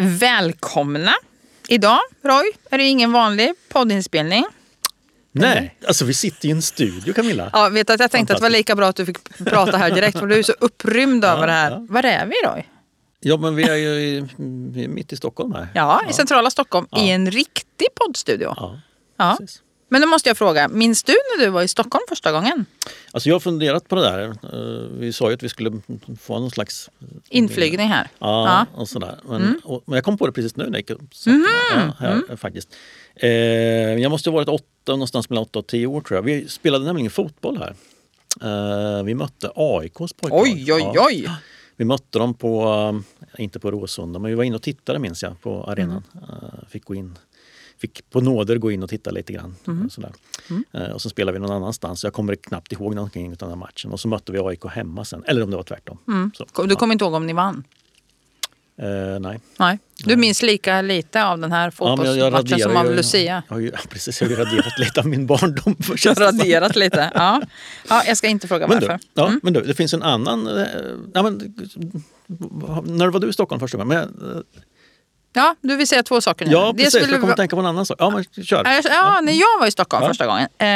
Välkomna! 0.00 1.12
Idag, 1.68 1.98
Roy, 2.24 2.52
är 2.70 2.78
det 2.78 2.84
ingen 2.84 3.12
vanlig 3.12 3.52
poddinspelning. 3.68 4.44
Nej, 5.32 5.76
alltså 5.86 6.04
vi 6.04 6.14
sitter 6.14 6.48
i 6.48 6.50
en 6.50 6.62
studio 6.62 7.12
Camilla. 7.14 7.50
Ja, 7.52 7.68
vet 7.68 7.90
att 7.90 8.00
jag 8.00 8.10
tänkte 8.10 8.32
att 8.34 8.38
det 8.38 8.42
var 8.42 8.50
lika 8.50 8.76
bra 8.76 8.86
att 8.88 8.96
du 8.96 9.06
fick 9.06 9.38
prata 9.44 9.76
här 9.76 9.90
direkt 9.90 10.18
för 10.18 10.26
du 10.26 10.38
är 10.38 10.42
så 10.42 10.52
upprymd 10.60 11.24
över 11.24 11.46
det 11.46 11.52
här. 11.52 11.70
ja. 11.70 11.86
Var 11.88 12.02
är 12.02 12.26
vi 12.26 12.34
Roy? 12.48 12.66
Ja 13.20 13.36
men 13.36 13.54
vi 13.54 13.62
är 13.62 13.74
ju 13.74 13.88
i, 13.90 14.28
vi 14.72 14.84
är 14.84 14.88
mitt 14.88 15.12
i 15.12 15.16
Stockholm 15.16 15.52
här. 15.52 15.68
Ja, 15.74 16.02
i 16.10 16.12
centrala 16.12 16.50
Stockholm 16.50 16.86
i 16.96 17.10
en 17.10 17.30
riktig 17.30 17.86
poddstudio. 17.94 18.54
Ja, 18.56 18.80
Ja. 19.16 19.36
precis. 19.40 19.60
Men 19.92 20.00
då 20.00 20.06
måste 20.06 20.28
jag 20.30 20.36
fråga, 20.38 20.68
minns 20.68 21.02
du 21.02 21.12
när 21.12 21.44
du 21.44 21.50
var 21.50 21.62
i 21.62 21.68
Stockholm 21.68 22.02
första 22.08 22.32
gången? 22.32 22.66
Alltså 23.12 23.28
jag 23.28 23.34
har 23.34 23.40
funderat 23.40 23.88
på 23.88 23.94
det 23.94 24.02
där. 24.02 24.22
Eh, 24.22 24.88
Vi 24.98 25.12
sa 25.12 25.28
ju 25.28 25.34
att 25.34 25.42
vi 25.42 25.48
skulle 25.48 25.80
få 26.20 26.38
någon 26.38 26.50
slags... 26.50 26.90
Inflygning 27.28 27.88
här. 27.88 28.08
Ja, 28.18 28.46
Ja. 28.46 28.60
Mm. 28.60 28.66
och 28.80 28.88
sådär. 28.88 29.18
Men, 29.28 29.60
och, 29.64 29.82
men 29.86 29.94
jag 29.94 30.04
kom 30.04 30.18
på 30.18 30.26
det 30.26 30.32
precis 30.32 30.56
nu 30.56 30.64
när 30.64 30.70
jag 30.70 30.78
gick 30.78 30.90
och 30.90 31.14
satte 31.14 31.36
mig. 31.36 31.46
ja, 31.74 31.92
här, 31.98 32.12
Mm. 32.12 32.36
faktiskt. 32.36 32.68
Eh, 33.16 33.28
jag 33.30 34.10
måste 34.10 34.30
ha 34.30 34.34
varit 34.34 34.48
åtta, 34.48 34.92
någonstans 34.92 35.30
mellan 35.30 35.42
åtta 35.42 35.58
och 35.58 35.66
tio 35.66 35.86
år 35.86 36.00
tror 36.00 36.16
jag. 36.18 36.22
Vi 36.22 36.48
spelade 36.48 36.84
nämligen 36.84 37.10
fotboll 37.10 37.58
här. 37.58 37.74
Eh, 38.42 39.04
vi 39.04 39.14
mötte 39.14 39.50
AIKs 39.54 40.12
pojklag. 40.12 40.40
Oj, 40.42 40.72
oj, 40.72 40.82
Ja. 40.94 41.06
oj! 41.06 41.28
Vi 41.76 41.84
mötte 41.84 42.18
dem 42.18 42.34
på, 42.34 42.62
eh, 43.36 43.40
inte 43.44 43.60
på 43.60 43.70
Råsunda, 43.70 44.18
men 44.18 44.28
vi 44.30 44.34
var 44.34 44.44
inne 44.44 44.56
och 44.56 44.62
tittade 44.62 44.98
minns 44.98 45.22
jag 45.22 45.40
på 45.40 45.64
arenan. 45.64 46.02
Eh, 46.14 46.68
Fick 46.68 46.84
gå 46.84 46.94
in, 46.94 47.18
fick 47.80 48.10
på 48.10 48.20
nåder 48.20 48.56
gå 48.58 48.70
in 48.70 48.82
och 48.82 48.90
titta 48.90 49.10
lite 49.10 49.32
grann. 49.32 49.56
eh, 49.66 49.88
Sådär. 49.90 50.12
Eh, 50.72 50.82
Och 50.90 51.02
så 51.02 51.10
spelade 51.10 51.38
vi 51.38 51.46
någon 51.46 51.56
annanstans. 51.56 52.04
Jag 52.04 52.12
kommer 52.12 52.34
knappt 52.34 52.72
ihåg 52.72 52.94
någonting 52.94 53.30
av 53.30 53.36
den 53.36 53.48
här 53.48 53.56
matchen. 53.56 53.92
Och 53.92 54.00
så 54.00 54.08
mötte 54.08 54.32
vi 54.32 54.38
AIK 54.38 54.64
hemma 54.70 55.04
sen. 55.04 55.24
Eller 55.26 55.42
om 55.42 55.50
det 55.50 55.56
var 55.56 55.64
tvärtom. 55.64 55.98
Så, 56.36 56.44
Kom- 56.44 56.68
Du 56.68 56.76
kommer 56.76 56.92
inte 56.92 57.04
ihåg 57.04 57.14
om 57.14 57.26
ni 57.26 57.32
vann? 57.32 57.64
eh, 58.82 59.20
nej. 59.20 59.40
Nej. 59.58 59.78
Du 60.04 60.16
minns 60.16 60.42
lika 60.42 60.82
lite 60.82 61.24
av 61.24 61.38
den 61.38 61.52
här 61.52 61.72
Ja, 61.78 62.04
jag- 62.04 62.16
jag 62.16 62.32
fotbollsmatchen 62.32 62.58
som 62.60 62.72
raderar 62.72 62.90
av 62.90 62.94
Lucia? 62.96 63.42
Jag 63.48 63.54
har 63.54 63.60
ju, 63.60 63.70
ja, 63.74 63.78
precis, 63.88 64.20
jag 64.22 64.28
har 64.28 64.36
raderat 64.36 64.78
lite 64.78 65.00
av 65.00 65.06
min 65.06 65.26
barndom. 65.26 65.76
Du 65.78 66.08
har 66.08 66.14
raderat 66.14 66.76
lite? 66.76 67.10
Ja. 67.14 67.42
ja. 67.88 68.02
Jag 68.06 68.16
ska 68.16 68.28
inte 68.28 68.48
fråga 68.48 68.66
Men 68.68 68.80
du, 68.80 68.86
varför. 68.86 69.04
ja, 69.14 69.32
men 69.42 69.52
du, 69.52 69.60
det 69.60 69.74
finns 69.74 69.94
en 69.94 70.02
annan... 70.02 70.46
Eh, 70.58 70.64
ja, 71.14 71.22
men, 71.22 71.54
när 72.84 73.08
var 73.08 73.20
du 73.20 73.28
i 73.28 73.32
Stockholm 73.32 73.60
första 73.60 73.78
gången? 73.78 73.88
Men, 74.20 74.30
eh, 74.36 74.40
Ja, 75.32 75.54
du 75.60 75.76
vill 75.76 75.86
säga 75.88 76.02
två 76.02 76.20
saker 76.20 76.46
nu. 76.46 76.52
ja, 76.52 76.74
precis. 76.76 76.94
vill 76.94 77.00
Jag 77.02 77.10
du- 77.10 77.20
kommer 77.20 77.32
att 77.32 77.36
tänka 77.36 77.56
på 77.56 77.60
en 77.60 77.66
annan 77.66 77.86
sak. 77.86 77.96
Ja, 78.00 78.10
men 78.10 78.24
kör. 78.44 78.62
Ja, 78.64 78.72
jag- 78.72 78.84
Ja, 78.84 79.20
när 79.20 79.32
jag 79.32 79.58
var 79.60 79.66
i 79.66 79.70
Stockholm 79.70 80.02
Ja. 80.02 80.08
första 80.08 80.26
gången. 80.26 80.48
Eh, 80.58 80.68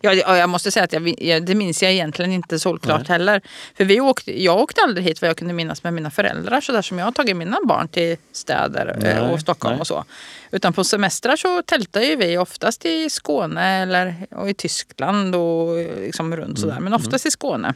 ja, 0.00 0.12
jag, 0.14 0.38
jag 0.38 0.48
måste 0.48 0.70
säga 0.70 0.84
att 0.84 0.92
jag, 0.92 1.22
jag, 1.22 1.46
det 1.46 1.54
minns 1.54 1.82
jag 1.82 1.92
egentligen 1.92 2.32
inte 2.32 2.58
solklart 2.58 3.08
heller. 3.08 3.40
För 3.76 3.84
vi 3.84 4.00
åkte, 4.00 4.42
jag 4.44 4.58
åkte 4.58 4.80
aldrig 4.82 5.06
hit 5.06 5.22
vad 5.22 5.28
jag 5.30 5.36
kunde 5.36 5.54
minnas 5.54 5.82
med 5.82 5.92
mina 5.94 6.10
föräldrar 6.10 6.60
så 6.60 6.72
där 6.72 6.82
som 6.82 6.98
jag 6.98 7.04
har 7.06 7.12
tagit 7.12 7.36
mina 7.36 7.58
barn 7.64 7.88
till 7.88 8.16
städer 8.32 8.86
eh, 9.02 9.02
Nej, 9.02 9.32
och 9.32 9.40
Stockholm 9.40 9.74
nej. 9.74 9.80
och 9.80 9.86
så. 9.86 10.04
Utan 10.50 10.72
på 10.72 10.84
semestrar 10.84 11.36
så 11.36 11.62
tältar 11.62 12.00
ju 12.00 12.16
vi 12.16 12.38
oftast 12.38 12.84
i 12.84 13.10
Skåne 13.10 13.82
eller 13.82 14.14
och 14.30 14.50
i 14.50 14.54
Tyskland 14.54 15.34
och 15.34 15.78
eh, 15.80 16.00
liksom 16.00 16.36
runt 16.36 16.58
sådär. 16.60 16.80
Men 16.80 16.92
oftast 16.94 17.26
i 17.26 17.30
Skåne. 17.30 17.74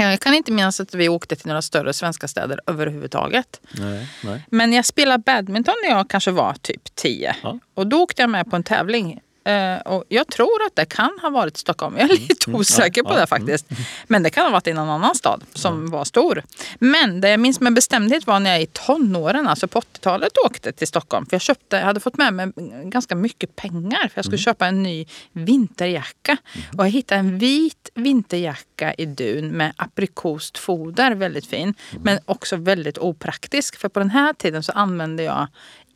Jag 0.00 0.20
kan 0.20 0.34
inte 0.34 0.52
minnas 0.52 0.80
att 0.80 0.94
vi 0.94 1.08
åkte 1.08 1.36
till 1.36 1.46
några 1.46 1.62
större 1.62 1.92
svenska 1.92 2.28
städer 2.28 2.60
överhuvudtaget. 2.66 3.60
Nej, 3.70 4.08
nej. 4.24 4.46
Men 4.50 4.72
jag 4.72 4.84
spelade 4.84 5.22
badminton 5.26 5.74
när 5.84 5.90
jag 5.96 6.10
kanske 6.10 6.30
var 6.30 6.54
typ 6.54 6.94
10. 6.94 7.36
Ja. 7.42 7.58
Och 7.74 7.86
då 7.86 8.02
åkte 8.02 8.22
jag 8.22 8.30
med 8.30 8.50
på 8.50 8.56
en 8.56 8.62
tävling. 8.62 9.20
Eh, 9.44 9.76
och 9.92 10.04
jag 10.08 10.26
tror 10.28 10.62
att 10.66 10.76
det 10.76 10.84
kan 10.84 11.18
ha 11.22 11.30
varit 11.30 11.56
Stockholm. 11.56 11.96
Jag 11.98 12.10
är 12.10 12.14
lite 12.14 12.50
osäker 12.50 13.02
på 13.02 13.08
Mm. 13.08 13.20
det 13.20 13.26
faktiskt. 13.26 13.66
Men 14.06 14.22
det 14.22 14.30
kan 14.30 14.44
ha 14.44 14.50
varit 14.50 14.66
i 14.66 14.72
någon 14.72 14.88
annan 14.88 15.14
stad 15.14 15.44
som 15.54 15.90
var 15.90 16.04
stor. 16.04 16.42
Men 16.78 17.20
det 17.20 17.28
jag 17.30 17.40
minns 17.40 17.60
med 17.60 17.74
bestämdhet 17.74 18.26
var 18.26 18.40
när 18.40 18.50
jag 18.50 18.62
i 18.62 18.66
tonåren, 18.66 19.48
alltså 19.48 19.68
på 19.68 19.78
80-talet, 19.80 20.32
åkte 20.46 20.72
till 20.72 20.86
Stockholm. 20.86 21.26
För 21.26 21.34
jag, 21.34 21.40
köpte, 21.40 21.76
jag 21.76 21.84
hade 21.84 22.00
fått 22.00 22.16
med 22.16 22.34
mig 22.34 22.52
ganska 22.84 23.14
mycket 23.14 23.56
pengar 23.56 23.98
för 24.08 24.12
jag 24.14 24.24
skulle 24.24 24.36
Mm. 24.36 24.44
köpa 24.44 24.66
en 24.66 24.82
ny 24.82 25.06
vinterjacka. 25.32 26.36
Och 26.78 26.84
jag 26.84 26.90
hittade 26.90 27.18
en 27.18 27.38
vit 27.38 27.90
vinterjacka 27.94 28.94
i 28.94 29.06
dun 29.06 29.48
med 29.48 29.72
aprikost 29.76 30.58
foder, 30.58 31.14
väldigt 31.14 31.46
fin. 31.46 31.62
Mm. 31.90 32.02
Men 32.02 32.18
också 32.24 32.56
väldigt 32.56 32.98
opraktisk. 32.98 33.76
För 33.76 33.88
på 33.88 33.98
den 34.00 34.10
här 34.10 34.32
tiden 34.32 34.62
så 34.62 34.72
använde 34.72 35.22
jag 35.22 35.46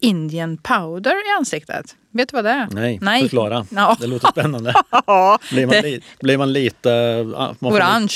Indian 0.00 0.56
powder 0.56 1.10
i 1.28 1.38
ansiktet. 1.38 1.96
Vet 2.14 2.28
du 2.28 2.36
vad 2.36 2.44
det 2.44 2.50
är? 2.50 2.68
Nej, 3.00 3.20
förklara. 3.22 3.66
Ja. 3.74 3.96
Det 4.00 4.06
låter 4.06 4.28
spännande. 4.28 4.74
Blir 5.50 5.66
man, 5.66 5.76
li, 5.76 6.00
blir 6.20 6.38
man 6.38 6.52
lite... 6.52 7.24
man 7.58 7.72
Orange. 7.72 8.14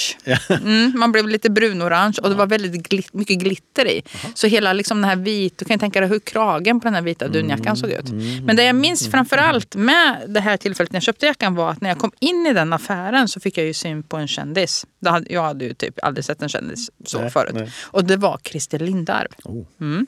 Mm, 0.48 0.92
man 0.96 1.12
blev 1.12 1.28
lite 1.28 1.50
brunorange 1.50 2.14
och 2.22 2.30
det 2.30 2.34
var 2.34 2.46
väldigt 2.46 2.88
glit, 2.88 3.14
mycket 3.14 3.38
glitter 3.38 3.86
i. 3.86 4.02
Så 4.34 4.46
hela 4.46 4.72
liksom 4.72 5.00
den 5.00 5.10
här 5.10 5.16
vit, 5.16 5.58
du 5.58 5.64
kan 5.64 5.78
tänka 5.78 6.00
dig 6.00 6.08
hur 6.08 6.18
kragen 6.18 6.80
på 6.80 6.84
den 6.84 6.94
här 6.94 7.02
vita 7.02 7.28
dunjackan 7.28 7.76
såg 7.76 7.90
ut. 7.90 8.10
Men 8.42 8.56
det 8.56 8.64
jag 8.64 8.76
minns 8.76 9.10
framförallt 9.10 9.74
med 9.74 10.22
det 10.28 10.40
här 10.40 10.56
tillfället 10.56 10.92
när 10.92 10.96
jag 10.96 11.02
köpte 11.02 11.26
jackan 11.26 11.54
var 11.54 11.70
att 11.70 11.80
när 11.80 11.88
jag 11.88 11.98
kom 11.98 12.12
in 12.20 12.46
i 12.46 12.52
den 12.52 12.72
affären 12.72 13.28
så 13.28 13.40
fick 13.40 13.58
jag 13.58 13.66
ju 13.66 13.74
syn 13.74 14.02
på 14.02 14.16
en 14.16 14.28
kändis. 14.28 14.86
Jag 15.28 15.42
hade 15.42 15.64
ju 15.64 15.74
typ 15.74 15.98
aldrig 16.02 16.24
sett 16.24 16.42
en 16.42 16.48
kändis 16.48 16.90
så 17.04 17.20
Nej, 17.20 17.30
förut. 17.30 17.54
nej. 17.54 17.72
Och 17.84 18.04
det 18.04 18.16
var 18.16 18.38
Christer 18.44 18.78
Lindarw. 18.78 19.28
Oh. 19.44 19.64
Mm. 19.80 20.06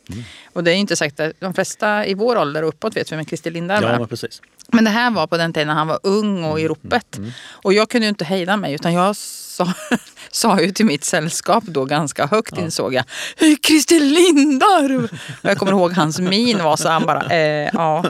Och 0.53 0.65
det 0.65 0.71
är 0.71 0.75
ju 0.75 0.81
inte 0.81 0.97
sagt 0.97 1.21
att 1.21 1.33
de 1.41 1.55
flesta 1.55 2.07
i 2.07 2.15
vår 2.15 2.37
ålder 2.39 2.63
och 2.63 2.69
uppåt 2.69 2.97
vet 2.97 3.13
vem 3.13 3.25
Christer 3.25 3.51
Lindarw 3.51 3.80
Ja, 3.83 3.89
är. 3.89 3.99
men 3.99 4.09
precis. 4.09 4.43
Men 4.73 4.85
det 4.85 4.91
här 4.91 5.11
var 5.11 5.27
på 5.27 5.37
den 5.37 5.53
tiden 5.53 5.69
när 5.69 5.75
han 5.75 5.87
var 5.89 6.01
ung 6.03 6.39
Mm, 6.39 6.51
och 6.51 6.61
i 6.61 6.69
ropet. 6.69 7.21
Och 7.51 7.73
jag 7.73 7.89
kunde 7.89 8.05
ju 8.05 8.09
inte 8.09 8.25
hejda 8.25 8.57
mig 8.57 8.75
utan 8.75 8.93
jag 8.93 9.17
sa, 9.17 9.73
sa 10.31 10.61
ju 10.61 10.73
till 10.73 10.87
mitt 10.87 11.05
sällskap 11.05 11.65
då 11.65 11.85
ganska 11.85 12.27
högt 12.27 12.59
insåg 12.59 12.95
jag. 12.95 13.05
"Hej, 13.37 13.57
Christer 13.67 14.01
Lindarw! 14.01 15.05
Och 15.43 15.51
jag 15.51 15.59
kommer 15.59 15.73
ihåg 15.73 15.93
hans 15.93 16.19
min 16.19 16.59
var 16.63 16.77
så 16.77 16.89
han 16.89 17.07
bara, 17.07 17.23
eh, 17.31 17.71
ja 17.73 18.05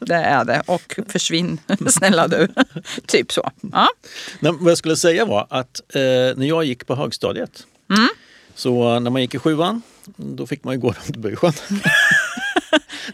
det 0.00 0.14
är 0.14 0.44
det. 0.44 0.62
Och 0.66 0.98
försvinn 1.08 1.58
snälla 1.88 2.28
du. 2.28 2.48
typ 3.06 3.32
så. 3.32 3.50
Ja. 3.72 3.88
Nej, 4.40 4.52
vad 4.60 4.70
jag 4.70 4.78
skulle 4.78 4.96
säga 4.96 5.24
var 5.24 5.46
att 5.50 5.80
eh, 5.94 6.00
när 6.36 6.46
jag 6.46 6.64
gick 6.64 6.86
på 6.86 6.94
högstadiet 6.94 7.62
Mm. 7.90 8.08
så 8.54 8.98
när 8.98 9.10
man 9.10 9.22
gick 9.22 9.34
i 9.34 9.38
sjuan 9.38 9.82
då 10.16 10.46
fick 10.46 10.64
man 10.64 10.74
ju 10.74 10.80
gå 10.80 10.88
runt 10.88 11.16
bysjön. 11.16 11.52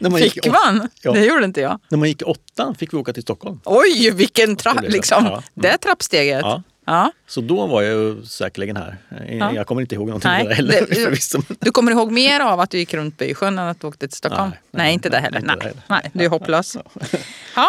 När, 0.00 0.10
man 0.10 0.20
Fick 0.20 0.46
man? 0.46 0.88
Ja. 1.02 1.12
Det 1.12 1.24
gjorde 1.24 1.44
inte 1.44 1.60
jag. 1.60 1.80
när 1.88 1.98
man 1.98 2.08
gick 2.08 2.22
i 2.22 2.24
åttan 2.24 2.74
fick 2.74 2.92
vi 2.92 2.96
åka 2.98 3.12
till 3.12 3.22
Stockholm. 3.22 3.60
Oj, 3.64 4.10
vilken 4.10 4.56
trapp! 4.56 4.76
Liksom. 4.82 5.24
Ja. 5.24 5.42
Det 5.54 5.78
trappsteget. 5.78 6.40
Ja. 6.42 6.62
Ja. 6.86 7.12
Så 7.26 7.40
då 7.40 7.66
var 7.66 7.82
jag 7.82 7.92
ju 7.94 8.24
säkerligen 8.26 8.76
här. 8.76 8.96
Ja. 9.28 9.54
Jag 9.54 9.66
kommer 9.66 9.80
inte 9.80 9.94
ihåg 9.94 10.06
någonting 10.06 10.30
Nej, 10.30 10.54
heller 10.54 10.86
men- 11.36 11.42
Du 11.60 11.70
kommer 11.70 11.92
ihåg 11.92 12.12
mer 12.12 12.40
av 12.40 12.60
att 12.60 12.70
du 12.70 12.78
gick 12.78 12.94
runt 12.94 13.18
Bysjön 13.18 13.58
än 13.58 13.68
att 13.68 13.80
du 13.80 13.86
åkte 13.86 14.08
till 14.08 14.16
Stockholm? 14.16 14.50
Nej, 14.50 14.58
Nej, 14.70 14.84
nej, 14.86 14.94
inte 14.94 15.08
det 15.08 15.16
heller. 15.18 15.38
inte 15.38 15.46
Nej, 15.46 15.56
det 15.60 15.64
heller. 15.64 15.82
nej, 15.86 16.10
du 16.14 16.24
är 16.24 16.28
hopplös. 16.28 16.76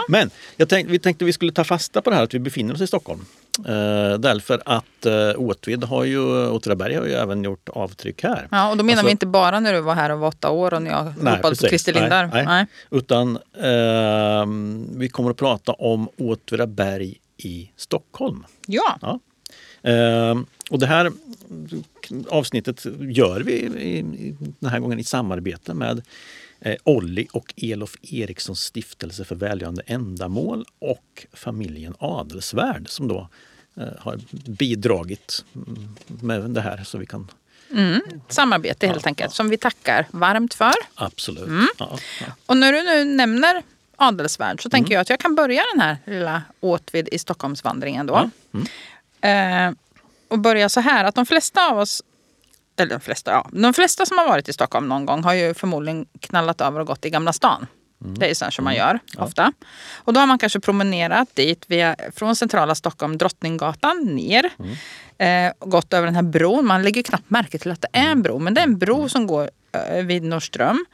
Men 0.07 0.29
jag 0.57 0.69
tänkte, 0.69 0.91
vi 0.91 0.99
tänkte 0.99 1.25
vi 1.25 1.33
skulle 1.33 1.51
ta 1.51 1.63
fasta 1.63 2.01
på 2.01 2.09
det 2.09 2.15
här 2.15 2.23
att 2.23 2.33
vi 2.33 2.39
befinner 2.39 2.73
oss 2.73 2.81
i 2.81 2.87
Stockholm. 2.87 3.25
Eh, 3.59 4.19
därför 4.19 4.61
att 4.65 5.05
eh, 5.05 5.31
Åtvid 5.37 5.83
har 5.83 6.03
ju, 6.03 6.47
Åtvidaberg 6.47 6.95
har 6.95 7.05
ju 7.05 7.13
även 7.13 7.43
gjort 7.43 7.69
avtryck 7.69 8.23
här. 8.23 8.47
Ja, 8.51 8.71
och 8.71 8.77
då 8.77 8.83
menar 8.83 8.93
Alltså- 8.93 9.05
vi 9.05 9.11
inte 9.11 9.25
bara 9.25 9.59
när 9.59 9.73
du 9.73 9.81
var 9.81 9.95
här 9.95 10.09
och 10.09 10.19
var 10.19 10.27
åtta 10.27 10.49
år 10.49 10.73
och 10.73 10.81
när 10.81 10.91
jag 10.91 11.13
ropade 11.19 11.55
på. 11.55 11.67
Christer 11.67 11.93
Lindarw. 11.93 12.29
Nej, 12.33 12.45
Nej. 12.45 12.65
nej. 12.91 12.99
Utan 12.99 13.39
ehm, 13.61 14.87
vi 14.99 15.09
kommer 15.09 15.29
att 15.31 15.37
prata 15.37 15.71
om 15.71 16.09
Åtvidaberg 16.17 17.15
i 17.37 17.71
Stockholm. 17.75 18.45
Ja. 18.67 18.97
Ja. 19.01 19.19
Ehm, 19.89 20.45
och 20.71 20.79
det 20.79 20.85
här 20.87 21.11
avsnittet 22.29 22.85
gör 22.99 23.39
vi 23.41 23.51
i, 23.53 23.97
i, 23.99 24.35
den 24.59 24.69
här 24.69 24.79
gången 24.79 24.99
i 24.99 25.03
samarbete 25.03 25.73
med 25.73 26.01
eh, 26.65 26.75
Olli 26.83 27.27
och 27.31 27.53
Elof 27.57 27.95
Erikssons 28.01 28.59
stiftelse 28.59 29.25
för 29.25 29.35
välgörande 29.35 29.81
ändamål 29.85 30.65
och 30.79 31.27
familjen 31.33 31.95
Adelsvärd 31.99 32.89
som 32.89 33.07
då 33.07 33.29
eh, 33.77 33.87
har 33.99 34.19
bidragit 34.51 35.45
mm, 35.55 35.95
med 36.21 36.49
det 36.49 36.61
här 36.61 36.83
så 36.83 36.97
vi 36.97 37.05
kan 37.05 37.31
Samarbete 38.29 38.87
helt 38.87 39.07
enkelt, 39.07 39.33
som 39.33 39.49
vi 39.49 39.57
tackar 39.57 40.07
varmt 40.11 40.53
för. 40.53 40.73
absolut. 40.95 41.47
Mm. 41.47 41.67
Ja, 41.77 41.99
ja. 42.19 42.25
Och 42.45 42.57
när 42.57 42.73
du 42.73 42.83
nu 42.83 43.03
nämner 43.05 43.63
Adelsvärd 43.95 44.61
så 44.61 44.67
Mm. 44.67 44.71
tänker 44.71 44.93
jag 44.93 45.01
att 45.01 45.09
jag 45.09 45.19
kan 45.19 45.35
börja 45.35 45.61
den 45.73 45.81
här 45.81 45.97
lilla 46.05 46.41
Åtvid 46.59 47.09
i 47.11 47.19
Stockholmsvandringen 47.19 48.07
då. 48.07 48.29
Mm. 48.53 49.69
Eh, 49.69 49.75
och 50.27 50.39
börja 50.39 50.69
så 50.69 50.79
här 50.79 51.03
att 51.03 51.15
de 51.15 51.25
flesta 51.25 51.71
av 51.71 51.77
oss 51.79 52.03
eller 52.79 52.89
de 52.89 52.99
flesta, 52.99 53.31
ja, 53.31 53.49
de 53.51 53.73
flesta 53.73 54.05
som 54.05 54.17
har 54.17 54.27
varit 54.27 54.49
i 54.49 54.53
Stockholm 54.53 54.87
någon 54.87 55.05
gång 55.05 55.23
har 55.23 55.33
ju 55.33 55.53
förmodligen 55.53 56.05
knallat 56.19 56.61
över 56.61 56.79
och 56.79 56.87
gått 56.87 57.05
i 57.05 57.09
Gamla 57.09 57.33
stan. 57.33 57.67
Mm. 58.03 58.17
Det 58.17 58.29
är 58.29 58.33
så 58.33 58.45
här 58.45 58.51
som 58.51 58.65
man 58.65 58.75
gör 58.75 58.99
ofta. 59.17 59.53
Och 59.95 60.13
då 60.13 60.19
har 60.19 60.27
man 60.27 60.37
kanske 60.37 60.59
promenerat 60.59 61.35
dit 61.35 61.65
via, 61.67 61.95
från 62.15 62.35
centrala 62.35 62.75
Stockholm, 62.75 63.17
Drottninggatan 63.17 63.97
ner. 64.15 64.49
Mm. 64.59 65.47
Eh, 65.47 65.53
gått 65.67 65.93
över 65.93 66.05
den 66.07 66.15
här 66.15 66.23
bron. 66.23 66.65
Man 66.65 66.83
lägger 66.83 67.03
knappt 67.03 67.29
märke 67.29 67.57
till 67.57 67.71
att 67.71 67.81
det 67.81 67.87
är 67.93 68.11
en 68.11 68.21
bro. 68.21 68.39
Men 68.39 68.53
det 68.53 68.61
är 68.61 68.65
en 68.65 68.77
bro 68.77 69.09
som 69.09 69.27
går 69.27 69.49
eh, 69.71 70.05
vid 70.05 70.23
Norrström. 70.23 70.85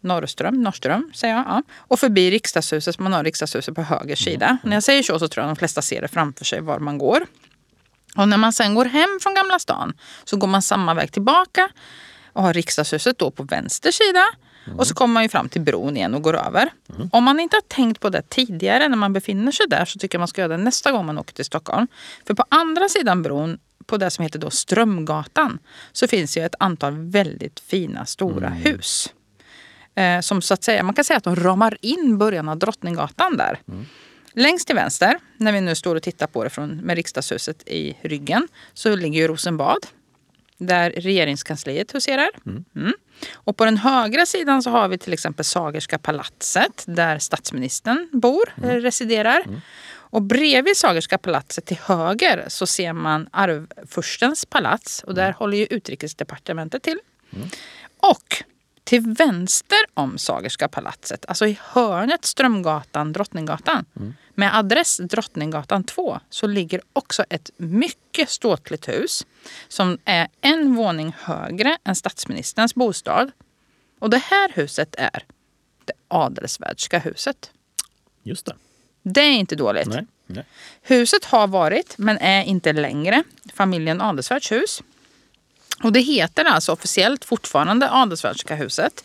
Norrström, 0.00 0.62
Norrström 0.62 1.10
säger 1.14 1.34
jag. 1.34 1.44
Ja. 1.46 1.62
Och 1.76 1.98
förbi 2.00 2.30
riksdagshuset, 2.30 2.98
man 2.98 3.12
har 3.12 3.24
riksdagshuset 3.24 3.74
på 3.74 3.82
höger 3.82 4.16
sida. 4.16 4.58
När 4.64 4.76
jag 4.76 4.82
säger 4.82 5.02
så 5.02 5.18
så 5.18 5.28
tror 5.28 5.46
jag 5.46 5.50
de 5.50 5.56
flesta 5.56 5.82
ser 5.82 6.00
det 6.00 6.08
framför 6.08 6.44
sig 6.44 6.60
var 6.60 6.78
man 6.78 6.98
går. 6.98 7.26
Och 8.16 8.28
när 8.28 8.36
man 8.36 8.52
sen 8.52 8.74
går 8.74 8.84
hem 8.84 9.18
från 9.22 9.34
Gamla 9.34 9.58
stan 9.58 9.92
så 10.24 10.36
går 10.36 10.48
man 10.48 10.62
samma 10.62 10.94
väg 10.94 11.12
tillbaka 11.12 11.68
och 12.32 12.42
har 12.42 12.52
riksdagshuset 12.52 13.18
då 13.18 13.30
på 13.30 13.42
vänster 13.42 13.90
sida. 13.90 14.24
Och 14.78 14.86
så 14.86 14.94
kommer 14.94 15.14
man 15.14 15.22
ju 15.22 15.28
fram 15.28 15.48
till 15.48 15.60
bron 15.60 15.96
igen 15.96 16.14
och 16.14 16.22
går 16.22 16.36
över. 16.36 16.70
Om 17.12 17.24
man 17.24 17.40
inte 17.40 17.56
har 17.56 17.60
tänkt 17.60 18.00
på 18.00 18.08
det 18.08 18.22
tidigare 18.28 18.88
när 18.88 18.96
man 18.96 19.12
befinner 19.12 19.52
sig 19.52 19.66
där 19.68 19.84
så 19.84 19.98
tycker 19.98 20.16
jag 20.16 20.20
man 20.20 20.28
ska 20.28 20.40
göra 20.40 20.56
det 20.56 20.62
nästa 20.62 20.92
gång 20.92 21.06
man 21.06 21.18
åker 21.18 21.34
till 21.34 21.44
Stockholm. 21.44 21.86
För 22.26 22.34
på 22.34 22.44
andra 22.48 22.88
sidan 22.88 23.22
bron 23.22 23.58
på 23.86 23.96
det 23.96 24.10
som 24.10 24.22
heter 24.22 24.38
då 24.38 24.50
Strömgatan 24.50 25.58
så 25.92 26.08
finns 26.08 26.36
ju 26.36 26.44
ett 26.44 26.54
antal 26.58 26.96
väldigt 26.96 27.60
fina 27.60 28.06
stora 28.06 28.48
hus. 28.48 29.12
Eh, 29.94 30.20
som 30.20 30.42
så 30.42 30.54
att 30.54 30.64
säga, 30.64 30.82
man 30.82 30.94
kan 30.94 31.04
säga 31.04 31.16
att 31.16 31.24
de 31.24 31.36
ramar 31.36 31.78
in 31.80 32.18
början 32.18 32.48
av 32.48 32.58
Drottninggatan 32.58 33.36
där. 33.36 33.60
Längst 34.32 34.66
till 34.66 34.76
vänster, 34.76 35.18
när 35.36 35.52
vi 35.52 35.60
nu 35.60 35.74
står 35.74 35.96
och 35.96 36.02
tittar 36.02 36.26
på 36.26 36.44
det 36.44 36.50
från, 36.50 36.76
med 36.76 36.96
riksdagshuset 36.96 37.68
i 37.68 37.96
ryggen, 38.02 38.48
så 38.74 38.96
ligger 38.96 39.20
ju 39.20 39.28
Rosenbad. 39.28 39.86
Där 40.58 40.90
regeringskansliet 40.90 41.94
huserar. 41.94 42.30
Mm. 42.76 42.94
Och 43.34 43.56
på 43.56 43.64
den 43.64 43.76
högra 43.76 44.26
sidan 44.26 44.62
så 44.62 44.70
har 44.70 44.88
vi 44.88 44.98
till 44.98 45.12
exempel 45.12 45.44
Sagerska 45.44 45.98
palatset 45.98 46.84
där 46.86 47.18
statsministern 47.18 48.08
bor, 48.12 48.54
eh, 48.62 48.68
residerar. 48.68 49.44
Och 49.94 50.22
bredvid 50.22 50.76
Sagerska 50.76 51.18
palatset 51.18 51.64
till 51.64 51.78
höger 51.82 52.44
så 52.48 52.66
ser 52.66 52.92
man 52.92 53.28
arvfurstens 53.32 54.44
palats 54.46 55.02
och 55.02 55.14
där 55.14 55.32
håller 55.32 55.58
ju 55.58 55.66
utrikesdepartementet 55.70 56.82
till. 56.82 56.98
Och 57.96 58.42
till 58.84 59.00
vänster 59.00 59.78
om 59.94 60.18
Sagerska 60.18 60.68
palatset, 60.68 61.24
alltså 61.28 61.46
i 61.46 61.58
hörnet 61.62 62.24
Strömgatan, 62.24 63.12
Drottninggatan 63.12 63.84
med 64.34 64.58
adress 64.58 64.96
Drottninggatan 64.96 65.84
2 65.84 66.20
så 66.30 66.46
ligger 66.46 66.80
också 66.92 67.24
ett 67.28 67.50
mycket 67.56 68.30
ståtligt 68.30 68.88
hus 68.88 69.26
som 69.68 69.98
är 70.04 70.28
en 70.40 70.74
våning 70.74 71.14
högre 71.18 71.78
än 71.84 71.96
statsministerns 71.96 72.74
bostad. 72.74 73.30
Och 73.98 74.10
det 74.10 74.18
här 74.18 74.52
huset 74.54 74.94
är 74.98 75.24
det 75.84 75.92
Adelswärdska 76.08 76.98
huset. 76.98 77.50
Just 78.22 78.46
det. 78.46 78.54
Det 79.02 79.20
är 79.20 79.32
inte 79.32 79.56
dåligt. 79.56 79.88
Nej. 79.88 80.06
Nej. 80.26 80.44
Huset 80.82 81.24
har 81.24 81.46
varit, 81.46 81.98
men 81.98 82.18
är 82.18 82.44
inte 82.44 82.72
längre, 82.72 83.22
familjen 83.54 84.00
Adelswärds 84.00 84.52
hus. 84.52 84.82
Och 85.82 85.92
det 85.92 86.00
heter 86.00 86.44
alltså 86.44 86.72
officiellt 86.72 87.24
fortfarande 87.24 87.90
Adelswärdska 87.90 88.54
huset. 88.54 89.04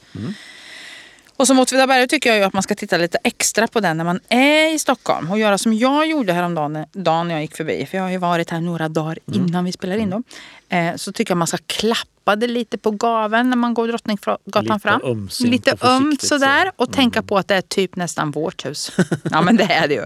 Och 1.37 1.47
som 1.47 1.59
Åtvidaberg 1.59 2.07
tycker 2.07 2.29
jag 2.29 2.37
ju 2.37 2.43
att 2.43 2.53
man 2.53 2.63
ska 2.63 2.75
titta 2.75 2.97
lite 2.97 3.17
extra 3.23 3.67
på 3.67 3.79
den 3.79 3.97
när 3.97 4.03
man 4.03 4.19
är 4.29 4.73
i 4.73 4.79
Stockholm 4.79 5.31
och 5.31 5.39
göra 5.39 5.57
som 5.57 5.73
jag 5.73 6.07
gjorde 6.07 6.33
häromdagen 6.33 6.85
dagen 6.91 7.27
när 7.27 7.35
jag 7.35 7.41
gick 7.41 7.55
förbi. 7.55 7.85
För 7.85 7.97
jag 7.97 8.03
har 8.03 8.11
ju 8.11 8.17
varit 8.17 8.49
här 8.49 8.61
några 8.61 8.89
dagar 8.89 9.19
innan 9.25 9.65
vi 9.65 9.71
spelar 9.71 9.97
in. 9.97 10.09
Då. 10.09 10.23
Eh, 10.69 10.95
så 10.95 11.11
tycker 11.11 11.31
jag 11.31 11.37
man 11.37 11.47
ska 11.47 11.57
klappa 11.65 12.35
det 12.35 12.47
lite 12.47 12.77
på 12.77 12.91
gaven 12.91 13.49
när 13.49 13.57
man 13.57 13.73
går 13.73 13.87
Drottninggatan 13.87 14.63
Lite 14.63 14.79
fram. 14.79 15.01
ömsint 15.03 15.49
Lite 15.49 15.71
och 15.71 15.85
ömt 15.85 16.21
sådär. 16.21 16.55
så. 16.55 16.61
Mm. 16.61 16.73
Och 16.75 16.93
tänka 16.93 17.21
på 17.21 17.37
att 17.37 17.47
det 17.47 17.55
är 17.55 17.61
typ 17.61 17.95
nästan 17.95 18.31
vårt 18.31 18.65
hus. 18.65 18.91
ja 19.31 19.41
men 19.41 19.55
det 19.55 19.63
är 19.63 19.87
det 19.87 19.93
ju. 19.93 20.05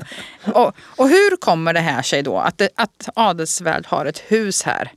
Och, 0.54 0.74
och 0.78 1.10
hur 1.10 1.38
kommer 1.38 1.74
det 1.74 1.80
här 1.80 2.02
sig 2.02 2.24
då 2.24 2.38
att, 2.38 2.58
det, 2.58 2.70
att 2.76 3.10
Adelsvärd 3.16 3.86
har 3.88 4.06
ett 4.06 4.20
hus 4.20 4.64
här? 4.64 4.92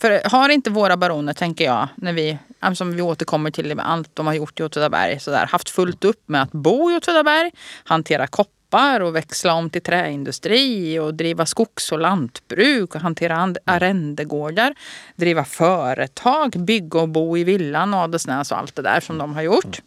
För 0.00 0.30
har 0.30 0.48
inte 0.48 0.70
våra 0.70 0.96
baroner, 0.96 1.32
tänker 1.32 1.64
jag, 1.64 1.88
när 1.94 2.12
vi, 2.12 2.38
som 2.74 2.96
vi 2.96 3.02
återkommer 3.02 3.50
till 3.50 3.74
med 3.76 3.90
allt 3.90 4.16
de 4.16 4.26
har 4.26 4.34
gjort 4.34 4.60
i 4.60 4.62
Åtvidaberg, 4.62 5.20
sådär, 5.20 5.46
haft 5.46 5.70
fullt 5.70 6.04
upp 6.04 6.22
med 6.26 6.42
att 6.42 6.52
bo 6.52 6.90
i 6.90 6.96
Åtvidaberg, 6.96 7.50
hantera 7.84 8.26
koppar 8.26 9.00
och 9.00 9.16
växla 9.16 9.54
om 9.54 9.70
till 9.70 9.82
träindustri 9.82 10.98
och 10.98 11.14
driva 11.14 11.46
skogs 11.46 11.92
och 11.92 11.98
lantbruk 11.98 12.94
och 12.94 13.00
hantera 13.00 13.54
arrendegårdar, 13.64 14.74
driva 15.16 15.44
företag, 15.44 16.50
bygga 16.50 17.00
och 17.00 17.08
bo 17.08 17.36
i 17.36 17.44
villan, 17.44 17.94
Adelsnäs 17.94 18.52
och 18.52 18.58
allt 18.58 18.74
det 18.74 18.82
där 18.82 19.00
som 19.00 19.18
de 19.18 19.34
har 19.34 19.42
gjort. 19.42 19.80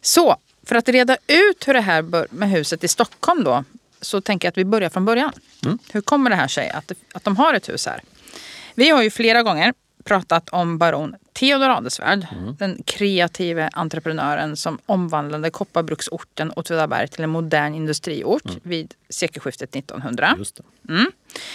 Så 0.00 0.36
för 0.66 0.76
att 0.76 0.88
reda 0.88 1.16
ut 1.26 1.68
hur 1.68 1.74
det 1.74 1.80
här 1.80 2.02
bör- 2.02 2.26
med 2.30 2.50
huset 2.50 2.84
i 2.84 2.88
Stockholm 2.88 3.44
då, 3.44 3.64
så 4.00 4.20
tänker 4.20 4.46
jag 4.46 4.50
att 4.52 4.58
vi 4.58 4.64
börjar 4.64 4.90
från 4.90 5.04
början. 5.04 5.32
Hur 5.92 6.00
kommer 6.00 6.30
det 6.30 6.36
här 6.36 6.48
sig 6.48 6.70
att, 6.70 6.92
att 7.12 7.24
de 7.24 7.36
har 7.36 7.54
ett 7.54 7.68
hus 7.68 7.86
här? 7.86 8.00
Vi 8.74 8.88
har 8.90 9.02
ju 9.02 9.10
flera 9.10 9.42
gånger 9.42 9.72
pratat 10.08 10.48
om 10.48 10.78
baron 10.78 11.14
Theodor 11.32 11.68
Adelswärd, 11.68 12.26
den 12.58 12.82
kreative 12.86 13.70
entreprenören 13.72 14.56
som 14.56 14.78
omvandlade 14.86 15.50
kopparbruksorten 15.50 16.50
Åtvidaberg 16.50 17.08
till 17.08 17.24
en 17.24 17.30
modern 17.30 17.74
industriort 17.74 18.42
vid 18.62 18.94
sekelskiftet 19.08 19.76
1900. 19.76 20.34
Just 20.38 20.56
det. 20.56 20.62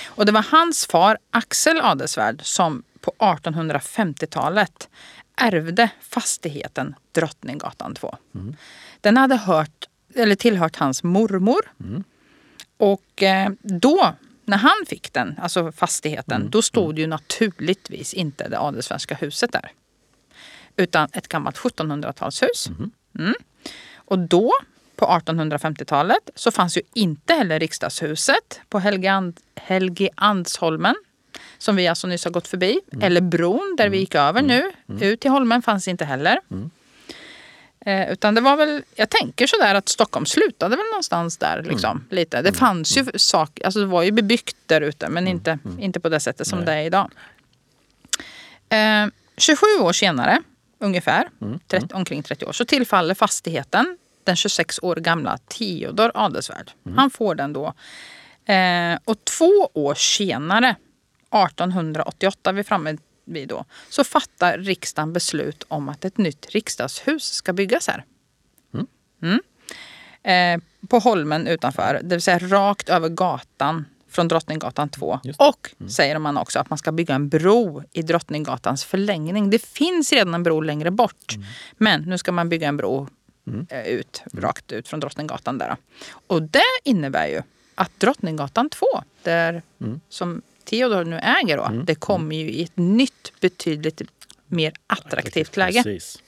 Och 0.06 0.26
det 0.26 0.32
var 0.32 0.46
hans 0.52 0.86
far 0.86 1.18
Axel 1.32 1.82
Adelswärd 1.82 2.42
som 2.44 2.84
på 3.02 3.14
1850-talet 3.20 4.90
ärvde 5.36 5.90
fastigheten 6.02 6.96
Drottninggatan 7.12 7.96
2. 7.96 8.16
Den 9.02 9.18
hade 9.18 9.36
hört, 9.36 9.88
eller 10.16 10.36
tillhört 10.36 10.76
hans 10.76 11.04
mormor. 11.04 11.72
Och 12.78 13.24
eh, 13.24 13.52
då, 13.62 14.14
när 14.46 14.58
han 14.58 14.86
fick 14.88 15.14
den, 15.14 15.40
alltså 15.42 15.72
fastigheten, 15.72 16.50
då 16.50 16.62
stod 16.62 17.00
ju 17.00 17.08
naturligtvis 17.08 18.14
inte 18.14 18.48
det 18.48 18.60
Adelswärdska 18.60 19.16
huset 19.16 19.52
där. 19.52 19.72
Utan 20.76 21.10
ett 21.14 21.28
gammalt 21.28 21.58
1700-talshus. 21.58 22.70
Mm. 23.20 23.36
Och 23.96 24.20
då, 24.20 24.52
på 24.96 25.06
1850-talet, 25.06 26.30
så 26.36 26.52
fanns 26.52 26.78
ju 26.78 26.82
inte 26.94 27.34
heller 27.34 27.60
riksdagshuset 27.60 28.62
på 28.70 28.80
Helgeand, 28.80 29.40
Helgeandsholmen. 29.56 30.96
Som 31.58 31.76
vi 31.76 31.88
alltså 31.88 32.08
nyss 32.08 32.24
har 32.26 32.32
gått 32.32 32.48
förbi. 32.48 32.80
Eller 33.02 33.22
bron 33.22 33.76
där 33.78 33.90
vi 33.90 33.98
gick 33.98 34.16
över 34.16 34.42
nu. 34.42 34.72
Ut 35.02 35.20
till 35.20 35.32
Holmen 35.32 35.62
fanns 35.62 35.88
inte 35.88 36.06
heller. 36.06 36.40
Eh, 37.86 38.12
utan 38.12 38.36
det 38.36 38.42
var 38.42 38.56
väl, 38.56 38.84
jag 38.96 39.10
tänker 39.10 39.48
sådär 39.48 39.76
att 39.76 39.90
Stockholm 39.90 40.26
slutade 40.26 40.76
väl 40.76 40.86
någonstans 40.86 41.38
där. 41.38 41.64
Liksom, 41.64 42.06
lite. 42.10 42.42
Det 42.42 42.54
fanns 42.54 42.98
ju 42.98 43.06
saker, 43.16 43.66
alltså 43.66 43.80
det 43.80 43.86
var 43.86 44.04
ju 44.04 44.12
bebyggt 44.12 44.58
där 44.66 44.82
ute 44.82 45.10
men 45.10 45.28
inte, 45.28 45.60
inte 45.80 46.00
på 46.00 46.10
det 46.10 46.20
sättet 46.20 46.48
som 46.48 46.60
Nej. 46.60 46.66
det 46.66 46.74
är 46.74 46.84
idag. 46.84 47.12
Eh, 48.70 49.08
27 49.38 49.66
år 49.82 49.94
senare, 49.94 50.42
ungefär, 50.80 51.30
30, 51.68 51.88
omkring 51.94 52.24
30 52.24 52.46
år, 52.46 52.52
så 52.52 52.66
tillfaller 52.66 53.14
fastigheten 53.14 53.98
den 54.24 54.36
26 54.36 54.80
år 54.82 54.96
gamla 54.96 55.38
Theodor 55.38 56.12
Adelswärd. 56.14 56.72
Han 56.96 57.10
får 57.10 57.36
den 57.36 57.54
då. 57.54 57.74
Eh, 58.54 58.98
och 59.06 59.26
två 59.26 59.70
år 59.74 59.96
senare, 59.96 60.76
1888, 61.32 62.52
vi 62.52 62.60
är 62.60 62.64
framme 62.64 62.98
vid 63.26 63.48
då, 63.48 63.66
så 63.90 64.04
fattar 64.04 64.58
riksdagen 64.58 65.14
beslut 65.14 65.64
om 65.68 65.90
att 65.90 66.06
ett 66.06 66.18
nytt 66.18 66.50
riksdagshus 66.50 67.34
ska 67.34 67.54
byggas 67.54 67.88
här. 67.88 68.06
Mm. 69.24 69.40
Eh, 70.24 70.88
på 70.88 71.00
Holmen 71.00 71.48
utanför, 71.48 72.00
det 72.04 72.16
vill 72.16 72.22
säga 72.22 72.40
rakt 72.40 72.90
över 72.90 73.10
gatan 73.10 73.86
från 74.10 74.28
Drottninggatan 74.28 74.90
2. 74.90 75.20
Just 75.24 75.40
det. 75.40 75.46
Och 75.46 75.70
säger 75.90 76.20
man 76.20 76.38
också 76.38 76.60
att 76.60 76.70
man 76.70 76.78
ska 76.78 76.92
bygga 76.92 77.16
en 77.16 77.30
bro 77.30 77.84
i 77.92 78.02
Drottninggatans 78.02 78.84
förlängning. 78.84 79.50
Det 79.50 79.66
finns 79.66 80.14
redan 80.14 80.34
en 80.34 80.44
bro 80.44 80.62
längre 80.62 80.92
bort. 80.92 81.36
Men 81.78 82.02
nu 82.02 82.18
ska 82.18 82.32
man 82.32 82.50
bygga 82.50 82.68
en 82.68 82.78
bro 82.78 83.08
eh, 83.70 83.88
ut, 83.88 84.24
rakt 84.34 84.72
ut 84.72 84.88
från 84.88 85.00
Drottninggatan. 85.00 85.58
Där. 85.58 85.76
Och 86.28 86.42
det 86.42 86.62
innebär 86.84 87.28
ju 87.28 87.42
att 87.76 88.00
Drottninggatan 88.00 88.70
2, 88.70 88.86
där 89.24 89.62
som 90.10 90.42
Theodor 90.66 91.04
nu 91.04 91.18
äger, 91.18 91.58
då, 91.58 91.84
det 91.84 91.96
kommer 91.96 92.36
ju 92.36 92.52
i 92.52 92.64
ett 92.64 92.78
nytt 92.78 93.34
betydligt 93.40 94.02
mer 94.48 94.74
attraktivt 94.88 95.58
läge. 95.58 95.84
Precis. 95.84 96.22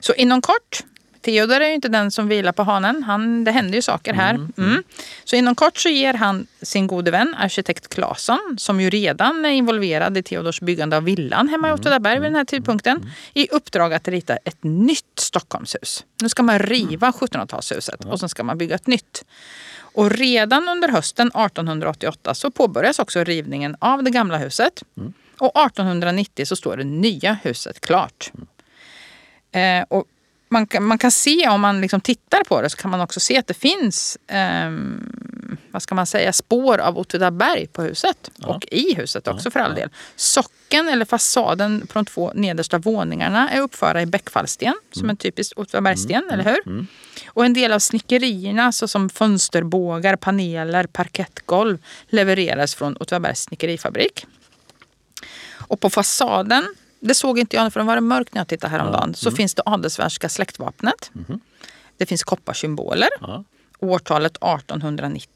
Så 0.00 0.14
inom 0.14 0.40
kort, 0.40 0.84
Theodor 1.24 1.60
är 1.60 1.68
ju 1.68 1.74
inte 1.74 1.88
den 1.88 2.10
som 2.10 2.28
vilar 2.28 2.52
på 2.52 2.62
hanen. 2.62 3.02
Han, 3.02 3.44
det 3.44 3.50
händer 3.50 3.74
ju 3.74 3.82
saker 3.82 4.14
här. 4.14 4.34
Mm. 4.34 4.82
Så 5.24 5.36
inom 5.36 5.54
kort 5.54 5.78
så 5.78 5.88
ger 5.88 6.14
han 6.14 6.46
sin 6.62 6.86
gode 6.86 7.10
vän 7.10 7.34
arkitekt 7.38 7.94
Claesson, 7.94 8.56
som 8.58 8.80
ju 8.80 8.90
redan 8.90 9.44
är 9.44 9.50
involverad 9.50 10.18
i 10.18 10.22
Theodors 10.22 10.60
byggande 10.60 10.96
av 10.96 11.04
villan 11.04 11.48
hemma 11.48 11.68
i 11.68 11.72
Åtvidaberg 11.72 12.14
vid 12.14 12.26
den 12.26 12.34
här 12.34 12.44
tidpunkten, 12.44 13.10
i 13.34 13.48
uppdrag 13.48 13.94
att 13.94 14.08
rita 14.08 14.36
ett 14.36 14.58
nytt 14.64 15.18
Stockholmshus. 15.18 16.04
Nu 16.22 16.28
ska 16.28 16.42
man 16.42 16.58
riva 16.58 17.10
1700-talshuset 17.10 18.06
och 18.06 18.20
sen 18.20 18.28
ska 18.28 18.42
man 18.42 18.58
bygga 18.58 18.74
ett 18.74 18.86
nytt. 18.86 19.24
Och 19.78 20.10
redan 20.10 20.68
under 20.68 20.88
hösten 20.88 21.28
1888 21.28 22.34
så 22.34 22.50
påbörjas 22.50 22.98
också 22.98 23.24
rivningen 23.24 23.76
av 23.78 24.02
det 24.02 24.10
gamla 24.10 24.38
huset. 24.38 24.82
Och 25.38 25.58
1890 25.66 26.46
så 26.46 26.56
står 26.56 26.76
det 26.76 26.84
nya 26.84 27.38
huset 27.42 27.80
klart. 27.80 28.32
Eh, 29.52 29.84
och 29.88 30.04
man, 30.54 30.66
kan, 30.66 30.84
man 30.84 30.98
kan 30.98 31.10
se, 31.10 31.48
om 31.48 31.60
man 31.60 31.80
liksom 31.80 32.00
tittar 32.00 32.44
på 32.44 32.62
det, 32.62 32.70
så 32.70 32.76
kan 32.76 32.90
man 32.90 33.00
också 33.00 33.20
se 33.20 33.38
att 33.38 33.46
det 33.46 33.54
finns 33.54 34.18
ehm, 34.26 35.56
vad 35.70 35.82
ska 35.82 35.94
man 35.94 36.06
säga, 36.06 36.32
spår 36.32 36.78
av 36.78 36.98
Åtvidaberg 36.98 37.66
på 37.66 37.82
huset. 37.82 38.30
Och 38.46 38.66
i 38.70 38.94
huset 38.94 39.28
också 39.28 39.50
för 39.50 39.60
all 39.60 39.74
del. 39.74 39.90
Socken 40.16 40.88
eller 40.88 41.04
fasaden 41.04 41.86
på 41.86 41.98
de 41.98 42.04
två 42.04 42.32
nedersta 42.34 42.78
våningarna 42.78 43.50
är 43.50 43.60
uppförda 43.60 44.02
i 44.02 44.06
bäckfallsten, 44.06 44.74
som 44.92 45.10
en 45.10 45.16
typisk 45.16 45.58
Åtvidabergssten, 45.58 46.30
eller 46.32 46.44
hur? 46.44 46.86
Och 47.26 47.44
en 47.44 47.54
del 47.54 47.72
av 47.72 47.78
snickerierna, 47.78 48.72
såsom 48.72 49.08
fönsterbågar, 49.08 50.16
paneler, 50.16 50.86
parkettgolv, 50.86 51.78
levereras 52.08 52.74
från 52.74 52.96
Åtvidabergs 52.96 53.42
snickerifabrik. 53.42 54.26
Och 55.68 55.80
på 55.80 55.90
fasaden 55.90 56.74
det 57.08 57.14
såg 57.14 57.38
inte 57.38 57.56
jag 57.56 57.72
för 57.72 57.80
det 57.80 57.86
var 57.86 58.00
mörkt 58.00 58.34
när 58.34 58.40
jag 58.40 58.48
tittade 58.48 58.70
häromdagen. 58.70 59.14
Så 59.14 59.30
finns 59.30 59.54
det 59.54 59.62
adelsvärska 59.66 60.28
släktvapnet. 60.28 61.10
Det 61.96 62.06
finns 62.06 62.24
kopparsymboler. 62.24 63.08
Ja. 63.20 63.44
Årtalet 63.78 64.36
1890. 64.36 65.28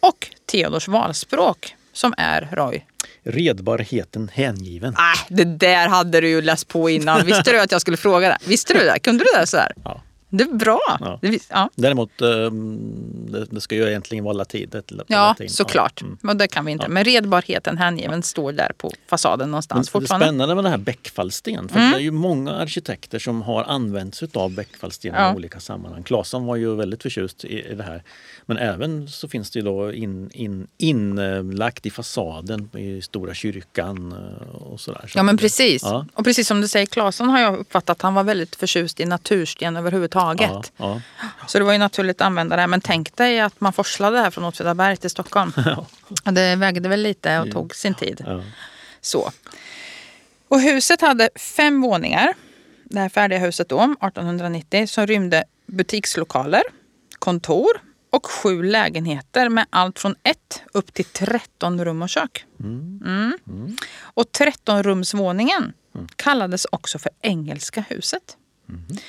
Och 0.00 0.28
Theodors 0.46 0.88
valspråk 0.88 1.76
som 1.92 2.14
är 2.16 2.48
Roy. 2.52 2.84
Redbarheten 3.22 4.30
hängiven. 4.32 4.94
Ah, 4.98 5.18
det 5.28 5.44
där 5.44 5.88
hade 5.88 6.20
du 6.20 6.28
ju 6.28 6.42
läst 6.42 6.68
på 6.68 6.90
innan. 6.90 7.26
Visste 7.26 7.52
du 7.52 7.60
att 7.60 7.72
jag 7.72 7.80
skulle 7.80 7.96
fråga 7.96 8.28
det? 8.28 8.38
Visste 8.44 8.74
du 8.74 8.80
det? 8.80 8.98
Kunde 8.98 9.24
du 9.24 9.40
det 9.40 9.46
så 9.46 9.56
här? 9.56 9.72
Ja. 9.84 10.02
Det 10.36 10.44
är 10.44 10.54
bra. 10.54 10.80
Ja. 11.00 11.18
Det, 11.22 11.48
ja. 11.50 11.70
Däremot, 11.74 12.22
ehm, 12.22 12.78
det, 13.28 13.44
det 13.44 13.60
ska 13.60 13.74
ju 13.74 13.88
egentligen 13.88 14.24
vara 14.24 14.34
latin. 14.34 14.70
Ja, 15.06 15.28
latin. 15.28 15.48
såklart. 15.48 15.98
Ja. 16.00 16.06
Mm. 16.06 16.18
Men 16.20 16.38
det 16.38 16.48
kan 16.48 16.64
vi 16.64 16.72
inte. 16.72 16.88
Men 16.88 17.04
redbarheten 17.04 17.78
hängiven 17.78 18.22
står 18.22 18.52
där 18.52 18.72
på 18.78 18.92
fasaden 19.06 19.50
någonstans 19.50 19.76
Men 19.76 19.82
det 19.82 19.90
fortfarande. 19.90 20.26
spännande 20.26 20.54
med 20.54 20.64
den 20.64 20.70
här 20.70 20.78
bäckfallsten, 20.78 21.68
för 21.68 21.78
det 21.78 21.84
är 21.84 21.98
ju 21.98 22.10
många 22.10 22.52
arkitekter 22.52 23.18
som 23.18 23.42
har 23.42 23.64
använt 23.64 24.14
sig 24.14 24.28
av 24.34 24.54
bäckfallsten 24.54 25.14
i 25.14 25.36
olika 25.36 25.60
sammanhang. 25.60 26.02
Claesson 26.02 26.46
var 26.46 26.56
ju 26.56 26.74
väldigt 26.74 27.02
förtjust 27.02 27.44
i, 27.44 27.60
i 27.70 27.74
det 27.74 27.82
här. 27.82 28.02
Men 28.46 28.58
även 28.58 29.08
så 29.08 29.28
finns 29.28 29.50
det 29.50 29.58
ju 29.58 29.64
då 29.64 29.92
in, 29.92 30.30
in, 30.32 30.66
inlagt 30.78 31.86
i 31.86 31.90
fasaden 31.90 32.70
i 32.76 33.02
Stora 33.02 33.34
kyrkan 33.34 34.12
eh, 34.12 34.54
och 34.54 34.80
sådär. 34.80 35.04
Så 35.08 35.18
Ja 35.18 35.22
men 35.22 35.36
precis. 35.36 35.84
Och 36.14 36.24
precis 36.24 36.48
som 36.48 36.60
du 36.60 36.68
säger, 36.68 36.86
Claesson 36.86 37.28
har 37.28 37.40
jag 37.40 37.58
uppfattat 37.58 37.90
att 37.90 38.02
han 38.02 38.14
var 38.14 38.22
väldigt 38.22 38.56
förtjust 38.56 39.00
i 39.00 39.04
natursten 39.04 39.76
överhuvudtaget. 39.76 40.23
Ja, 40.76 40.84
ja. 40.86 41.00
Så 41.46 41.58
det 41.58 41.64
var 41.64 41.72
ju 41.72 41.78
naturligt 41.78 42.20
att 42.20 42.26
använda 42.26 42.56
det. 42.56 42.66
Men 42.66 42.80
tänk 42.80 43.16
dig 43.16 43.40
att 43.40 43.60
man 43.60 43.72
forslade 43.72 44.18
här 44.18 44.30
från 44.30 44.44
Åtvidaberg 44.44 44.96
till 44.96 45.10
Stockholm. 45.10 45.52
Och 46.24 46.32
det 46.32 46.56
vägde 46.56 46.88
väl 46.88 47.00
lite 47.02 47.38
och 47.38 47.50
tog 47.50 47.74
sin 47.74 47.94
tid. 47.94 48.24
Ja. 48.26 48.42
Så. 49.00 49.30
Och 50.48 50.60
huset 50.60 51.00
hade 51.00 51.28
fem 51.36 51.82
våningar. 51.82 52.34
Det 52.84 53.00
här 53.00 53.08
färdiga 53.08 53.38
huset 53.38 53.68
då, 53.68 53.80
1890, 53.80 54.86
som 54.86 55.06
rymde 55.06 55.44
butikslokaler, 55.66 56.62
kontor 57.18 57.80
och 58.10 58.26
sju 58.26 58.62
lägenheter 58.62 59.48
med 59.48 59.66
allt 59.70 59.98
från 59.98 60.14
ett 60.22 60.62
upp 60.72 60.94
till 60.94 61.04
13 61.04 61.84
rum 61.84 62.02
och 62.02 62.08
kök. 62.08 62.44
Mm. 62.60 63.38
Och 64.00 64.24
13-rumsvåningen 64.24 65.72
kallades 66.16 66.66
också 66.70 66.98
för 66.98 67.10
Engelska 67.22 67.84
huset. 67.88 68.36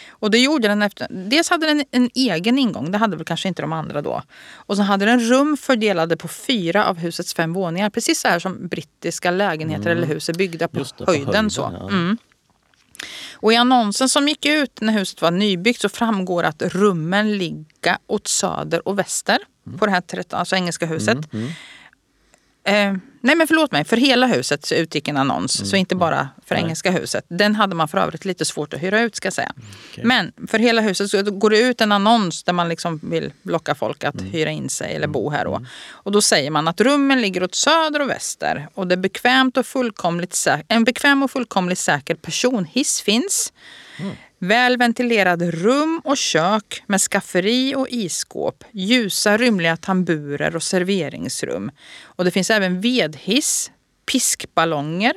Och 0.09 0.31
det 0.31 0.37
gjorde 0.37 0.67
den 0.67 0.81
efter, 0.81 1.07
dels 1.09 1.49
hade 1.49 1.65
den 1.65 1.83
en 1.91 2.09
egen 2.13 2.57
ingång, 2.57 2.91
det 2.91 2.97
hade 2.97 3.17
väl 3.17 3.25
kanske 3.25 3.47
inte 3.47 3.61
de 3.61 3.73
andra 3.73 4.01
då. 4.01 4.23
Och 4.55 4.75
så 4.75 4.81
hade 4.83 5.05
den 5.05 5.19
rum 5.19 5.57
fördelade 5.57 6.17
på 6.17 6.27
fyra 6.27 6.85
av 6.85 6.97
husets 6.97 7.33
fem 7.33 7.53
våningar. 7.53 7.89
Precis 7.89 8.19
så 8.19 8.27
här 8.27 8.39
som 8.39 8.67
brittiska 8.67 9.31
lägenheter 9.31 9.89
eller 9.89 10.07
hus 10.07 10.29
är 10.29 10.33
byggda 10.33 10.67
på, 10.67 10.79
det, 10.79 11.05
på 11.05 11.11
höjden. 11.11 11.27
höjden, 11.27 11.49
så. 11.49 11.61
ja. 11.79 11.89
Mm. 11.89 12.17
Och 13.33 13.53
i 13.53 13.55
annonsen 13.55 14.09
som 14.09 14.27
gick 14.27 14.45
ut 14.45 14.81
när 14.81 14.93
huset 14.93 15.21
var 15.21 15.31
nybyggt 15.31 15.81
så 15.81 15.89
framgår 15.89 16.43
att 16.43 16.61
rummen 16.61 17.37
ligger 17.37 17.97
åt 18.07 18.27
söder 18.27 18.87
och 18.87 18.99
väster 18.99 19.37
på 19.79 19.85
det 19.85 19.91
här 19.91 20.01
13, 20.01 20.39
alltså 20.39 20.55
engelska 20.55 20.85
huset. 20.85 21.17
Eh, 22.65 22.93
nej 23.21 23.35
men 23.35 23.47
förlåt 23.47 23.71
mig, 23.71 23.85
för 23.85 23.97
hela 23.97 24.27
huset 24.27 24.65
så 24.65 24.75
utgick 24.75 25.07
en 25.07 25.17
annons. 25.17 25.69
Så 25.69 25.75
inte 25.75 25.95
bara 25.95 26.29
för 26.45 26.55
Nej. 26.55 26.63
engelska 26.63 26.91
huset. 26.91 27.25
Den 27.29 27.55
hade 27.55 27.75
man 27.75 27.87
för 27.87 27.97
övrigt 27.97 28.25
lite 28.25 28.45
svårt 28.45 28.73
att 28.73 28.83
hyra 28.83 29.01
ut 29.01 29.15
ska 29.15 29.25
jag 29.25 29.33
säga. 29.33 29.53
okej. 29.91 30.03
Men 30.05 30.31
för 30.47 30.59
hela 30.59 30.81
huset 30.81 31.09
så 31.09 31.23
går 31.23 31.49
det 31.49 31.59
ut 31.59 31.81
en 31.81 31.91
annons 31.91 32.43
där 32.43 32.53
man 32.53 32.69
liksom 32.69 32.99
vill 33.03 33.33
locka 33.43 33.75
folk 33.75 34.03
att 34.03 34.21
hyra 34.21 34.49
in 34.49 34.69
sig 34.69 34.95
eller 34.95 35.07
bo 35.07 35.29
här. 35.29 35.45
Då. 35.45 35.65
Och 35.89 36.11
då 36.11 36.21
säger 36.21 36.51
man 36.51 36.67
att 36.67 36.81
rummen 36.81 37.21
ligger 37.21 37.43
åt 37.43 37.55
söder 37.55 38.01
och 38.01 38.09
väster. 38.09 38.67
Och 38.73 38.87
det 38.87 38.95
är 38.95 38.97
bekvämt 38.97 39.57
och 39.57 39.65
fullkomligt 39.65 40.47
en 40.67 40.83
bekväm 40.83 41.23
och 41.23 41.31
fullkomligt 41.31 41.79
säker 41.79 42.15
personhiss 42.15 43.01
finns. 43.01 43.53
Väl 44.39 44.77
ventilerade 44.77 45.51
rum 45.51 46.01
och 46.03 46.17
kök 46.17 46.83
med 46.87 47.01
skafferi 47.01 47.75
och 47.75 47.87
isskåp. 47.89 48.63
Ljusa 48.71 49.37
rymliga 49.37 49.77
tamburer 49.77 50.55
och 50.55 50.63
serveringsrum. 50.63 51.71
Och 52.03 52.25
det 52.25 52.31
finns 52.31 52.49
även 52.49 52.81
vedhiss, 52.81 53.71
piskballonger. 54.11 55.13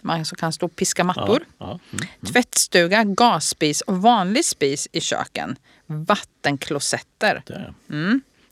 Man 0.00 0.24
så 0.24 0.36
kan 0.36 0.52
stå 0.52 0.66
och 0.66 0.76
piska 0.76 1.04
mattor. 1.04 1.44
Ja, 1.58 1.66
mm. 1.92 2.06
Tvättstuga, 2.32 3.04
gasspis 3.04 3.80
och 3.80 4.02
vanlig 4.02 4.44
spis 4.44 4.88
i 4.92 5.00
köken. 5.00 5.56
Vattenklosetter. 5.86 7.42
Det. 7.46 7.74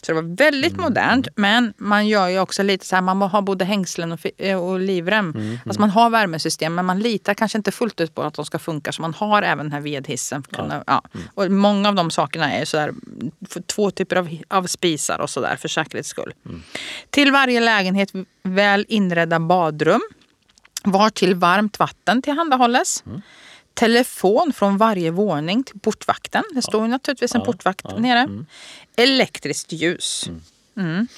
Så 0.07 0.13
det 0.13 0.21
var 0.23 0.37
väldigt 0.37 0.73
Mm. 0.73 0.83
modernt. 0.85 1.29
Men 1.37 1.75
man 1.77 2.09
gör 2.09 2.29
ju 2.29 2.39
också 2.41 2.63
lite 2.63 2.87
så 2.87 2.97
här, 2.97 3.03
man 3.03 3.23
har 3.23 3.43
både 3.43 3.65
hängslen 3.65 4.13
och, 4.13 4.21
eh, 4.39 4.59
och 4.59 4.81
livrem. 4.81 5.31
Mm, 5.37 5.59
Alltså 5.67 5.81
man 5.81 5.91
har 5.91 6.11
värmesystem 6.11 6.75
men 6.75 6.85
man 6.85 6.99
litar 7.01 7.35
kanske 7.35 7.59
inte 7.59 7.71
fullt 7.73 8.01
ut 8.01 8.15
på 8.15 8.23
att 8.23 8.35
de 8.35 8.45
ska 8.45 8.59
funka. 8.59 8.93
Så 8.93 9.03
man 9.03 9.15
har 9.15 9.43
även 9.43 9.65
den 9.67 9.73
här 9.73 9.81
vedhissen. 9.81 10.43
Kunna, 10.43 10.85
ja. 10.87 11.03
Mm. 11.15 11.27
Och 11.35 11.51
många 11.51 11.89
av 11.89 11.95
de 11.95 12.11
sakerna 12.11 12.53
är 12.53 12.65
så 12.65 12.77
där, 12.77 12.93
två 13.67 13.91
typer 13.91 14.17
av, 14.17 14.39
av 14.49 14.67
spisar 14.67 15.19
och 15.21 15.31
sådär 15.31 15.57
för 15.57 15.69
säkerhets 15.69 16.09
skull. 16.09 16.35
Mm. 16.47 16.63
Till 17.11 17.33
varje 17.33 17.61
lägenhet 17.61 18.11
väl 18.43 18.87
inredda 18.89 19.41
badrum. 19.41 20.01
Var 20.87 21.11
till 21.11 21.35
varmt 21.35 21.79
vatten 21.79 22.23
tillhandahålles. 22.23 23.03
Mm. 23.07 23.23
Telefon 23.75 24.53
från 24.53 24.77
varje 24.77 25.11
våning 25.11 25.65
till 25.65 25.81
portvakten. 25.81 26.45
Det 26.55 26.63
står 26.63 26.83
ju 26.83 26.89
naturligtvis 26.89 27.35
en 27.35 27.41
Ja, 27.41 27.45
portvakt 27.45 27.81
ja, 27.85 27.91
Mm. 27.91 28.03
nere. 28.03 28.45
Elektriskt 28.97 29.73
ljus. 29.73 30.31
En 30.77 31.09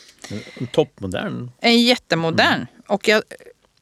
toppmodern. 0.72 1.50
En 1.60 1.82
jättemodern. 1.82 2.54
Mm. 2.54 2.66
Och 2.86 3.08
jag, 3.08 3.22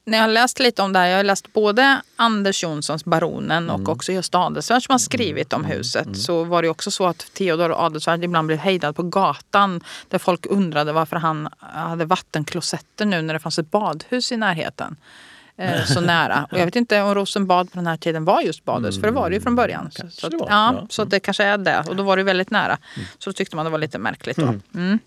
när 0.05 0.19
jag 0.19 0.25
har 0.25 0.29
läst 0.33 0.59
lite 0.59 0.83
om 0.83 0.93
det 0.93 0.99
här, 0.99 1.07
jag 1.07 1.17
har 1.17 1.25
läst 1.25 1.53
både 1.53 2.01
Anders 2.17 2.63
Jonssons 2.63 3.05
Baronen 3.05 3.71
Mm. 3.71 3.83
och 3.83 3.89
också 3.89 4.13
just 4.13 4.35
Adelsvärd 4.35 4.83
som 4.83 4.93
har 4.93 4.99
skrivit 4.99 5.53
om 5.53 5.65
huset. 5.65 6.17
Så 6.19 6.45
var 6.45 6.63
det 6.63 6.69
också 6.69 6.91
så 6.91 7.07
att 7.07 7.19
Theodor 7.35 7.73
Adelsvärd 7.87 8.25
ibland 8.25 8.47
blev 8.47 8.59
hejdad 8.59 8.97
på 8.97 9.03
gatan 9.03 9.81
där 10.09 10.19
folk 10.19 10.47
undrade 10.47 10.93
varför 10.93 11.17
han 11.17 11.49
hade 11.59 12.05
vattenklosetter 12.05 13.05
nu 13.07 13.23
när 13.23 13.35
det 13.35 13.41
fanns 13.41 13.59
ett 13.59 13.71
badhus 13.71 14.33
i 14.33 14.37
närheten. 14.37 14.97
Eh, 15.57 15.85
så 15.85 16.01
nära. 16.01 16.49
Och 16.53 16.59
jag 16.59 16.65
vet 16.65 16.77
inte 16.77 17.03
om 17.03 17.15
Rosenbad 17.15 17.73
på 17.73 17.77
den 17.77 17.87
här 17.87 17.97
tiden 17.97 18.25
var 18.25 18.41
just 18.41 18.65
badhus, 18.65 19.01
för 19.01 19.07
det 19.07 19.13
var 19.13 19.31
det 19.31 19.37
ju 19.37 19.41
från 19.41 19.57
början. 19.57 19.91
Så, 19.91 20.01
Kanske 20.01 20.21
så, 20.21 20.27
att, 20.27 20.33
ja, 20.33 20.47
ja. 20.49 20.87
så 20.91 21.05
det 21.05 21.21
kanske 21.21 21.45
är 21.45 21.59
det. 21.59 21.85
Och 21.89 21.97
då 21.97 22.03
var 22.03 22.17
det 22.17 22.23
väldigt 22.23 22.51
nära. 22.51 22.79
Så 23.19 23.31
då 23.31 23.35
tyckte 23.35 23.57
man 23.57 23.65
det 23.65 23.71
var 23.71 23.79
lite 23.79 23.99
märkligt. 23.99 24.37
Då. 24.37 24.55
Mm. 24.75 24.99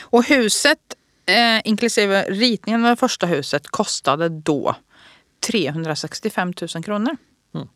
Och 0.00 0.24
huset, 0.24 0.78
eh, 1.26 1.60
inklusive 1.64 2.22
ritningen 2.22 2.84
av 2.84 2.90
det 2.90 2.96
första 2.96 3.26
huset, 3.26 3.68
kostade 3.68 4.28
då 4.28 4.76
365 5.40 6.52
000 6.74 6.84
kronor. 6.84 7.16
Mm. 7.54 7.68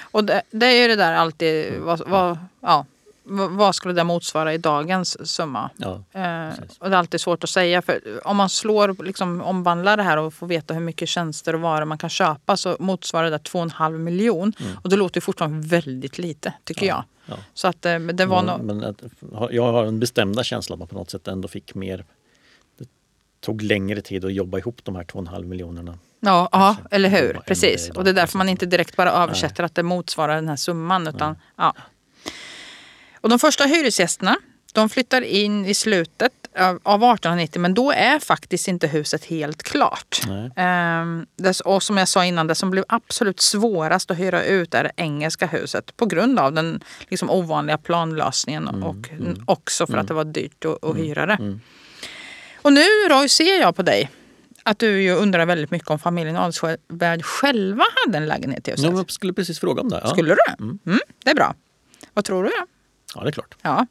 Och 0.00 0.24
det, 0.24 0.42
det 0.50 0.66
är 0.66 0.82
ju 0.82 0.88
det 0.88 0.96
där 0.96 1.12
alltid, 1.12 1.78
vad, 1.78 2.08
vad, 2.08 2.38
ja, 2.60 2.86
vad 3.24 3.74
skulle 3.74 3.94
det 3.94 4.04
motsvara 4.04 4.54
i 4.54 4.58
dagens 4.58 5.30
summa? 5.30 5.70
Ja, 5.76 6.02
Eh, 6.12 6.54
och 6.78 6.90
det 6.90 6.96
är 6.96 6.98
alltid 6.98 7.20
svårt 7.20 7.44
att 7.44 7.50
säga. 7.50 7.82
För 7.82 8.00
om 8.26 8.36
man 8.36 8.48
slår, 8.48 9.04
liksom, 9.04 9.40
omvandlar 9.40 9.96
det 9.96 10.02
här 10.02 10.16
och 10.16 10.34
får 10.34 10.46
veta 10.46 10.74
hur 10.74 10.80
mycket 10.80 11.08
tjänster 11.08 11.54
och 11.54 11.60
varor 11.60 11.84
man 11.84 11.98
kan 11.98 12.10
köpa 12.10 12.56
så 12.56 12.76
motsvarar 12.78 13.30
det 13.30 13.38
2,5 13.38 13.98
miljon. 13.98 14.52
Och 14.82 14.90
det 14.90 14.96
låter 14.96 15.16
ju 15.16 15.20
fortfarande 15.20 15.68
väldigt 15.68 16.18
lite, 16.18 16.54
tycker 16.64 16.86
jag. 16.86 16.96
Mm. 16.96 17.06
ja. 17.26 17.36
Så 17.54 17.68
att 17.68 17.86
eh, 17.86 17.98
det 17.98 18.26
var 18.26 18.42
nog... 18.42 18.60
men, 18.60 18.78
men 18.78 18.90
att, 18.90 19.02
jag 19.50 19.72
har 19.72 19.84
en 19.84 20.00
bestämda 20.00 20.44
känsla 20.44 20.74
att 20.74 20.78
man 20.78 20.88
på 20.88 20.94
något 20.94 21.10
sätt 21.10 21.28
ändå 21.28 21.48
fick 21.48 21.74
mer. 21.74 22.04
Det 22.78 22.88
tog 23.40 23.62
längre 23.62 24.00
tid 24.00 24.24
att 24.24 24.32
jobba 24.32 24.58
ihop 24.58 24.80
de 24.84 24.96
här 24.96 25.04
2,5 25.04 25.44
miljonerna. 25.44 25.98
Ja, 26.20 26.48
ja 26.52 26.76
Kanske. 26.78 26.96
eller 26.96 27.08
hur? 27.08 27.40
Precis. 27.46 27.90
Och 27.90 28.04
det 28.04 28.10
är 28.10 28.14
därför 28.14 28.38
man 28.38 28.48
inte 28.48 28.66
direkt 28.66 28.96
bara 28.96 29.10
översätter 29.12 29.64
att 29.64 29.74
det 29.74 29.82
motsvarar 29.82 30.34
den 30.34 30.48
här 30.48 30.56
summan. 30.56 31.08
Utan, 31.08 31.36
ja. 31.56 31.74
Och 33.22 33.28
de 33.28 33.38
första 33.38 33.64
hyresgästerna 33.64 34.36
de 34.72 34.88
flyttar 34.88 35.22
in 35.22 35.66
i 35.66 35.74
slutet 35.74 36.32
av 36.58 36.80
av 36.82 37.02
1890 37.02 37.60
men 37.60 37.74
då 37.74 37.92
är 37.92 38.18
faktiskt 38.18 38.68
inte 38.68 38.86
huset 38.86 39.24
helt 39.24 39.62
klart. 39.62 40.20
Ehm, 40.56 41.26
och 41.64 41.82
som 41.82 41.96
jag 41.96 42.08
sa 42.08 42.24
innan, 42.24 42.46
det 42.46 42.54
som 42.54 42.70
blev 42.70 42.84
absolut 42.88 43.40
svårast 43.40 44.10
att 44.10 44.18
hyra 44.18 44.44
ut 44.44 44.74
är 44.74 44.84
det 44.84 44.92
engelska 44.96 45.46
huset 45.46 45.96
på 45.96 46.06
grund 46.06 46.38
av 46.38 46.52
den 46.52 46.80
liksom, 47.08 47.30
ovanliga 47.30 47.78
planlösningen 47.78 48.68
och 48.68 49.08
också 49.46 49.86
för 49.86 49.96
att 49.96 50.08
det 50.08 50.14
var 50.14 50.24
dyrt 50.24 50.64
att, 50.64 50.84
att 50.84 50.96
hyra 50.96 51.26
det. 51.26 51.58
Och 52.62 52.72
nu 52.72 52.84
Roy 53.10 53.28
ser 53.28 53.60
jag 53.60 53.76
på 53.76 53.82
dig 53.82 54.10
att 54.62 54.78
du 54.78 55.02
ju 55.02 55.12
undrar 55.14 55.46
väldigt 55.46 55.70
mycket 55.70 55.90
om 55.90 55.98
familjen 55.98 56.36
Adelsvärd 56.36 57.24
själva 57.24 57.84
hade 58.06 58.18
en 58.18 58.26
lägenhet 58.26 58.68
i 58.68 58.70
huset. 58.70 58.86
Ja, 58.86 58.92
jag 58.96 59.10
skulle 59.10 59.32
precis 59.32 59.60
fråga 59.60 59.82
om 59.82 59.88
det. 59.88 60.00
Ja, 60.04 60.10
Skulle 60.10 60.34
du? 60.34 60.64
Mm, 60.64 60.78
det 61.24 61.30
är 61.30 61.34
bra. 61.34 61.54
Vad 62.14 62.24
tror 62.24 62.44
du? 62.44 62.50
Då? 62.50 62.66
Ja 63.14 63.22
det 63.22 63.28
är 63.28 63.32
klart. 63.32 63.54
Ja. 63.62 63.86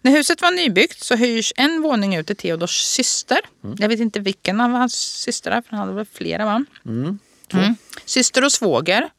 När 0.00 0.12
huset 0.12 0.42
var 0.42 0.50
nybyggt 0.50 1.04
så 1.04 1.14
hyrs 1.14 1.52
en 1.56 1.82
våning 1.82 2.16
ut 2.16 2.26
till 2.26 2.36
Theodors 2.36 2.82
syster. 2.82 3.38
Jag 3.78 3.88
vet 3.88 4.00
inte 4.00 4.20
vilken 4.20 4.60
av 4.60 4.70
hans 4.70 4.94
systrar, 4.94 5.62
för 5.62 5.70
han 5.70 5.78
hade 5.80 5.92
väl 5.92 6.06
flera 6.12 6.44
va? 6.44 6.64
Mm. 6.86 7.18
Mm. 7.52 7.74
Syster 8.04 8.44
och 8.44 8.52
svåger. 8.52 9.10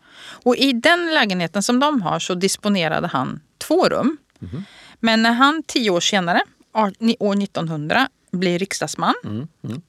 Och 0.43 0.55
i 0.55 0.73
den 0.73 1.13
lägenheten 1.13 1.63
som 1.63 1.79
de 1.79 2.01
har 2.01 2.19
så 2.19 2.33
disponerade 2.33 3.07
han 3.07 3.41
två 3.57 3.89
rum. 3.89 4.17
Men 4.99 5.23
när 5.23 5.31
han 5.31 5.63
tio 5.63 5.89
år 5.89 5.99
senare, 5.99 6.41
år 7.19 7.43
1900, 7.43 8.09
bli 8.31 8.57
riksdagsman. 8.57 9.47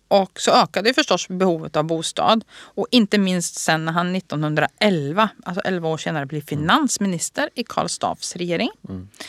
Och 0.09 0.41
så 0.41 0.51
ökade 0.51 0.95
förstås 0.95 1.29
behovet 1.29 1.77
av 1.77 1.85
bostad. 1.85 2.45
Och 2.53 2.87
inte 2.91 3.19
minst 3.19 3.59
sen 3.59 3.85
när 3.85 3.93
han 3.93 4.17
1911, 4.17 5.29
alltså 5.45 5.61
11 5.61 5.89
år 5.89 5.99
senare, 5.99 6.27
blir 6.27 6.41
finansminister 6.41 7.51
i 7.55 7.65
Karl 7.65 7.89
Staaffs 7.89 8.37
regering. 8.37 8.71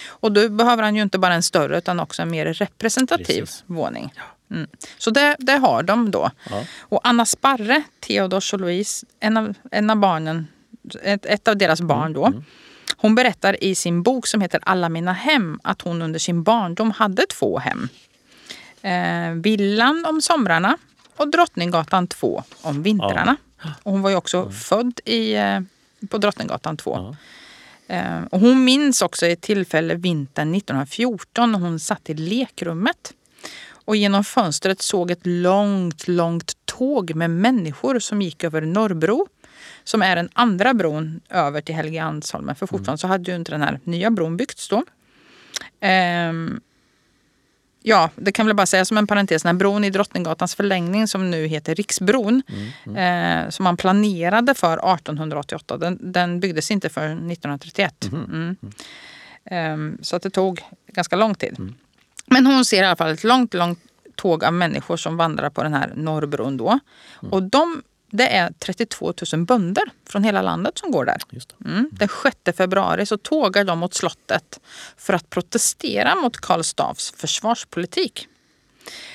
Och 0.07 0.31
då 0.31 0.49
behöver 0.49 0.83
han 0.83 0.95
ju 0.95 1.01
inte 1.01 1.19
bara 1.19 1.33
en 1.33 1.43
större 1.43 1.77
utan 1.77 1.99
också 1.99 2.21
en 2.21 2.31
mer 2.31 2.45
representativ 2.45 3.41
Precis. 3.41 3.63
våning. 3.67 4.13
Mm. 4.51 4.67
Så 4.97 5.11
det, 5.11 5.35
det 5.39 5.57
har 5.57 5.83
de 5.83 6.11
då. 6.11 6.31
Ja. 6.49 6.65
Och 6.79 6.99
Anna 7.03 7.25
Sparre, 7.25 7.83
Theodors 7.99 8.53
och 8.53 8.59
Louise, 8.59 9.05
en 9.19 9.37
av, 9.37 9.53
en 9.71 9.89
av 9.89 9.97
barnen, 9.97 10.47
ett, 11.03 11.25
ett 11.25 11.47
av 11.47 11.57
deras 11.57 11.81
barn 11.81 12.13
då. 12.13 12.33
Hon 12.97 13.15
berättar 13.15 13.63
i 13.63 13.75
sin 13.75 14.03
bok 14.03 14.27
som 14.27 14.41
heter 14.41 14.59
Alla 14.63 14.89
mina 14.89 15.13
hem 15.13 15.59
att 15.63 15.81
hon 15.81 16.01
under 16.01 16.19
sin 16.19 16.43
barndom 16.43 16.91
hade 16.91 17.25
två 17.25 17.59
hem. 17.59 17.89
Eh, 18.83 19.31
villan 19.31 20.05
om 20.05 20.21
somrarna 20.21 20.77
och 21.17 21.31
Drottninggatan 21.31 22.07
2 22.07 22.43
om 22.61 22.83
vintrarna. 22.83 23.35
Och 23.83 23.91
hon 23.91 24.01
var 24.01 24.09
ju 24.09 24.15
också 24.15 24.49
född 24.49 24.99
i, 25.05 25.33
eh, 25.33 25.59
på 26.09 26.17
Drottninggatan 26.17 26.77
2. 26.77 27.15
Ja. 27.87 27.95
Eh, 27.95 28.23
och 28.29 28.39
hon 28.39 28.63
minns 28.63 29.01
också 29.01 29.25
ett 29.25 29.41
tillfälle 29.41 29.95
vintern 29.95 30.51
1914 30.55 31.51
när 31.51 31.59
hon 31.59 31.79
satt 31.79 32.09
i 32.09 32.13
lekrummet 32.13 33.13
och 33.85 33.95
genom 33.95 34.23
fönstret 34.23 34.81
såg 34.81 35.11
ett 35.11 35.25
långt, 35.25 36.07
långt 36.07 36.53
tåg 36.65 37.15
med 37.15 37.29
människor 37.29 37.99
som 37.99 38.21
gick 38.21 38.43
över 38.43 38.61
Norrbro 38.61 39.27
som 39.83 40.01
är 40.01 40.15
den 40.15 40.29
andra 40.33 40.73
bron 40.73 41.21
över 41.29 41.61
till 41.61 41.75
Helgeandsholmen. 41.75 42.55
För 42.55 42.67
fortfarande 42.67 42.97
så 42.97 43.07
hade 43.07 43.31
ju 43.31 43.37
inte 43.37 43.51
den 43.51 43.61
här 43.61 43.79
nya 43.83 44.11
bron 44.11 44.37
byggts 44.37 44.69
då. 44.69 44.83
Ehm, 45.79 46.61
ja, 47.83 48.09
det 48.15 48.31
kan 48.31 48.45
väl 48.45 48.55
bara 48.55 48.65
säga 48.65 48.85
som 48.85 48.97
en 48.97 49.07
parentes, 49.07 49.43
den 49.43 49.57
bron 49.57 49.83
i 49.83 49.89
Drottninggatans 49.89 50.55
förlängning 50.55 51.07
som 51.07 51.31
nu 51.31 51.47
heter 51.47 51.75
Riksbron, 51.75 52.43
eh, 52.97 53.49
som 53.49 53.63
man 53.63 53.77
planerade 53.77 54.53
för 54.53 54.73
1888, 54.73 55.77
den, 55.77 56.11
den 56.11 56.39
byggdes 56.39 56.71
inte 56.71 56.89
för 56.89 57.05
1931. 57.05 58.09
Mm. 58.11 58.55
Ehm, 59.45 59.97
så 60.01 60.15
att 60.15 60.21
det 60.21 60.29
tog 60.29 60.61
ganska 60.87 61.15
lång 61.15 61.35
tid. 61.35 61.73
Men 62.25 62.45
hon 62.45 62.65
ser 62.65 62.83
i 62.83 62.85
alla 62.85 62.95
fall 62.95 63.11
ett 63.11 63.23
långt, 63.23 63.53
långt 63.53 63.79
tåg 64.15 64.43
av 64.43 64.53
människor 64.53 64.97
som 64.97 65.17
vandrar 65.17 65.49
på 65.49 65.63
den 65.63 65.73
här 65.73 65.93
Norrbron 65.95 66.57
då. 66.57 66.79
Och 67.31 67.43
de, 67.43 67.83
det 68.15 68.27
är 68.27 68.53
32 68.59 69.13
000 69.33 69.45
bönder 69.45 69.83
från 70.09 70.23
hela 70.23 70.41
landet 70.41 70.77
som 70.77 70.91
går 70.91 71.05
där. 71.05 71.17
Mm. 71.65 71.89
Den 71.91 72.09
6 72.23 72.57
februari 72.57 73.05
så 73.05 73.17
tågar 73.17 73.63
de 73.63 73.79
mot 73.79 73.93
slottet 73.93 74.59
för 74.97 75.13
att 75.13 75.29
protestera 75.29 76.15
mot 76.15 76.37
Karl 76.37 76.61
Staaffs 76.61 77.13
försvarspolitik. 77.17 78.27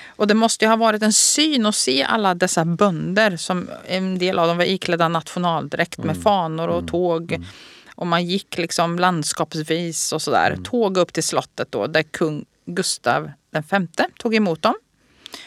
Och 0.06 0.26
det 0.26 0.34
måste 0.34 0.64
ju 0.64 0.68
ha 0.68 0.76
varit 0.76 1.02
en 1.02 1.12
syn 1.12 1.66
att 1.66 1.74
se 1.74 2.02
alla 2.02 2.34
dessa 2.34 2.64
bönder 2.64 3.36
som 3.36 3.70
en 3.86 4.18
del 4.18 4.38
av 4.38 4.48
dem 4.48 4.56
var 4.56 4.64
iklädda 4.64 5.08
nationaldräkt 5.08 5.98
med 5.98 6.22
fanor 6.22 6.68
och 6.68 6.88
tåg. 6.88 7.46
Och 7.94 8.06
man 8.06 8.26
gick 8.26 8.58
liksom 8.58 8.98
landskapsvis 8.98 10.12
och 10.12 10.22
sådär. 10.22 10.58
Tåg 10.64 10.96
upp 10.96 11.12
till 11.12 11.24
slottet 11.24 11.72
då 11.72 11.86
där 11.86 12.02
kung 12.02 12.44
Gustav 12.64 13.30
V 13.50 14.04
tog 14.18 14.34
emot 14.34 14.62
dem. 14.62 14.74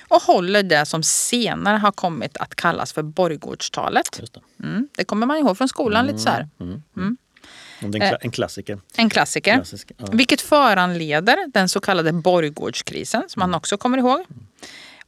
Och 0.07 0.21
håller 0.21 0.63
det 0.63 0.85
som 0.85 1.03
senare 1.03 1.77
har 1.77 1.91
kommit 1.91 2.37
att 2.37 2.55
kallas 2.55 2.93
för 2.93 3.03
Borggårdstalet. 3.03 4.21
Det. 4.33 4.65
Mm. 4.67 4.87
Det 4.95 5.03
kommer 5.03 5.27
man 5.27 5.37
ihåg 5.37 5.57
från 5.57 5.67
skolan 5.67 6.07
lite 6.07 6.19
så 6.19 6.29
här. 6.29 6.47
Och 7.81 7.89
det 7.89 7.97
är 7.97 8.01
en, 8.01 8.13
kla- 8.13 8.17
en 8.21 8.31
klassiker. 8.31 8.79
En 8.95 9.09
klassiker. 9.09 9.55
Klassisk, 9.55 9.91
ja. 9.97 10.05
Vilket 10.11 10.41
föranleder 10.41 11.37
den 11.53 11.69
så 11.69 11.79
kallade 11.79 12.11
Borggårdskrisen 12.13 13.23
som 13.27 13.39
man 13.39 13.53
också 13.53 13.77
kommer 13.77 13.97
ihåg. 13.97 14.25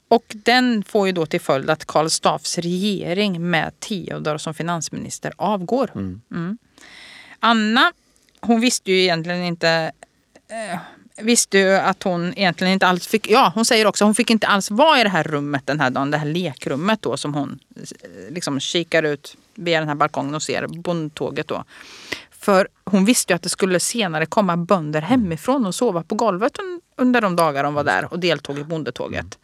Och 0.07 0.25
den 0.27 0.83
får 0.83 1.07
ju 1.07 1.13
då 1.13 1.25
till 1.25 1.41
följd 1.41 1.69
att 1.69 1.85
Karl 1.85 2.07
Staaffs 2.09 2.57
regering 2.57 3.49
med 3.49 3.79
Theodor 3.79 4.37
som 4.37 4.53
finansminister 4.53 5.33
avgår. 5.37 5.91
Mm. 5.95 6.57
Anna, 7.39 7.91
hon 8.39 8.61
visste 8.61 8.91
ju 8.91 9.01
egentligen 9.01 9.43
inte 9.43 9.91
eh, 10.49 10.79
visste 11.21 11.57
ju 11.57 11.73
att 11.73 12.03
hon 12.03 12.33
egentligen 12.37 12.73
inte 12.73 12.87
alls 12.87 13.07
fick, 13.07 13.29
ja 13.29 13.51
hon 13.55 13.65
säger 13.65 13.85
också 13.87 14.05
hon 14.05 14.15
fick 14.15 14.29
inte 14.29 14.47
alls 14.47 14.71
vara 14.71 14.99
i 14.99 15.03
det 15.03 15.09
här 15.09 15.23
rummet 15.23 15.61
den 15.67 15.79
här 15.79 15.89
dagen, 15.89 16.11
det 16.11 16.17
här 16.17 16.25
lekrummet 16.25 17.01
då 17.01 17.17
som 17.17 17.33
hon 17.33 17.59
eh, 17.75 18.33
liksom 18.33 18.59
kikar 18.59 19.03
ut 19.03 19.37
via 19.55 19.79
den 19.79 19.87
här 19.87 19.95
balkongen 19.95 20.35
och 20.35 20.43
ser 20.43 20.67
bondtåget 20.67 21.47
då. 21.47 21.63
För 22.31 22.67
hon 22.85 23.05
visste 23.05 23.33
ju 23.33 23.35
att 23.35 23.41
det 23.43 23.49
skulle 23.49 23.79
senare 23.79 24.25
komma 24.25 24.57
bönder 24.57 25.01
hemifrån 25.01 25.65
och 25.65 25.75
sova 25.75 26.03
på 26.03 26.15
golvet 26.15 26.57
un- 26.57 26.79
under 26.97 27.21
de 27.21 27.35
dagar 27.35 27.63
de 27.63 27.73
var 27.73 27.83
där 27.83 28.13
och 28.13 28.19
deltog 28.19 28.59
i 28.59 28.63
bondetåget. 28.63 29.39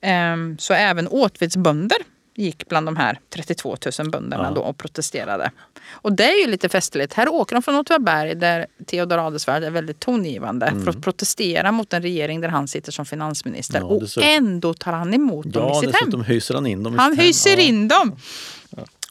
Ehm, 0.00 0.58
Så 0.58 0.74
även 0.74 1.08
Åtvidsbönder 1.08 1.98
gick 2.36 2.68
bland 2.68 2.86
de 2.86 2.96
här 2.96 3.18
32 3.34 3.76
000 3.98 4.10
bönderna 4.10 4.44
Ja. 4.44 4.50
då 4.54 4.60
och 4.60 4.78
protesterade. 4.78 5.50
Och 5.90 6.12
det 6.12 6.24
är 6.24 6.40
ju 6.40 6.46
lite 6.50 6.68
festligt. 6.68 7.12
Här 7.12 7.28
åker 7.28 7.56
de 7.56 7.62
från 7.62 7.74
Åtvidaberg 7.74 8.34
där 8.34 8.66
Theodor 8.86 9.26
Adelswärd 9.26 9.62
är 9.64 9.70
väldigt 9.70 10.00
tongivande 10.00 10.72
för 10.84 10.90
att 10.90 11.02
protestera 11.02 11.72
mot 11.72 11.92
en 11.92 12.02
regering 12.02 12.40
där 12.40 12.48
han 12.48 12.68
sitter 12.68 12.92
som 12.92 13.06
finansminister. 13.06 13.78
Ja, 13.78 13.84
och 13.84 14.02
ändå 14.22 14.74
tar 14.74 14.92
han 14.92 15.14
emot 15.14 15.52
dem 15.52 15.62
Ja, 15.62 15.70
i 15.70 15.74
sitt 15.74 15.84
hem. 15.84 15.92
dessutom 15.92 16.24
hyser 16.24 16.54
han 16.54 16.66
in 16.66 16.82
dem 16.82 16.98
Han 16.98 17.18
hyser 17.18 17.50
Ja. 17.56 17.62
in 17.62 17.88
dem. 17.88 18.16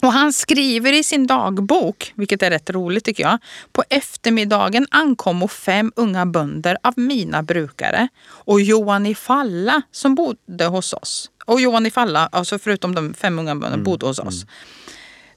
Och 0.02 0.14
han 0.14 0.34
skriver 0.34 0.94
i 0.94 1.04
sin 1.04 1.28
dagbok, 1.28 2.12
vilket 2.16 2.44
är 2.44 2.50
rätt 2.50 2.70
roligt 2.70 3.04
tycker 3.06 3.24
jag. 3.24 3.38
På 3.72 3.84
eftermiddagen 3.90 4.88
ankom 4.92 5.48
fem 5.50 5.92
unga 5.96 6.26
bönder 6.26 6.78
av 6.84 6.94
mina 6.98 7.44
brukare 7.44 8.08
och 8.26 8.62
Johan 8.62 9.06
i 9.06 9.16
Falla 9.16 9.82
som 9.92 10.16
bodde 10.16 10.66
hos 10.66 10.94
oss. 10.94 11.30
Och 11.46 11.62
Johan 11.62 11.86
i 11.86 11.92
Falla, 11.92 12.30
alltså 12.32 12.60
förutom 12.60 12.96
de 12.96 13.14
fem 13.14 13.40
unga 13.40 13.56
bönderna, 13.56 13.84
bodde 13.84 14.06
hos 14.06 14.20
oss. 14.20 14.46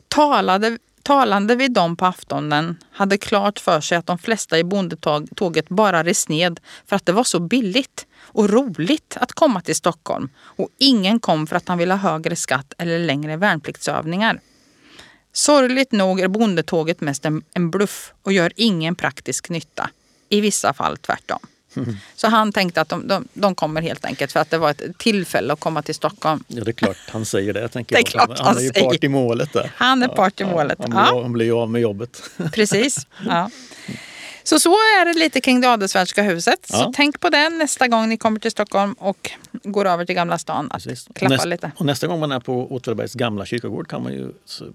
Talade, 0.09 0.79
talande 1.03 1.57
vid 1.57 1.73
dem 1.73 1.97
på 1.97 2.07
aftonen 2.07 2.77
hade 2.91 3.19
klart 3.19 3.59
för 3.59 3.81
sig 3.81 3.99
att 3.99 4.07
de 4.07 4.19
flesta 4.19 4.59
i 4.59 4.65
bondetåget 4.65 5.69
bara 5.69 6.05
res 6.05 6.29
ned 6.29 6.61
för 6.87 6.97
att 6.97 7.07
det 7.07 7.13
var 7.13 7.25
så 7.25 7.41
billigt 7.41 8.07
och 8.19 8.51
roligt 8.51 9.17
att 9.21 9.33
komma 9.33 9.61
till 9.61 9.77
Stockholm. 9.77 10.29
Och 10.39 10.69
ingen 10.79 11.21
kom 11.21 11.47
för 11.47 11.57
att 11.57 11.69
han 11.69 11.79
ville 11.79 11.95
ha 11.95 12.11
högre 12.11 12.37
skatt 12.37 12.73
eller 12.79 12.99
längre 12.99 13.37
värnpliktsövningar. 13.37 14.41
Sorgligt 15.33 15.93
nog 15.93 16.21
är 16.21 16.29
bondetåget 16.29 17.01
mest 17.01 17.25
en, 17.25 17.43
en 17.55 17.71
bluff 17.71 18.13
och 18.23 18.33
gör 18.33 18.53
ingen 18.57 18.95
praktisk 18.95 19.49
nytta. 19.49 19.91
I 20.29 20.41
vissa 20.41 20.75
fall 20.75 20.97
tvärtom. 20.97 21.39
Så 22.17 22.29
han 22.29 22.53
tänkte 22.53 22.81
att 22.81 22.89
de, 22.89 23.09
de, 23.09 23.29
de 23.33 23.55
kommer 23.55 23.83
helt 23.83 24.05
enkelt 24.05 24.33
för 24.33 24.41
att 24.41 24.51
det 24.51 24.59
var 24.59 24.71
ett 24.71 24.99
tillfälle 24.99 25.53
att 25.53 25.61
komma 25.61 25.83
till 25.83 25.95
Stockholm. 25.95 26.45
Ja, 26.49 26.65
det 26.65 26.71
är 26.71 26.73
klart 26.73 26.97
han 27.09 27.25
säger 27.25 27.53
det. 27.53 27.69
Tänker 27.69 27.95
Det 27.95 27.99
är 27.99 28.01
jag. 28.01 28.07
klart 28.07 28.29
han, 28.29 28.37
han 28.39 28.47
han 28.47 28.57
är 28.57 28.61
ju 28.61 28.69
säger. 28.71 28.87
part 28.91 29.05
i 29.05 29.09
målet 29.09 29.53
där. 29.53 29.73
Han 29.77 30.03
är 30.03 30.09
part 30.09 30.41
i 30.41 30.45
målet. 30.45 30.79
Han 30.81 30.91
blir, 30.91 31.01
Ja. 31.01 31.23
han 31.23 31.33
blir 31.33 31.63
av 31.63 31.71
med 31.71 31.81
jobbet. 31.81 32.23
Precis. 32.53 33.07
Ja. 33.27 33.51
Så 34.45 34.59
så 34.59 34.71
är 34.71 35.05
det 35.13 35.19
lite 35.19 35.41
kring 35.41 35.61
det 35.61 35.69
Adelswärdska 35.71 36.23
huset. 36.23 36.67
Så 36.69 36.77
Ja. 36.77 36.93
tänk 36.97 37.21
på 37.21 37.29
det 37.31 37.49
nästa 37.51 37.89
gång 37.89 38.09
ni 38.09 38.17
kommer 38.17 38.41
till 38.41 38.51
Stockholm 38.51 38.93
och 38.93 39.31
går 39.63 39.85
över 39.85 40.05
till 40.05 40.15
Gamla 40.15 40.39
stan. 40.39 40.67
Att 40.71 40.85
Precis. 40.85 41.09
Klappa 41.15 41.35
näst, 41.35 41.47
lite. 41.47 41.71
och 41.77 41.87
nästa 41.87 42.07
gång 42.07 42.21
man 42.21 42.33
är 42.33 42.41
på 42.41 42.73
Åtvidabergs 42.75 43.15
gamla 43.15 43.47
kyrkogård 43.47 43.89
kan 43.89 44.03
man 44.03 44.13
ju 44.13 44.33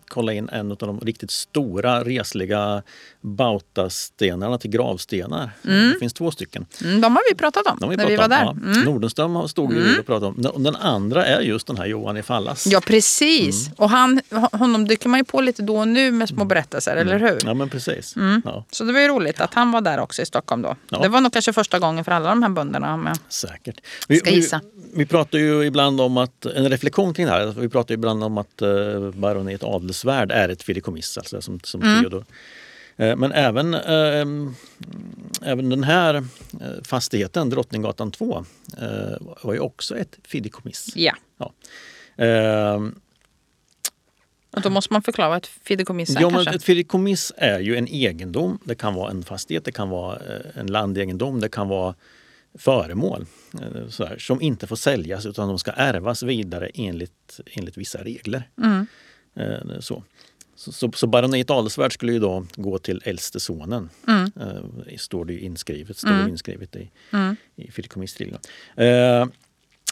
kolla 0.08 0.34
in 0.34 0.50
en 0.50 0.72
av 0.72 0.78
de 0.78 1.00
riktigt 1.00 1.32
stora 1.32 2.04
resliga 2.04 2.84
bautastenarna 3.22 4.58
till 4.58 4.70
gravstenar. 4.70 5.52
Det 5.62 6.00
finns 6.00 6.14
två 6.14 6.32
stycken. 6.32 6.66
Mm, 6.84 7.02
de 7.02 7.16
har 7.16 7.24
vi 7.32 7.36
pratat 7.36 7.68
om 7.68 7.78
har 7.82 7.98
när 7.98 8.08
vi 8.08 8.16
var 8.16 8.28
pratat 8.28 8.40
där. 8.40 8.48
om. 8.48 8.58
Mm. 8.58 9.02
Ja. 9.34 9.48
Stod 9.48 9.74
ju 9.74 10.00
och 10.00 10.06
pratade 10.06 10.26
om. 10.26 10.46
Och 10.46 10.62
Den 10.62 10.76
andra 10.76 11.26
är 11.26 11.42
just 11.42 11.68
den 11.68 11.78
här 11.78 11.86
Johan 11.86 12.18
i 12.18 12.24
Fallas. 12.24 12.68
Ja, 12.68 12.82
precis. 12.82 13.70
Och 13.78 13.90
han, 13.90 14.22
honom 14.52 14.88
dyker 14.88 15.10
man 15.10 15.20
ju 15.20 15.24
på 15.24 15.42
lite 15.42 15.62
då 15.62 15.78
och 15.78 15.88
nu 15.88 16.12
med 16.12 16.30
små 16.30 16.46
berättelser, 16.46 16.96
eller 16.96 17.20
hur? 17.20 17.40
Ja 17.46 17.54
men 17.54 17.70
precis. 17.70 18.16
Mm. 18.16 18.42
Ja, 18.46 18.66
Så 18.72 18.84
det 18.84 18.94
var 18.94 19.00
ju 19.00 19.08
roligt 19.08 19.42
att 19.42 19.54
han 19.54 19.72
var 19.72 19.82
där 19.82 20.00
också 20.00 20.22
i 20.22 20.26
Stockholm 20.26 20.62
då. 20.62 20.76
Ja. 20.90 21.00
Det 21.00 21.08
var 21.10 21.22
nog 21.22 21.34
kanske 21.34 21.54
första 21.54 21.80
gången 21.80 22.04
för 22.04 22.12
alla 22.12 22.30
de 22.30 22.44
här 22.44 22.50
bönderna. 22.50 22.98
Med. 22.98 23.18
säkert. 23.30 23.76
Vi, 24.08 24.18
Ska 24.20 24.30
gissa. 24.30 24.62
Vi, 24.76 24.82
vi 24.96 25.06
pratar 25.06 25.38
ju 25.38 25.64
ibland 25.66 26.02
om 26.02 26.18
att, 26.18 26.46
en 26.46 26.70
reflektion 26.70 27.14
kring 27.14 27.26
det 27.26 27.32
här, 27.32 27.46
vi 27.58 27.70
pratar 27.70 27.92
ju 27.92 27.94
ibland 27.94 28.24
om 28.24 28.38
att 28.38 28.62
uh, 28.62 29.12
baronet 29.12 29.64
Adelsvärd 29.64 30.32
är 30.32 30.50
ett 30.50 30.64
fideikommiss, 30.64 31.18
alltså 31.18 31.42
som, 31.42 31.60
som 31.64 31.82
Mm. 31.82 32.02
Theodor. 32.02 32.26
Eh, 32.98 33.16
Men 33.16 33.32
även, 33.32 33.74
eh, 33.74 34.52
även 35.42 35.70
den 35.70 35.84
här 35.84 36.16
eh, 36.16 36.24
fastigheten, 36.84 37.50
Drottninggatan 37.50 38.12
2, 38.12 38.46
eh, 38.82 38.88
var 39.44 39.54
ju 39.54 39.60
också 39.60 39.98
ett 39.98 40.20
fideikommiss. 40.24 40.92
Ja. 40.96 41.16
Ja. 41.38 41.54
Eh, 42.26 42.82
Och 44.56 44.62
då 44.62 44.70
måste 44.70 44.94
man 44.94 45.02
förklara 45.02 45.30
vad 45.30 45.38
ett 45.38 45.48
fideikommiss 45.48 46.16
är 46.16 46.22
Ja, 46.22 46.30
men 46.30 46.48
ett 46.48 46.64
fideikommiss 46.64 47.34
är 47.38 47.60
ju 47.60 47.76
en 47.76 47.88
egendom. 47.88 48.60
Det 48.64 48.76
kan 48.76 48.94
vara 48.94 49.12
en 49.12 49.24
fastighet, 49.24 49.66
det 49.66 49.72
kan 49.72 49.90
vara 49.90 50.20
en 50.54 50.68
landegendom, 50.68 51.40
det 51.40 51.50
kan 51.50 51.68
vara 51.68 51.96
föremål 52.54 53.26
så 53.90 54.06
här, 54.06 54.18
som 54.18 54.42
inte 54.42 54.68
får 54.68 54.76
säljas 54.76 55.26
utan 55.26 55.48
de 55.48 55.60
ska 55.60 55.72
ärvas 55.72 56.24
vidare 56.24 56.70
enligt, 56.74 57.40
enligt 57.46 57.78
vissa 57.78 58.04
regler. 58.04 58.50
Mm. 58.64 58.88
Så. 59.82 60.04
Så, 60.62 60.72
så, 60.72 60.92
så 60.96 61.08
baronet 61.08 61.50
Adelswärd 61.50 61.94
skulle 61.94 62.12
ju 62.14 62.20
då 62.20 62.46
gå 62.56 62.78
till 62.78 63.02
äldste 63.06 63.40
sonen. 63.40 63.90
Mm. 64.08 64.32
Eh, 64.42 64.98
står 64.98 65.26
det 65.26 65.40
inskrivet, 65.40 65.98
står 65.98 66.10
det 66.24 66.30
inskrivet 66.30 66.76
i, 66.76 66.90
Mm. 67.12 67.36
i 67.56 67.72
fideikommissreglerna. 67.72 68.40
Eh, 68.76 69.28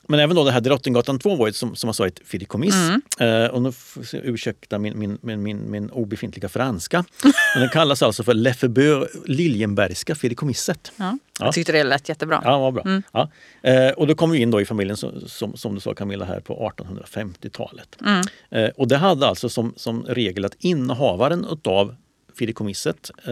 men 0.09 0.19
även 0.19 0.35
då 0.35 0.43
det 0.43 0.51
här 0.51 0.61
Drottninggatan 0.61 1.19
2 1.19 1.35
var 1.35 1.47
ju 1.47 1.53
som, 1.53 1.75
som 1.75 1.93
sa 1.93 2.07
ett 2.07 2.19
fideikommiss. 2.25 2.75
Mm. 2.75 3.01
Eh, 3.43 3.49
och 3.49 3.61
nu 3.61 3.71
ursäkta 4.13 4.79
min, 4.79 4.99
min, 4.99 5.17
min, 5.21 5.43
min, 5.43 5.71
min 5.71 5.89
obefintliga 5.89 6.49
franska. 6.49 7.05
Men 7.53 7.61
den 7.61 7.69
kallas 7.69 8.03
alltså 8.03 8.23
för 8.23 8.33
Leffebö 8.33 9.05
Liljenbergska 9.25 10.15
fideikommisset. 10.15 10.91
Ja. 10.95 11.17
Ja. 11.39 11.45
Jag 11.45 11.53
tyckte 11.53 11.71
det 11.71 11.83
lät 11.83 12.09
jättebra. 12.09 12.41
Ja, 12.43 12.59
vad 12.59 12.73
bra. 12.73 12.83
Mm. 12.83 13.03
Ja. 13.11 13.29
Eh, 13.61 13.89
och 13.89 14.07
då 14.07 14.15
kom 14.15 14.31
vi 14.31 14.37
in 14.37 14.51
då 14.51 14.61
i 14.61 14.65
familjen 14.65 14.97
som, 14.97 15.21
som, 15.27 15.57
som 15.57 15.75
du 15.75 15.81
sa 15.81 15.93
Camilla 15.93 16.25
här 16.25 16.39
på 16.39 16.71
1850-talet. 16.77 17.97
Mm. 18.01 18.21
Eh, 18.49 18.69
och 18.69 18.87
det 18.87 18.97
hade 18.97 19.27
alltså 19.27 19.49
som, 19.49 19.73
som 19.75 20.03
regel 20.03 20.45
att 20.45 20.55
innehavaren 20.59 21.45
utav 21.51 21.95
fideikommisset, 22.39 23.11
eh, 23.23 23.31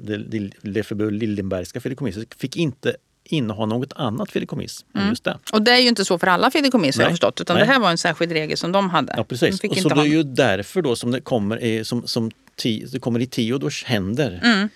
det, 0.00 0.24
det 0.28 0.50
Leffebö 0.60 1.10
Liljenbergska 1.10 1.80
fideikommisset, 1.80 2.34
fick 2.34 2.56
inte 2.56 2.96
inneha 3.32 3.66
något 3.66 3.92
annat 3.96 4.30
fideikommiss 4.30 4.84
än 4.94 5.08
just 5.08 5.24
det. 5.24 5.38
Och 5.52 5.62
det 5.62 5.70
är 5.72 5.78
ju 5.78 5.88
inte 5.88 6.04
så 6.04 6.18
för 6.18 6.26
alla 6.26 6.50
fideikommiss 6.50 6.96
har 6.96 7.02
jag 7.02 7.12
förstått. 7.12 7.40
Utan 7.40 7.56
Nej. 7.56 7.66
det 7.66 7.72
här 7.72 7.80
var 7.80 7.90
en 7.90 7.98
särskild 7.98 8.32
regel 8.32 8.56
som 8.56 8.72
de 8.72 8.90
hade. 8.90 9.14
Ja, 9.16 9.24
precis. 9.24 9.64
Och 9.64 9.76
så 9.76 9.88
det 9.88 10.00
är 10.00 10.04
ju 10.04 10.22
därför 10.22 10.82
då 10.82 10.96
som 10.96 11.10
det 11.10 11.20
kommer, 11.20 11.84
som, 11.84 12.06
som 12.06 12.30
ti, 12.56 12.86
det 12.92 12.98
kommer 12.98 13.20
i 13.20 13.26
Theodors 13.26 13.84
händer. 13.84 14.40
Mm. 14.44 14.68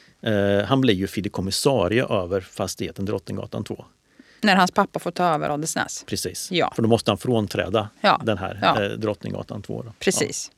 Eh, 0.60 0.64
han 0.66 0.80
blir 0.80 0.94
ju 0.94 1.06
fideikommissarie 1.06 2.04
över 2.04 2.40
fastigheten 2.40 3.04
Drottninggatan 3.04 3.64
2. 3.64 3.84
När 4.40 4.56
hans 4.56 4.70
pappa 4.70 4.98
får 4.98 5.10
ta 5.10 5.24
över 5.24 5.48
Adelsnäs. 5.50 6.04
Precis. 6.06 6.48
Ja. 6.50 6.72
För 6.74 6.82
då 6.82 6.88
måste 6.88 7.10
han 7.10 7.18
frånträda 7.18 7.88
Ja. 8.00 8.20
den 8.24 8.38
här 8.38 8.58
Ja. 8.62 8.82
eh, 8.82 8.90
Drottninggatan 8.90 9.62
2. 9.62 9.82
Då. 9.82 9.92
Precis. 9.98 10.50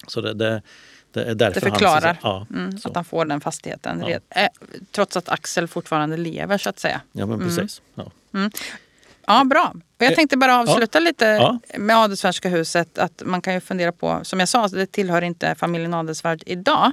Ja. 0.00 0.06
Så 0.08 0.20
det, 0.20 0.34
det, 0.34 0.62
det 1.12 1.24
är 1.24 1.34
därför 1.34 1.60
Det 1.60 1.66
han... 1.70 1.78
förklarar 1.78 2.18
ja, 2.22 2.46
mm, 2.50 2.78
att 2.84 2.94
han 2.94 3.04
får 3.04 3.24
den 3.24 3.40
fastigheten. 3.40 4.00
Ja. 4.00 4.06
red- 4.08 4.22
eh, 4.30 4.48
trots 4.92 5.16
att 5.16 5.28
Axel 5.28 5.68
fortfarande 5.68 6.16
lever 6.16 6.58
så 6.58 6.68
att 6.70 6.78
säga. 6.78 7.00
ja, 7.12 7.26
men 7.26 7.38
precis. 7.38 7.82
Ja. 7.94 8.10
Ja, 9.26 9.44
bra. 9.44 9.72
Och 9.74 10.02
jag 10.04 10.10
Eh, 10.12 10.16
tänkte 10.16 10.36
bara 10.36 10.58
avsluta 10.60 10.98
lite 11.00 11.58
med 11.78 11.96
Adelswärska 11.96 12.48
huset. 12.48 12.98
Att 12.98 13.22
man 13.24 13.40
kan 13.42 13.54
ju 13.54 13.60
fundera 13.60 13.92
på, 13.92 14.20
som 14.22 14.40
jag 14.40 14.48
sa, 14.48 14.68
det 14.68 14.86
tillhör 14.86 15.22
inte 15.22 15.54
familjen 15.54 15.94
Adelsvärd 15.94 16.42
idag. 16.46 16.92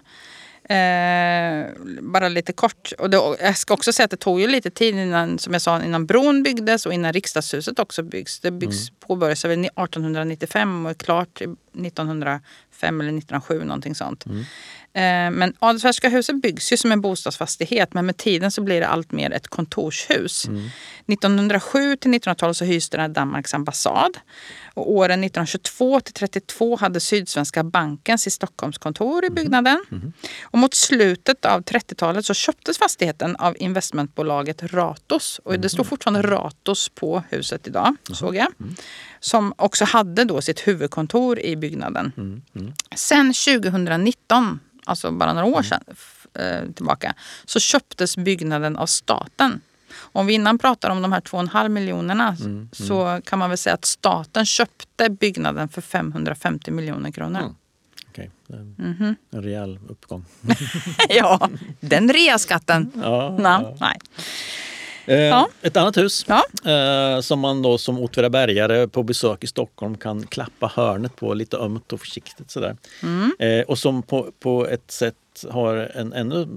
Eh, 0.70 1.66
bara 2.02 2.30
lite 2.30 2.54
kort. 2.54 2.92
Och 3.00 3.10
det, 3.10 3.18
jag 3.42 3.58
ska 3.58 3.74
också 3.74 3.94
säga 3.94 4.06
att 4.06 4.12
det 4.12 4.18
tog 4.18 4.42
ju 4.42 4.48
lite 4.48 4.70
tid 4.72 4.96
innan, 4.96 5.40
som 5.40 5.54
jag 5.54 5.62
sa, 5.62 5.84
innan 5.84 6.06
bron 6.06 6.44
byggdes 6.44 6.86
och 6.86 6.94
innan 6.94 7.14
riksdagshuset 7.14 7.80
också 7.80 8.04
byggs. 8.04 8.40
Det 8.40 8.52
byggs 8.52 8.90
påbörjades 9.00 9.46
väl 9.46 9.52
1895 9.52 10.86
och 10.86 10.92
är 10.92 10.96
klart 10.96 11.42
1905 12.76 13.02
eller 13.02 13.18
1907 13.18 13.64
någonting 13.64 13.96
sånt. 13.96 14.26
Mm. 14.26 14.44
Men 15.32 15.54
Adelswärska 15.60 16.10
huset 16.10 16.42
byggs 16.42 16.74
ju 16.74 16.78
som 16.78 16.92
en 16.92 17.02
bostadsfastighet 17.02 17.94
men 17.94 18.06
med 18.06 18.18
tiden 18.18 18.52
så 18.52 18.62
blir 18.62 18.80
det 18.80 18.88
allt 18.88 19.12
mer 19.12 19.32
ett 19.32 19.48
kontorshus. 19.48 20.46
1907 20.46 21.80
till 21.80 21.92
1912 21.94 22.54
så 22.54 22.66
hyste 22.66 22.98
den 22.98 23.14
Danmarks 23.14 23.54
ambassad. 23.54 24.18
Och 24.74 24.92
åren 24.92 25.24
1922 25.24 26.00
till 26.00 26.14
32 26.14 26.76
hade 26.76 27.00
Sydsvenska 27.00 27.64
banken 27.64 28.18
sitt 28.18 28.34
Stockholmskontor 28.34 29.26
i 29.26 29.30
byggnaden. 29.30 29.86
Och 30.44 30.60
mot 30.60 30.74
slutet 30.74 31.46
av 31.46 31.64
30-talet 31.64 32.26
så 32.26 32.34
köptes 32.34 32.78
fastigheten 32.78 33.36
av 33.36 33.56
investmentbolaget 33.60 34.64
Ratos. 34.64 35.40
Och 35.44 35.60
det 35.60 35.70
står 35.70 35.84
fortfarande 35.84 36.22
Ratos 36.22 36.90
på 36.90 37.24
huset 37.30 37.68
idag, 37.68 37.96
såg 38.14 38.36
jag. 38.36 38.48
Som 39.20 39.54
också 39.58 39.86
hade 39.86 40.24
då 40.24 40.42
sitt 40.42 40.68
huvudkontor 40.68 41.40
i 41.40 41.56
byggnaden. 41.56 42.42
Sen 42.96 43.34
2019, 43.34 44.60
alltså 44.86 45.12
bara 45.12 45.34
några 45.34 45.48
år 45.48 45.62
sedan, 45.64 45.84
f- 45.92 46.28
eh, 46.34 46.72
tillbaka, 46.72 47.14
så 47.46 47.60
köptes 47.60 48.18
byggnaden 48.18 48.78
av 48.78 48.86
staten. 48.86 49.62
Om 49.98 50.26
vi 50.28 50.34
innan 50.34 50.58
pratade 50.58 50.94
om 50.94 51.02
de 51.02 51.12
här 51.12 51.22
2,5 51.22 51.70
miljonerna 51.70 52.38
så 52.72 53.22
kan 53.26 53.40
man 53.40 53.50
väl 53.50 53.58
säga 53.58 53.74
att 53.74 53.86
staten 53.86 54.46
köpte 54.46 55.10
byggnaden 55.10 55.70
för 55.70 55.82
550 55.82 56.72
miljoner 56.72 57.12
kronor. 57.12 57.40
Mm. 57.40 57.56
Okej, 58.10 58.32
är 58.50 58.54
en, 58.58 58.76
Mhm. 58.78 59.16
en 59.32 59.42
rejäl 59.44 59.80
uppgång. 59.90 60.26
ja, 61.10 61.50
den 61.80 62.14
reaskatten. 62.14 62.92
Ja, 63.04 63.36
Nej, 63.40 63.62
ja. 63.62 63.78
nej. 63.80 63.98
Eh, 65.06 65.16
Ja. 65.20 65.50
Ett 65.62 65.78
annat 65.78 65.98
hus 65.98 66.26
Ja. 66.28 66.44
eh, 66.72 67.22
som 67.22 67.40
man 67.40 67.62
då 67.62 67.78
som 67.78 68.00
Åtvidabergare 68.00 68.88
på 68.88 69.04
besök 69.04 69.44
i 69.44 69.48
Stockholm 69.48 69.98
kan 69.98 70.28
klappa 70.28 70.72
hörnet 70.76 71.16
på 71.16 71.34
lite 71.34 71.58
ömt 71.58 71.94
och 71.94 72.00
försiktigt 72.00 72.52
sådär. 72.52 72.78
Mm. 73.04 73.32
Eh, 73.40 73.66
och 73.66 73.78
som 73.80 74.04
på, 74.04 74.32
på 74.40 74.68
ett 74.68 74.92
sätt 74.92 75.16
har 75.50 75.76
en 75.76 76.14
ännu 76.14 76.48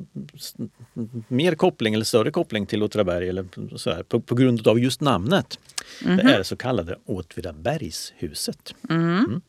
mer 1.28 1.54
koppling 1.54 1.94
eller 1.94 2.04
större 2.04 2.30
koppling 2.30 2.66
till 2.66 2.82
Åtvidaberg 2.82 3.28
eller 3.28 3.46
sådär, 3.76 4.02
på, 4.02 4.20
på 4.20 4.34
grund 4.34 4.68
av 4.68 4.78
just 4.78 5.00
namnet. 5.00 5.58
Mhm. 6.04 6.16
Det 6.16 6.22
är 6.22 6.38
det 6.38 6.44
så 6.44 6.56
kallade 6.56 6.96
Åtvidabergshuset. 7.06 8.74
Mm. 8.90 9.40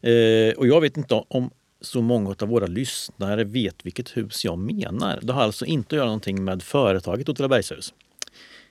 Eh, 0.00 0.54
och 0.58 0.66
jag 0.66 0.80
vet 0.80 0.96
inte 0.96 1.14
om 1.28 1.50
så 1.80 2.02
många 2.02 2.34
av 2.40 2.48
våra 2.48 2.66
lyssnare 2.66 3.44
vet 3.44 3.86
vilket 3.86 4.16
hus 4.16 4.44
jag 4.44 4.58
menar. 4.58 5.18
Det 5.22 5.32
har 5.32 5.42
alltså 5.42 5.64
inte 5.64 5.86
att 5.94 5.96
göra 5.96 6.06
någonting 6.06 6.44
med 6.44 6.62
företaget 6.62 7.28
Åtvidabergshus. 7.28 7.94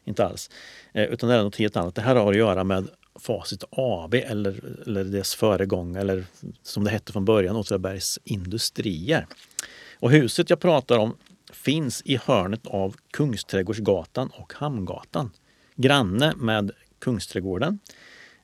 Inte 0.06 0.26
alls. 0.26 0.50
Eh, 0.94 1.04
utan 1.04 1.30
det 1.30 1.36
är 1.36 1.44
något 1.44 1.56
helt 1.56 1.78
annat. 1.78 1.96
Det 1.96 2.02
här 2.02 2.16
har 2.16 2.32
att 2.32 2.38
göra 2.38 2.64
med 2.64 2.88
Facit 3.20 3.64
AB 3.72 4.14
eller, 4.14 4.78
eller 4.88 5.04
dess 5.04 5.36
föregångare 5.36 6.02
eller 6.02 6.26
som 6.64 6.84
det 6.84 6.90
hette 6.90 7.12
från 7.12 7.26
början, 7.26 7.56
Åtvidabergs 7.56 8.20
Industrier. 8.24 9.28
Och 10.00 10.12
huset 10.12 10.50
jag 10.50 10.60
pratar 10.60 10.98
om 10.98 11.18
finns 11.54 12.02
i 12.06 12.20
hörnet 12.26 12.68
av 12.68 12.96
Kungsträdgårdsgatan 13.12 14.30
och 14.34 14.54
Hamngatan. 14.54 15.32
Granne 15.76 16.34
med 16.36 16.72
Kungsträdgården. 17.00 17.80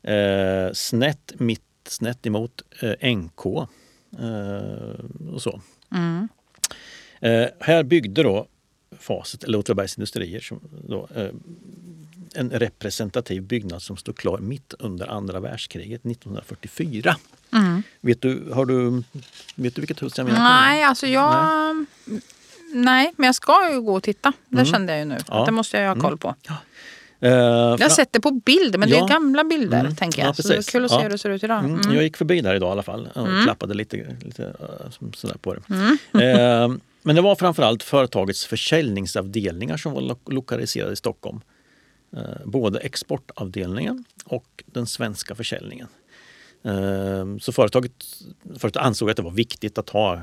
Eh, 0.04 0.72
snett, 0.74 1.34
mitt, 1.38 1.62
snett 1.88 2.26
emot 2.26 2.62
eh, 2.82 3.16
NK. 3.16 3.46
Eh, 4.20 5.34
och 5.34 5.42
så. 5.42 5.62
Mm. 5.92 6.28
Eh, 7.20 7.48
här 7.60 7.84
byggde 7.84 8.24
då 8.24 8.48
Facit, 9.08 9.44
eller 9.44 9.58
Åtvidabergs 9.58 9.98
Industrier, 9.98 10.40
som 10.40 10.60
då, 10.88 11.08
eh, 11.16 11.30
en 12.36 12.50
representativ 12.50 13.44
byggnad 13.44 13.82
som 13.82 13.98
stod 13.98 14.18
klar 14.18 14.38
mitt 14.38 14.74
under 14.80 15.08
andra 15.08 15.40
världskriget 15.40 16.06
1944. 16.06 17.16
Mm. 17.54 17.84
Vet, 18.02 18.22
du, 18.22 18.52
har 18.54 18.66
du, 18.66 19.04
vet 19.56 19.76
du 19.76 19.82
vilket 19.82 20.02
hus 20.02 20.18
jag 20.18 20.26
menar? 20.28 20.40
Nej, 20.40 20.84
alltså 20.84 21.08
jag... 21.08 21.86
Nej. 22.74 23.14
men 23.18 23.26
jag 23.26 23.36
ska 23.36 23.72
ju 23.74 23.82
gå 23.82 23.94
och 23.96 24.04
titta. 24.04 24.34
Det 24.48 24.66
kände 24.66 24.94
jag 24.94 25.00
ju 25.00 25.06
nu. 25.06 25.14
Mm. 25.14 25.26
Ja. 25.28 25.46
Det 25.46 25.52
måste 25.52 25.78
jag 25.78 25.84
ju 25.84 26.02
ha 26.02 26.10
koll 26.10 26.18
på. 26.18 26.36
Eh, 27.20 27.30
Jag 27.32 27.78
har 27.80 27.90
sett 27.90 28.14
det 28.14 28.20
på 28.20 28.32
bild, 28.32 28.80
men 28.80 28.90
det 28.90 28.96
Ja. 28.96 29.04
är 29.04 29.08
gamla 29.10 29.44
bilder. 29.44 29.80
Mm. 29.80 29.96
tänker 29.96 30.22
jag. 30.22 30.30
Ja, 30.30 30.34
så 30.34 30.48
det 30.48 30.56
är 30.58 30.62
kul 30.72 30.86
att 30.86 30.92
se 30.92 30.98
Ja. 30.98 31.02
hur 31.04 31.10
det 31.10 31.18
ser 31.18 31.30
ut 31.30 31.44
idag. 31.44 31.60
Mm, 31.60 31.74
Mm. 31.80 31.94
Jag 31.94 32.04
gick 32.04 32.18
förbi 32.18 32.42
där 32.42 32.56
idag 32.56 32.70
i 32.70 32.72
alla 32.72 32.84
fall 32.84 33.10
och 33.16 33.28
klappade 33.44 33.74
lite, 33.74 34.16
lite 34.26 34.44
eh, 34.44 35.10
sådär 35.14 35.38
på 35.42 35.54
det. 35.54 35.62
Mm. 35.70 35.98
Eh, 36.72 36.78
men 37.02 37.16
det 37.16 37.22
var 37.22 37.36
framförallt 37.36 37.84
företagets 37.84 38.46
försäljningsavdelningar 38.46 39.78
som 39.78 39.94
var 39.94 40.02
lo- 40.02 40.20
lokaliserade 40.26 40.94
i 40.94 40.96
Stockholm. 40.96 41.42
Eh, 42.18 42.22
både 42.46 42.80
exportavdelningen 42.80 44.04
och 44.26 44.64
den 44.66 44.88
svenska 44.88 45.36
försäljningen. 45.36 45.88
Så 47.42 47.52
företaget, 47.52 47.92
företaget 48.60 48.86
ansåg 48.86 49.10
att 49.10 49.16
det 49.18 49.22
var 49.24 49.32
viktigt 49.32 49.78
att 49.78 49.90
ha 49.90 50.22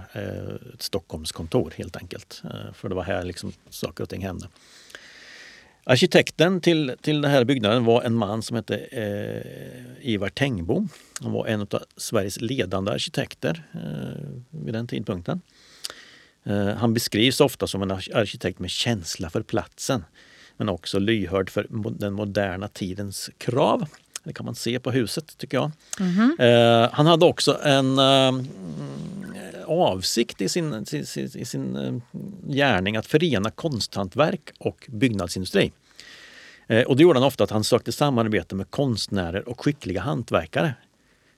ett 0.72 0.82
Stockholmskontor 0.82 1.72
helt 1.76 1.96
enkelt. 1.96 2.42
För 2.74 2.88
det 2.88 2.94
var 2.94 3.02
här 3.02 3.24
liksom 3.24 3.52
saker 3.70 4.02
och 4.04 4.08
ting 4.10 4.22
hände. 4.24 4.48
Arkitekten 5.86 6.60
till, 6.60 6.92
till 7.02 7.20
den 7.20 7.30
här 7.30 7.44
byggnaden 7.44 7.84
var 7.84 8.02
en 8.02 8.14
man 8.14 8.42
som 8.42 8.56
hette 8.56 8.76
eh, 8.76 10.08
Ivar 10.10 10.28
Tengbom. 10.28 10.88
Han 11.22 11.32
var 11.32 11.46
en 11.46 11.60
av 11.60 11.82
Sveriges 11.96 12.40
ledande 12.40 12.92
arkitekter 12.92 13.64
eh, 13.74 14.28
vid 14.64 14.74
den 14.74 14.86
tidpunkten. 14.86 15.40
Eh, 16.44 16.66
han 16.68 16.94
beskrivs 16.94 17.40
ofta 17.40 17.66
som 17.66 17.82
en 17.82 17.90
ar- 17.90 18.16
arkitekt 18.16 18.58
med 18.58 18.70
känsla 18.70 19.30
för 19.30 19.42
platsen 19.42 20.04
men 20.56 20.68
också 20.68 20.98
lyhörd 20.98 21.50
för 21.50 21.66
den 21.98 22.12
moderna 22.12 22.68
tidens 22.68 23.30
krav. 23.38 23.86
Det 24.24 24.32
kan 24.32 24.46
man 24.46 24.54
se 24.54 24.78
på 24.80 24.90
huset 24.90 25.38
tycker 25.38 25.56
jag. 25.56 25.70
Eh, 26.38 26.90
han 26.92 27.06
hade 27.06 27.26
också 27.26 27.58
en 27.62 27.98
eh, 27.98 28.32
avsikt 29.64 30.40
i 30.40 30.48
sin, 30.48 30.86
sin, 30.86 31.06
sin, 31.06 31.30
i 31.34 31.44
sin 31.44 31.76
eh, 31.76 31.94
gärning 32.48 32.96
att 32.96 33.06
förena 33.06 33.50
konsthantverk 33.50 34.52
och 34.58 34.86
byggnadsindustri. 34.88 35.72
Eh, 36.66 36.82
och 36.82 36.96
det 36.96 37.02
gjorde 37.02 37.18
han 37.18 37.26
ofta 37.26 37.44
att 37.44 37.50
han 37.50 37.64
sökte 37.64 37.92
samarbete 37.92 38.54
med 38.54 38.70
konstnärer 38.70 39.48
och 39.48 39.60
skickliga 39.60 40.00
hantverkare. 40.00 40.74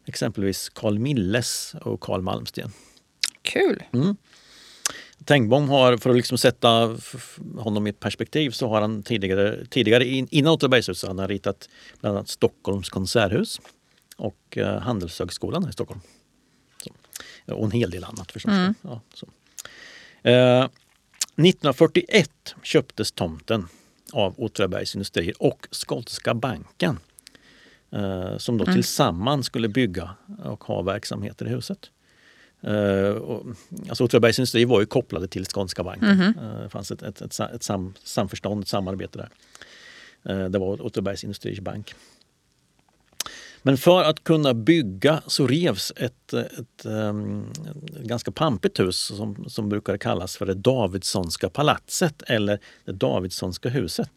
Exempelvis 0.07 0.69
Carl 0.69 0.99
Milles 0.99 1.75
och 1.81 2.01
Carl 2.01 2.23
Malmsten. 2.23 2.71
Kul. 3.43 3.83
Tengbom 5.25 5.69
har, 5.69 5.97
för 5.97 6.11
att 6.11 6.17
liksom 6.17 6.39
sätta 6.39 6.97
honom 7.59 7.87
i 7.87 7.91
ett 7.91 8.01
perspektiv, 8.01 8.51
så 8.51 8.69
har 8.69 8.81
han 8.81 9.03
tidigare, 9.03 9.67
tidigare 9.71 10.05
in- 10.05 10.29
innan 10.31 10.53
Åtvidabergshuset, 10.53 11.09
han 11.09 11.19
har 11.19 11.29
ritat 11.29 11.69
bland 12.01 12.17
annat 12.17 12.29
Stockholms 12.29 12.89
konserthus 12.89 13.61
och 14.17 14.59
eh, 14.59 14.81
Handelshögskolan 14.81 15.69
i 15.69 15.73
Stockholm. 15.73 16.01
Och 17.47 17.65
en 17.65 17.71
hel 17.71 17.91
del 17.91 18.05
annat 18.05 18.33
förstås. 18.33 18.53
Ja, 18.83 19.01
så. 19.15 19.27
Eh, 20.29 20.65
1941 21.37 22.55
köptes 22.63 23.13
tomten 23.13 23.69
av 24.13 24.35
Åtvidabergs 24.39 24.95
Industrier 24.95 25.35
och 25.43 25.69
Skånska 25.71 26.35
banken. 26.35 26.99
eh, 27.91 28.39
som 28.39 28.59
då 28.59 28.65
tillsammans 28.65 29.47
skulle 29.47 29.69
bygga 29.69 30.11
och 30.45 30.65
ha 30.65 30.83
verksamheter 30.83 31.47
i 31.47 31.49
huset. 31.49 31.91
Uh, 32.65 33.11
och, 33.11 33.47
alltså 33.89 34.05
Åtvidabergs 34.05 34.39
Industri 34.39 34.65
var 34.65 34.81
ju 34.81 34.87
kopplade 34.87 35.29
till 35.29 35.45
Skånska 35.45 35.85
banken. 35.85 36.17
Mhm. 36.17 36.35
Eh, 36.39 36.63
det 36.63 36.69
fanns 36.69 36.91
ett, 36.91 37.03
ett, 37.03 37.21
ett, 37.21 37.41
ett 37.41 37.63
sam, 37.63 37.95
samförstånd, 38.03 38.63
ett 38.63 38.69
samarbete 38.69 39.19
där. 39.19 39.31
Uh, 40.35 40.51
det 40.51 40.59
var 40.59 40.87
Åtvidabergs 40.87 41.25
Industris 41.25 41.61
bank. 41.61 41.95
Men 43.67 43.77
för 43.77 44.05
att 44.05 44.25
kunna 44.25 44.55
bygga 44.55 45.23
så 45.27 45.47
revs 45.47 45.93
ett, 45.97 46.33
ett, 46.33 46.85
ehm, 46.87 47.45
ganska 48.05 48.31
pampigt 48.31 48.81
hus 48.81 48.97
som, 49.17 49.45
som 49.49 49.69
brukar 49.69 49.97
kallas 49.99 50.37
för 50.37 50.47
det 50.47 50.55
Davidssonska 50.55 51.49
palatset 51.51 52.23
eller 52.27 52.59
det 52.85 52.93
Davidssonska 52.93 53.69
huset. 53.69 54.11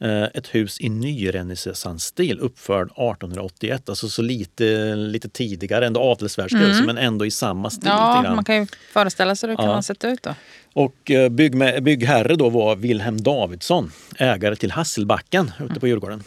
Eh, 0.00 0.22
Ett 0.22 0.46
hus 0.54 0.80
i 0.80 0.88
nyrenässansstil 0.88 2.38
uppförd 2.40 2.86
1881, 2.86 3.88
alltså 3.88 4.08
så 4.08 4.22
lite, 4.22 4.94
lite 4.96 5.28
tidigare 5.28 5.86
än 5.86 5.96
adelsvärdshuset 5.96 6.86
men 6.86 6.98
ändå 6.98 7.26
i 7.26 7.30
samma 7.30 7.70
stil. 7.70 7.82
Ja, 7.88 8.22
man 8.34 8.44
kan 8.44 8.56
ju 8.56 8.66
föreställa 8.92 9.36
sig 9.36 9.48
hur 9.48 9.56
det 9.56 9.62
kan 9.62 9.68
Ja. 9.70 9.74
ha 9.74 9.82
sett 9.82 10.04
ut 10.04 10.22
då. 10.22 10.34
Och 10.72 11.10
eh, 11.10 11.28
byggme- 11.28 11.80
byggherre 11.80 12.34
då 12.36 12.48
var 12.50 12.76
Wilhelm 12.76 13.22
Davidsson, 13.22 13.92
ägare 14.18 14.56
till 14.56 14.70
Hasselbacken 14.70 15.50
ute 15.70 15.80
på 15.80 15.86
Djurgården. 15.88 16.22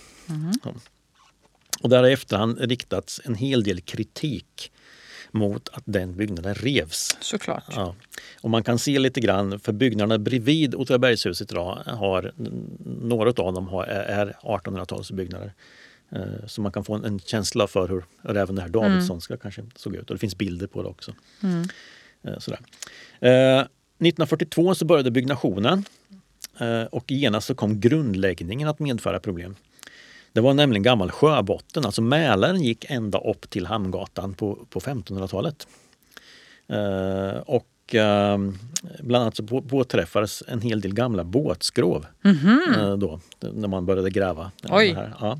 Ja. 0.63 0.71
Och 1.83 1.89
där 1.89 1.97
har 1.97 2.09
i 2.09 2.13
efterhand 2.13 2.59
riktats 2.61 3.21
en 3.25 3.35
hel 3.35 3.63
del 3.63 3.81
kritik 3.81 4.71
mot 5.31 5.69
att 5.73 5.83
den 5.85 6.15
byggnaden 6.17 6.55
revs. 6.55 7.17
Såklart. 7.21 7.63
Ja. 7.75 7.95
Och 8.41 8.49
man 8.49 8.63
kan 8.63 8.79
se 8.79 8.99
lite 8.99 9.19
grann, 9.21 9.59
för 9.59 9.71
byggnaderna 9.73 10.17
bredvid 10.19 10.75
Åtvidabergshuset 10.75 11.51
idag 11.51 11.81
har, 11.85 12.31
några 13.01 13.29
av 13.29 13.53
dem 13.53 13.67
har, 13.67 13.83
är 13.85 14.35
1800-talsbyggnader. 14.41 15.51
Eh, 16.11 16.47
Så 16.47 16.61
man 16.61 16.71
kan 16.71 16.83
få 16.83 16.93
en, 16.93 17.03
en 17.05 17.19
känsla 17.19 17.67
för 17.67 17.87
hur, 17.87 18.03
även 18.35 18.55
det 18.55 18.61
här 18.61 18.69
Davidssonska 18.69 19.37
kanske 19.37 19.63
såg 19.75 19.95
ut. 19.95 20.09
Och 20.09 20.15
det 20.15 20.19
finns 20.19 20.37
bilder 20.37 20.67
på 20.67 20.83
det 20.83 20.89
också. 20.89 21.13
Eh, 22.23 22.39
Sådär. 22.39 22.59
Eh, 23.19 23.59
1942 23.59 24.75
så 24.75 24.85
började 24.85 25.11
byggnationen 25.11 25.85
eh, 26.59 26.83
och 26.83 27.11
genast 27.11 27.47
så 27.47 27.55
kom 27.55 27.79
grundläggningen 27.79 28.67
att 28.67 28.79
medföra 28.79 29.19
problem. 29.19 29.55
Det 30.33 30.41
var 30.41 30.53
nämligen 30.53 30.83
gammal 30.83 31.11
sjöbotten, 31.11 31.85
alltså 31.85 32.01
Mälaren 32.01 32.61
gick 32.61 32.85
ända 32.89 33.19
upp 33.19 33.49
till 33.49 33.65
Hamngatan 33.65 34.33
på, 34.33 34.65
på 34.69 34.79
1500-talet. 34.79 35.67
Eh, 36.67 37.37
och 37.45 37.95
eh, 37.95 38.37
bland 38.99 39.21
annat 39.21 39.35
så 39.35 39.43
på- 39.43 39.61
påträffades 39.61 40.43
en 40.47 40.61
hel 40.61 40.81
del 40.81 40.93
gamla 40.93 41.23
båtskrov 41.23 42.05
eh, 42.79 42.97
då, 42.97 43.19
när 43.53 43.67
man 43.67 43.85
började 43.85 44.09
gräva. 44.09 44.51
Oj. 44.69 44.97
Ja. 45.19 45.39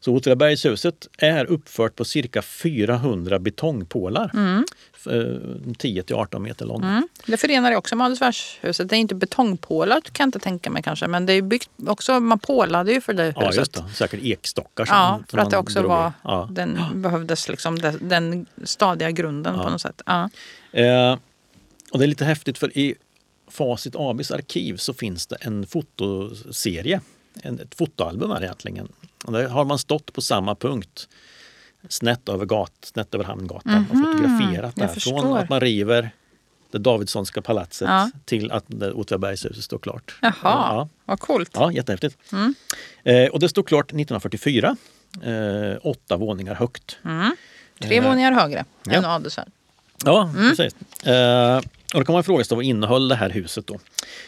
Så 0.00 0.14
Åtvidabergshuset 0.16 1.08
är 1.18 1.44
uppfört 1.44 1.96
på 1.96 2.04
cirka 2.04 2.42
400 2.42 3.38
betongpålar. 3.38 4.30
Eh, 5.10 5.22
10 5.78 6.02
till 6.02 6.16
18 6.16 6.42
meter 6.42 6.66
långa. 6.66 6.88
Mm. 6.88 7.08
Det 7.26 7.36
förenar 7.36 7.70
det 7.70 7.76
också 7.76 7.96
med 7.96 8.04
Adelsvärdshuset. 8.04 8.88
Det 8.88 8.96
är 8.96 8.98
inte 8.98 9.14
betongpålar 9.14 10.00
kan 10.00 10.12
jag 10.24 10.26
inte 10.28 10.38
tänka 10.38 10.70
mig 10.70 10.82
kanske. 10.82 11.06
Men 11.06 11.26
det 11.26 11.32
är 11.32 11.42
byggt 11.42 11.70
också, 11.86 12.20
man 12.20 12.38
pålade 12.38 12.92
ju 12.92 13.00
för 13.00 13.12
det 13.14 13.32
Ja, 13.36 13.46
huset. 13.46 13.58
just 13.58 13.72
det. 13.72 13.84
Säkert 13.94 14.20
ekstockar. 14.22 14.84
som- 14.84 14.96
Ja, 14.96 15.20
för 15.28 15.38
att 15.38 15.50
det 15.50 15.56
också 15.58 15.78
drog 15.78 15.88
var, 15.90 16.12
Ja. 16.24 16.48
den 16.52 16.78
behövdes 16.94 17.48
liksom 17.48 17.78
den, 18.00 18.46
stadiga 18.64 19.10
grunden 19.10 19.54
på 19.58 19.68
något 19.70 19.80
sätt. 19.80 20.02
Ja. 20.06 20.30
Eh, 20.72 21.18
och 21.92 21.98
det 21.98 22.04
är 22.04 22.08
lite 22.08 22.24
häftigt 22.24 22.58
för 22.58 22.78
i 22.78 22.94
Facit 23.50 23.94
ABs 23.96 24.30
arkiv 24.30 24.76
så 24.76 24.94
finns 24.94 25.26
det 25.26 25.36
en 25.40 25.66
fotoserie, 25.66 27.00
en, 27.42 27.60
ett 27.60 27.74
fotoalbum 27.74 28.30
här 28.30 28.42
egentligen. 28.44 28.88
Och 29.26 29.32
där 29.32 29.48
har 29.48 29.64
man 29.64 29.78
stått 29.78 30.12
på 30.12 30.20
samma 30.20 30.54
punkt 30.54 31.08
snett 31.88 32.28
över, 32.28 32.44
gat, 32.46 32.72
snett 32.82 33.14
över 33.14 33.24
Hamngatan 33.24 33.84
och 33.90 33.96
fotograferat 33.98 34.76
Mhm, 34.76 34.86
jag 34.86 34.94
där. 34.94 35.00
Från 35.00 35.36
att 35.36 35.48
man 35.48 35.60
river 35.60 36.10
det 36.70 36.78
Davidssonska 36.78 37.42
palatset 37.42 37.88
Ja. 37.88 38.10
till 38.24 38.50
att 38.52 38.64
det 38.66 38.92
Åtvidabergshuset 38.92 39.64
står 39.64 39.78
klart. 39.78 40.14
Jaha, 40.22 40.32
Ja, 40.42 40.88
vad 41.04 41.20
coolt. 41.20 41.50
ja 41.54 41.72
jättehäftigt. 41.72 42.16
Mm. 42.32 42.54
Eh, 43.04 43.28
och 43.28 43.40
det 43.40 43.48
stod 43.48 43.66
klart 43.68 43.86
1944, 43.86 44.76
eh, 45.22 45.78
åtta 45.82 46.16
våningar 46.16 46.54
högt. 46.54 46.98
Tre 47.80 48.00
våningar 48.00 48.32
högre 48.32 48.64
ja. 48.84 48.92
än 48.92 49.04
Adelsvärd. 49.04 49.48
Ja, 50.04 50.30
precis. 50.36 50.74
Eh, 51.06 51.56
och 51.94 52.00
då 52.00 52.04
kan 52.04 52.12
man 52.12 52.24
fråga 52.24 52.44
sig 52.44 52.54
vad 52.56 52.64
innehöll 52.64 53.08
det 53.08 53.14
här 53.16 53.30
huset 53.30 53.66
då? 53.66 53.78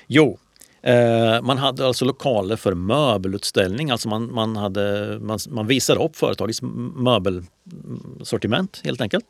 Jo, 0.06 0.38
eh, 0.82 1.42
man 1.42 1.58
hade 1.58 1.86
alltså 1.86 2.04
lokaler 2.04 2.56
för 2.56 2.74
möbelutställning. 2.74 3.90
Alltså 3.90 4.08
man, 4.08 4.34
man, 4.34 4.56
hade, 4.56 5.18
man, 5.20 5.38
man 5.48 5.66
visade 5.66 6.04
upp 6.04 6.16
företagets 6.16 6.60
möbelsortiment 6.62 8.80
helt 8.84 9.00
enkelt. 9.00 9.24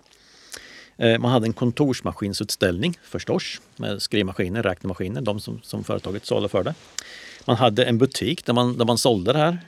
Eh, 0.99 1.19
man 1.19 1.31
hade 1.31 1.47
en 1.47 1.53
kontorsmaskinsutställning 1.53 2.99
förstås 3.03 3.61
med 3.77 4.03
skrivmaskiner, 4.03 4.63
räknemaskiner, 4.63 5.21
de 5.21 5.41
som, 5.41 5.61
som 5.63 5.85
företaget 5.85 6.27
saluförde. 6.27 6.75
Man 7.45 7.57
hade 7.57 7.85
en 7.85 7.99
butik 7.99 8.47
där 8.47 8.53
man, 8.53 8.79
där 8.79 8.85
man 8.85 8.99
sålde 8.99 9.33
det 9.33 9.39
här. 9.39 9.59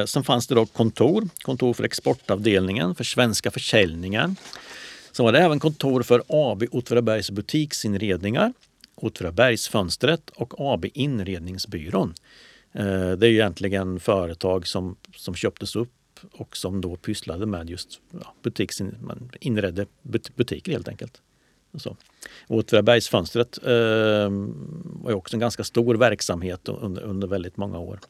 Eh, 0.00 0.06
sen 0.06 0.24
fanns 0.24 0.46
det 0.46 0.54
då 0.54 0.66
kontor, 0.66 1.28
kontor 1.42 1.74
för 1.74 1.84
exportavdelningen, 1.84 2.94
för 2.94 3.04
svenska 3.04 3.50
försäljningen. 3.50 4.36
Sen 5.12 5.24
var 5.24 5.32
det 5.32 5.38
även 5.38 5.60
kontor 5.60 6.02
för 6.02 6.22
AB 6.28 6.64
Åtvidabergs 6.70 7.30
butiksinredningar, 7.30 8.52
Åtvidabergsfönstret 9.00 10.30
och 10.30 10.54
AB 10.58 10.84
Inredningsbyrån. 10.94 12.14
Eh, 12.72 13.10
det 13.10 13.26
är 13.26 13.30
ju 13.30 13.34
egentligen 13.34 14.00
företag 14.00 14.66
som, 14.66 14.96
som 15.16 15.34
köptes 15.34 15.76
upp 15.76 15.92
och 16.32 16.56
som 16.56 16.80
då 16.80 16.96
pysslade 16.96 17.46
med 17.46 17.70
just 17.70 18.00
ja, 18.10 18.34
butiksin, 18.42 18.96
man 19.00 19.30
inredde 19.40 19.86
but- 20.02 20.36
butiker 20.36 20.72
helt 20.72 20.88
enkelt. 20.88 21.20
Så. 21.74 21.96
Åtvidabergsfönstret 22.48 23.58
eh, 23.62 24.30
var 24.82 25.10
ju 25.10 25.14
också 25.14 25.36
en 25.36 25.40
ganska 25.40 25.64
stor 25.64 25.94
verksamhet 25.94 26.68
under, 26.68 27.02
under 27.02 27.28
väldigt 27.28 27.56
många 27.56 27.78
år. 27.78 28.00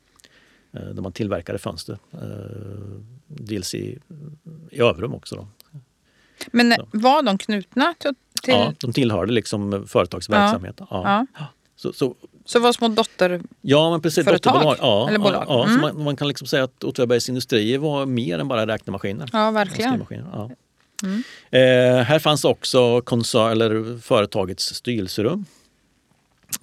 Eh, 0.73 0.89
där 0.89 1.03
man 1.03 1.13
tillverkade 1.13 1.59
fönster. 1.59 1.99
Eh, 2.13 3.01
dels 3.27 3.75
i, 3.75 3.99
i 4.71 4.81
Överum 4.81 5.15
också. 5.15 5.35
Då. 5.35 5.49
Men 6.53 6.73
Så. 6.77 6.87
var 6.93 7.23
de 7.23 7.39
knutna 7.39 7.95
till... 8.01 8.15
Ja, 8.47 8.73
de 8.81 8.93
tillhörde 8.93 9.33
liksom 9.33 9.87
företagsverksamhet. 9.89 10.75
Ja. 10.79 10.87
Ja. 11.39 11.47
Så, 11.77 11.93
så, 11.93 12.15
Så 12.45 12.59
var 12.61 12.73
små 12.73 12.89
dotter... 12.89 13.41
ja, 13.61 13.91
men 13.91 14.01
precis. 14.03 14.25
Företag? 14.25 14.53
dotterbolag. 14.53 14.77
Ja, 14.81 15.09
Eller 15.09 15.19
bolag? 15.19 15.45
Ja, 15.49 15.65
Mm. 15.65 15.81
man, 15.81 16.05
man 16.05 16.17
kan 16.17 16.29
liksom 16.29 16.47
säga 16.47 16.65
att 16.65 16.85
Åtvidabergs 16.85 17.29
Industrier 17.29 17.79
var 17.79 18.07
mer 18.07 18.39
än 18.39 18.49
bara 18.49 18.67
räknemaskiner. 18.67 19.29
Ja, 19.33 19.51
verkligen. 19.51 20.05
Ja. 20.33 20.51
Eh, 21.59 22.03
här 22.03 22.19
fanns 22.19 22.45
också 22.45 23.01
koncern, 23.01 23.51
eller 23.53 23.99
företagets 24.01 24.75
styrelserum. 24.75 25.45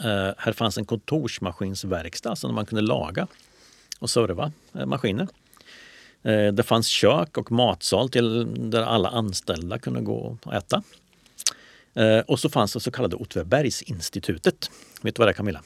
Eh, 0.03 0.33
här 0.37 0.51
fanns 0.53 0.77
en 0.77 0.85
kontorsmaskinsverkstad 0.85 2.35
så 2.35 2.47
man 2.51 2.65
kunde 2.65 2.81
laga 2.81 3.27
och 3.99 4.09
serva 4.09 4.51
eh, 4.75 4.85
maskiner. 4.85 5.27
Eh, 6.27 6.53
det 6.53 6.63
fanns 6.63 6.87
kök 6.87 7.37
och 7.37 7.51
matsal 7.51 8.09
till 8.09 8.47
där 8.71 8.81
alla 8.83 9.09
anställda 9.09 9.79
kunde 9.79 10.01
gå 10.01 10.37
och 10.43 10.53
äta. 10.53 10.83
Eh, 11.95 12.19
och 12.19 12.39
så 12.39 12.49
fanns 12.49 12.73
det 12.73 12.79
så 12.79 12.91
kallade 12.91 13.15
Åtvidabergsinstitutet. 13.15 14.71
Vet 15.01 15.15
du 15.15 15.19
vad 15.19 15.27
det 15.27 15.31
är 15.31 15.33
Camilla? 15.33 15.61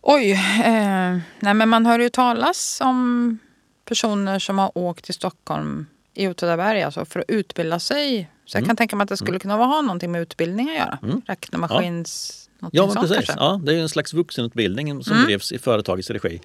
Oj, 0.00 0.30
eh, 0.64 1.18
nej 1.40 1.54
men 1.54 1.68
man 1.68 1.86
hör 1.86 1.98
ju 1.98 2.08
talas 2.08 2.80
om 2.80 3.38
personer 3.84 4.38
som 4.38 4.58
har 4.58 4.78
åkt 4.78 5.04
till 5.04 5.14
Stockholm 5.14 5.86
i 6.14 6.28
Åtvidaberg 6.28 6.82
alltså 6.82 7.04
för 7.04 7.20
att 7.20 7.24
utbilda 7.28 7.78
sig. 7.78 8.30
Så 8.44 8.56
jag 8.56 8.60
Mm. 8.60 8.66
kan 8.68 8.76
tänka 8.76 8.96
mig 8.96 9.02
att 9.02 9.08
det 9.08 9.16
skulle 9.16 9.38
kunna 9.38 9.54
ha 9.56 9.82
någonting 9.82 10.12
med 10.12 10.20
utbildning 10.20 10.70
att 10.70 10.76
göra. 10.76 10.98
Räknemaskins... 11.26 12.44
någonting 12.60 12.78
Ja, 12.78 12.86
men 12.86 12.96
precis. 13.08 13.16
kanske. 13.26 13.44
Ja, 13.44 13.60
det 13.64 13.74
är 13.74 13.78
en 13.82 13.88
slags 13.88 14.14
vuxenutbildning 14.14 15.04
som 15.04 15.12
Mm. 15.16 15.26
drevs 15.26 15.52
i 15.52 15.58
företagets 15.58 16.10
regi. 16.10 16.40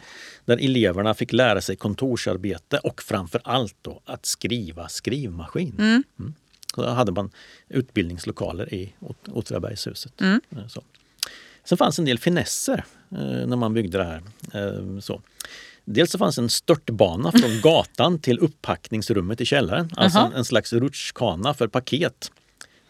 Där 0.45 0.57
eleverna 0.57 1.13
fick 1.13 1.33
lära 1.33 1.61
sig 1.61 1.75
kontorsarbete 1.75 2.77
och 2.77 3.01
framför 3.01 3.41
allt 3.43 3.75
då 3.81 4.01
att 4.05 4.25
skriva 4.25 4.89
skrivmaskin. 4.89 5.75
Mm. 5.79 6.33
Så 6.75 6.81
då 6.81 6.89
hade 6.89 7.11
man 7.11 7.31
utbildningslokaler 7.69 8.73
i 8.73 8.93
Åt- 8.99 9.27
Åtvidabergshuset. 9.31 10.21
Mm. 10.21 10.41
Eh, 10.51 10.67
Så. 10.67 10.83
Sen 11.65 11.77
fanns 11.77 11.99
en 11.99 12.05
del 12.05 12.19
finesser 12.19 12.85
eh, 13.11 13.17
när 13.47 13.55
man 13.55 13.73
byggde 13.73 13.97
det 13.97 14.03
här. 14.03 14.21
Eh, 14.53 14.99
så. 14.99 15.21
Dels 15.85 16.11
så 16.11 16.17
fanns 16.17 16.37
en 16.37 16.49
störtbana 16.49 17.31
från 17.31 17.61
gatan 17.61 18.19
till 18.19 18.39
upppackningsrummet 18.39 19.41
i 19.41 19.45
källaren. 19.45 19.89
Alltså 19.95 20.19
Jaha. 20.19 20.27
en, 20.27 20.33
en 20.33 20.45
slags 20.45 20.73
rutschkana 20.73 21.53
för 21.53 21.67
paket. 21.67 22.31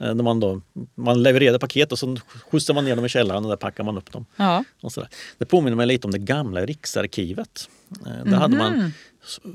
Eh, 0.03 0.15
När 0.15 0.23
man, 0.23 0.39
då, 0.39 0.61
man 0.95 1.23
levererade 1.23 1.59
paket 1.59 1.91
och 1.91 1.99
så 1.99 2.17
skjutsar 2.51 2.73
man 2.73 2.85
ner 2.85 2.95
dem 2.95 3.05
i 3.05 3.09
källaren 3.09 3.43
och 3.43 3.49
där 3.49 3.57
packar 3.57 3.83
man 3.83 3.97
upp 3.97 4.11
dem. 4.11 4.25
Ja. 4.35 4.63
Och 4.81 4.91
sådär. 4.91 5.09
Det 5.37 5.45
påminner 5.45 5.75
mig 5.77 5.87
lite 5.87 6.07
om 6.07 6.11
det 6.11 6.19
gamla 6.19 6.65
Riksarkivet. 6.65 7.69
Eh, 8.05 8.25
Där 8.25 8.37
hade 8.37 8.57
man, 8.57 8.91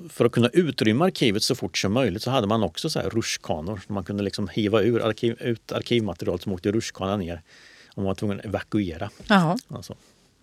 för 0.08 0.24
att 0.24 0.32
kunna 0.32 0.48
utrymma 0.48 1.04
arkivet 1.04 1.42
så 1.42 1.54
fort 1.54 1.78
som 1.78 1.92
möjligt 1.92 2.22
så 2.22 2.30
hade 2.30 2.46
man 2.46 2.62
också 2.62 2.90
så 2.90 3.00
här 3.00 3.11
rutschkanor. 3.11 3.80
Man 3.88 4.04
kunde 4.04 4.22
liksom 4.22 4.48
hiva 4.48 4.82
ur 4.82 5.02
arkiv, 5.06 5.37
ut 5.40 5.72
arkivmaterial 5.72 6.40
som 6.40 6.52
åkte 6.52 6.68
i 6.68 6.72
rutschkanan 6.72 7.18
ner 7.20 7.42
om 7.94 8.02
man 8.02 8.08
var 8.08 8.14
tvungen 8.14 8.38
att 8.38 8.44
evakuera. 8.46 9.11
Alltså. 9.68 9.94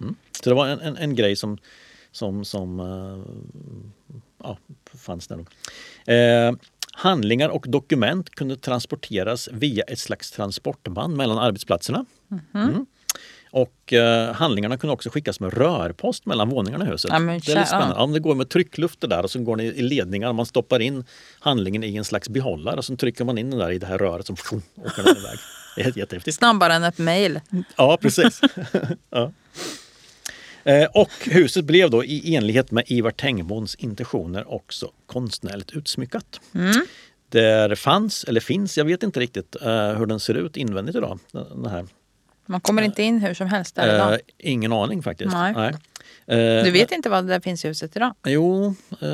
Mm. 0.02 0.16
Så 0.44 0.50
det 0.50 0.56
var 0.56 0.68
en, 0.68 0.80
en, 0.80 0.98
en 0.98 1.16
grej 1.16 1.36
som, 1.36 1.58
som, 2.12 2.46
som 2.46 2.80
eh, 2.80 4.16
ja, 4.44 4.58
fanns 4.94 5.28
det 5.28 5.36
nog. 5.36 5.48
Eh, 6.06 6.54
handlingar 6.96 7.50
och 7.50 7.66
dokument 7.70 8.30
kunde 8.30 8.58
transporteras 8.58 9.50
via 9.52 9.84
ett 9.84 10.00
slags 10.00 10.32
transportband 10.32 11.18
mellan 11.18 11.38
arbetsplatserna. 11.38 12.06
Mm. 12.54 12.86
Och 13.52 13.94
eh, 13.94 14.34
handlingarna 14.34 14.78
kunde 14.78 14.94
också 14.94 15.10
skickas 15.10 15.40
med 15.40 15.54
rörpost 15.54 16.26
mellan 16.26 16.50
våningarna 16.50 16.86
i 16.86 16.88
huset. 16.88 17.12
Ja, 17.14 17.20
men 17.20 17.40
det 17.40 17.52
är 17.52 17.56
lite 17.56 17.68
spännande. 17.68 17.96
Ja, 17.98 18.06
det 18.06 18.20
går 18.20 18.36
med 18.36 18.50
trycklufter 18.50 19.08
där 19.08 19.24
och 19.24 19.32
så 19.32 19.40
går 19.40 19.56
det 19.56 19.64
i 19.64 19.82
ledningar. 19.82 20.34
Man 20.34 20.46
stoppar 20.46 20.80
in 20.80 21.04
handlingen 21.40 21.84
i 21.84 21.96
en 21.96 22.06
slags 22.06 22.30
behållare 22.30 22.76
och 22.76 22.86
så 22.86 22.96
trycker 22.96 23.26
man 23.26 23.38
in 23.38 23.50
den 23.50 23.60
där 23.60 23.72
i 23.72 23.78
det 23.78 23.86
här 23.86 23.98
röret 23.98 24.28
som 24.28 24.36
pjong, 24.36 24.62
åker 24.76 25.04
den 25.04 25.18
iväg. 25.18 25.38
Det 25.76 25.82
är 25.82 25.98
jättehäftigt. 25.98 26.38
Snabbare 26.38 26.74
än 26.74 26.84
ett 26.84 26.98
mejl. 26.98 27.40
Ja, 27.78 27.98
precis. 28.02 28.42
ja. 29.10 29.32
Eh, 30.66 30.86
Och 30.94 31.10
huset 31.26 31.66
blev 31.66 31.90
då 31.90 32.06
i 32.06 32.36
enlighet 32.36 32.72
med 32.72 32.84
Ivar 32.88 33.12
Tengbons 33.12 33.76
intentioner 33.76 34.54
också 34.54 34.92
konstnärligt 35.06 35.72
utsmyckat. 35.72 36.40
Där 37.30 37.76
fanns, 37.76 38.24
eller 38.24 38.40
finns, 38.42 38.78
jag 38.78 38.86
vet 38.86 39.04
inte 39.04 39.20
riktigt 39.20 39.56
eh, 39.62 39.94
hur 39.94 40.06
den 40.06 40.20
ser 40.20 40.34
ut 40.34 40.58
invändigt 40.58 40.96
idag. 40.98 41.20
Den 41.32 41.66
här. 41.66 41.86
Man 42.46 42.62
kommer 42.62 42.82
inte 42.82 43.04
in 43.04 43.20
hur 43.22 43.34
som 43.34 43.48
helst 43.48 43.76
där 43.76 43.96
idag. 43.96 44.14
Eh, 44.14 44.20
ingen 44.40 44.74
aning 44.74 45.04
faktiskt. 45.04 45.34
Nej. 45.34 45.74
Eh, 46.28 46.64
Du 46.64 46.72
vet 46.72 46.92
inte 46.92 47.10
vad 47.10 47.28
det 47.28 47.42
finns 47.42 47.66
i 47.66 47.68
huset 47.68 47.96
idag? 47.96 48.14
Jo, 48.26 48.76
eh, 49.02 49.10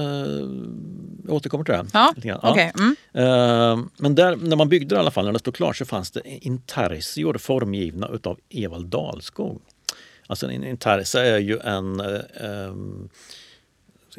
jag 1.25 1.33
återkommer 1.35 1.63
till 1.63 1.73
det. 1.73 1.85
Ja, 1.93 2.13
grann. 2.17 2.39
okej. 2.43 2.71
Mm. 2.77 2.95
Eh, 3.13 3.85
men 3.97 4.15
där, 4.15 4.35
när 4.35 4.55
man 4.55 4.69
byggde 4.69 4.95
det 4.95 4.97
i 4.97 4.99
alla 4.99 5.11
fall, 5.11 5.25
när 5.25 5.33
det 5.33 5.39
stod 5.39 5.55
klart 5.55 5.77
så 5.77 5.85
fanns 5.85 6.11
det 6.11 6.21
intarsior 6.25 7.37
formgivna 7.37 8.07
utav 8.13 8.39
Evald 8.49 8.87
Dahlskog. 8.87 9.61
Alltså 10.31 10.51
en 10.51 10.63
intarsia 10.63 11.25
är 11.25 11.37
ju 11.39 11.59
en, 11.59 11.99
eh, 11.99 12.65
em, 12.65 13.09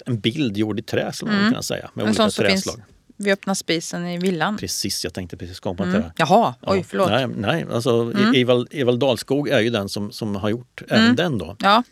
en 0.06 0.20
bild 0.20 0.56
gjord 0.56 0.78
i 0.78 0.82
trä 0.82 1.12
skulle 1.12 1.30
man 1.30 1.40
Mm. 1.40 1.50
kunna 1.50 1.62
säga. 1.62 1.90
Med 1.94 2.02
En 2.02 2.08
olika 2.08 2.30
som 2.30 2.44
finns 2.44 2.62
träslag. 2.64 2.82
vid 3.16 3.32
öppna 3.32 3.54
spisen 3.54 4.06
i 4.06 4.18
villan. 4.18 4.56
Precis, 4.56 5.04
jag 5.04 5.14
tänkte 5.14 5.36
precis 5.36 5.60
komma 5.60 5.76
till 5.76 5.84
Mm. 5.86 6.00
det. 6.02 6.12
Jaha, 6.16 6.54
oj 6.62 6.78
Ja, 6.78 6.84
förlåt. 6.88 7.08
Nej, 7.10 7.26
nej 7.36 7.66
alltså 7.72 7.90
Mm. 8.00 8.34
Evald, 8.34 8.68
Evald 8.70 9.00
Dahlskog 9.00 9.48
är 9.48 9.60
ju 9.60 9.70
den 9.70 9.88
som, 9.88 10.12
som 10.12 10.36
har 10.36 10.50
gjort 10.50 10.82
även 10.88 11.16
den 11.16 11.38
då. 11.38 11.56
Ja, 11.58 11.82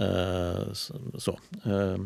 Eh, 0.00 0.72
så. 1.18 1.38
Eh, 1.64 1.96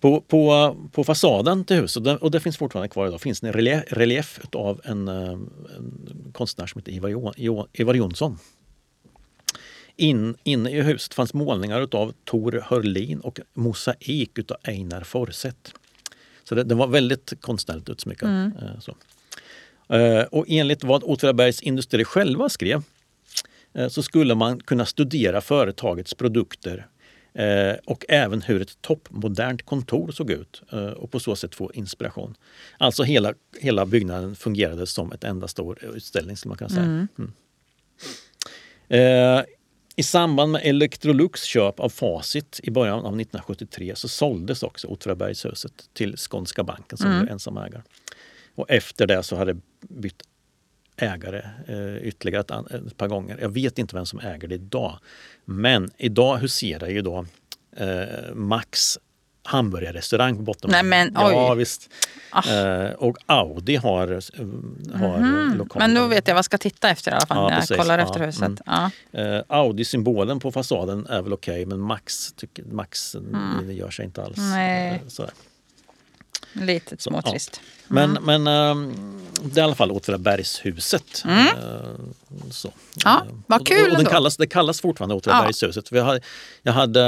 på, 0.00 0.20
på, 0.20 0.76
på 0.92 1.04
fasaden 1.04 1.64
till 1.64 1.76
huset, 1.76 1.96
och 1.96 2.02
det, 2.02 2.16
och 2.16 2.30
det 2.30 2.40
finns 2.40 2.56
fortfarande 2.56 2.88
kvar 2.88 3.06
idag, 3.08 3.20
finns 3.20 3.42
en 3.42 3.52
relief, 3.52 3.84
relief 3.88 4.40
av 4.52 4.80
en, 4.84 5.08
eh, 5.08 5.14
en 5.76 6.30
konstnär 6.34 6.66
som 6.66 6.78
heter 6.78 6.92
Ivar, 6.92 7.34
Ivar 7.72 7.94
Jonsson. 7.94 8.38
In, 10.00 10.36
inne 10.44 10.70
i 10.70 10.80
huset 10.82 11.14
fanns 11.14 11.34
målningar 11.34 11.88
av 11.92 12.14
Tor 12.24 12.64
Hörlin 12.66 13.20
och 13.20 13.40
mosaik 13.54 14.38
utav 14.38 14.56
Einar 14.62 15.02
Forseth. 15.04 15.72
Så 16.44 16.54
det, 16.54 16.64
det 16.64 16.74
var 16.74 16.86
väldigt 16.86 17.32
konstnärligt 17.40 17.88
utsmyckat. 17.88 18.28
eh, 18.28 18.80
Så. 18.80 18.96
Eh, 19.94 20.22
Och 20.24 20.44
enligt 20.48 20.84
vad 20.84 21.02
Åtvidabergs 21.02 21.60
Industri 21.62 22.04
själva 22.04 22.48
skrev 22.48 22.82
eh, 23.72 23.88
så 23.88 24.02
skulle 24.02 24.34
man 24.34 24.60
kunna 24.60 24.86
studera 24.86 25.40
företagets 25.40 26.14
produkter 26.14 26.86
och 27.84 28.04
även 28.08 28.42
hur 28.42 28.62
ett 28.62 28.82
toppmodernt 28.82 29.62
kontor 29.62 30.12
såg 30.12 30.30
ut 30.30 30.62
och 30.96 31.10
på 31.10 31.20
så 31.20 31.36
sätt 31.36 31.54
få 31.54 31.72
inspiration. 31.74 32.34
Alltså 32.78 33.02
hela, 33.02 33.34
hela 33.60 33.86
byggnaden 33.86 34.36
fungerade 34.36 34.86
som 34.86 35.12
ett 35.12 35.24
enda 35.24 35.48
stor 35.48 35.84
utställning 35.96 36.36
skulle 36.36 36.50
man 36.50 36.58
kunna 36.58 36.70
säga. 36.70 37.08
Mm. 37.18 37.32
Eh, 38.88 39.44
I 40.00 40.02
samband 40.02 40.52
med 40.52 40.60
Electrolux 40.64 41.42
köp 41.42 41.80
av 41.80 41.88
Facit 41.88 42.60
i 42.62 42.70
början 42.70 42.98
av 42.98 43.20
1973 43.20 43.96
så 43.96 44.08
såldes 44.08 44.62
också 44.62 44.88
Åtvidabergshuset 44.88 45.72
till 45.92 46.16
Skånska 46.16 46.64
banken 46.64 46.98
som 46.98 47.10
var 47.10 47.26
ensam 47.26 47.56
ägare. 47.56 47.82
Och 48.54 48.70
efter 48.70 49.06
det 49.06 49.22
så 49.22 49.36
hade 49.36 49.52
det 49.52 49.60
bytt 49.80 50.22
ägare 50.96 51.42
eh, 51.66 51.96
ytterligare 51.96 52.40
ett, 52.40 52.70
ett 52.86 52.96
par 52.96 53.08
gånger. 53.08 53.38
Jag 53.40 53.48
vet 53.48 53.78
inte 53.78 53.96
vem 53.96 54.06
som 54.06 54.20
äger 54.20 54.48
det 54.48 54.54
idag. 54.54 54.98
Men 55.44 55.90
idag 55.96 56.36
huserar 56.36 56.88
ju 56.88 57.02
då 57.02 57.26
eh, 57.76 58.34
Max 58.34 58.98
hamburgerrestaurang 59.42 60.36
på 60.36 60.42
botten. 60.42 60.70
Nej, 60.70 60.82
men, 60.82 61.10
Ja 61.14 61.52
oj. 61.52 61.58
visst. 61.58 61.90
Ah. 62.30 62.50
Eh, 62.54 62.90
och 62.92 63.16
Audi 63.26 63.76
har, 63.76 64.08
eh, 64.12 64.18
har 65.00 65.16
mm 65.16 65.54
lokaler. 65.58 65.86
men 65.88 65.94
då 65.96 66.06
vet 66.06 66.28
jag 66.28 66.34
vad 66.34 66.38
jag 66.38 66.44
ska 66.44 66.58
titta 66.58 66.90
efter 66.90 67.10
i 67.10 67.14
alla 67.14 67.26
fall 67.26 67.36
Ja, 67.36 67.42
när 67.42 67.50
jag 67.50 67.60
precis. 67.60 67.76
kollar 67.76 67.98
Ja, 67.98 68.04
efter 68.04 68.20
huset. 68.26 68.42
mm. 68.42 68.58
Ja. 68.66 68.90
Eh, 69.20 69.42
Audi-symbolen 69.48 70.40
på 70.40 70.52
fasaden 70.52 71.06
är 71.06 71.22
väl 71.22 71.32
okej 71.32 71.66
men 71.66 71.80
Max, 71.80 72.32
tycker, 72.32 72.64
Max 72.64 73.14
eh, 73.14 73.20
det 73.66 73.72
gör 73.72 73.90
sig 73.90 74.04
inte 74.04 74.22
alls. 74.24 74.38
Mm. 74.38 74.50
Nej. 74.50 75.02
eh. 75.18 75.24
Lite 76.52 76.96
småtrist. 76.98 77.60
Men, 77.88 78.12
men 78.22 78.46
ehm, 78.46 78.94
det 79.42 79.60
är 79.60 79.62
i 79.62 79.64
alla 79.64 79.74
fall 79.74 79.90
Åtvidabergshuset. 79.90 81.04
Så. 82.50 82.68
Mm. 82.68 82.80
Ja, 83.04 83.24
Eh, 83.26 83.34
vad 83.46 83.66
kul 83.66 83.76
och, 83.78 83.82
och 83.84 83.88
den 83.90 83.98
ändå. 83.98 84.10
kallas, 84.10 84.36
Det 84.36 84.46
kallas 84.46 84.80
fortfarande 84.80 85.14
Åtvidabergshuset. 85.14 85.92
Vi 85.92 85.98
har, 85.98 86.20
jag 86.62 86.72
hade 86.72 87.02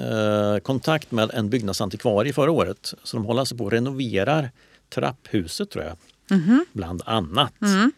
eh, 0.00 0.58
kontakt 0.62 1.10
med 1.10 1.30
en 1.34 1.50
byggnadsantikvarie 1.50 2.32
förra 2.32 2.50
året. 2.50 2.94
Så 3.02 3.16
de 3.16 3.26
håller 3.26 3.40
alltså 3.40 3.56
på 3.56 3.64
och 3.64 3.70
renoverar 3.72 4.50
trapphuset 4.94 5.70
tror 5.70 5.84
jag. 5.84 5.96
Mhm. 6.38 6.66
Bland 6.72 7.02
annat. 7.06 7.54
Mm. 7.62 7.92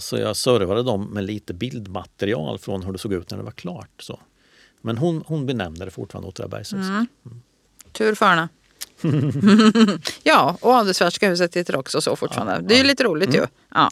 Så 0.00 0.16
jag 0.16 0.36
servade 0.36 0.82
dem 0.82 1.04
med 1.04 1.24
lite 1.24 1.54
bildmaterial 1.54 2.58
från 2.58 2.82
hur 2.82 2.92
det 2.92 2.98
såg 2.98 3.12
ut 3.12 3.30
när 3.30 3.38
det 3.38 3.44
var 3.44 3.50
klart. 3.52 3.90
Så. 4.02 4.20
Men 4.80 4.98
hon, 4.98 5.24
hon 5.26 5.46
benämnde 5.46 5.84
det 5.84 5.90
fortfarande 5.90 6.28
Åtvidabergshuset. 6.28 6.90
Mm. 6.90 7.06
Tur 7.92 8.14
för 8.14 8.26
henne. 8.26 8.48
ja, 10.22 10.56
och 10.60 10.72
Adelswärska 10.72 11.28
huset 11.28 11.56
heter 11.56 11.76
också 11.76 12.00
så 12.00 12.16
fortfarande. 12.16 12.60
Det 12.68 12.74
är 12.74 12.78
ju 12.78 12.84
lite 12.84 13.04
roligt 13.04 13.34
ju. 13.34 13.46
Ja. 13.74 13.90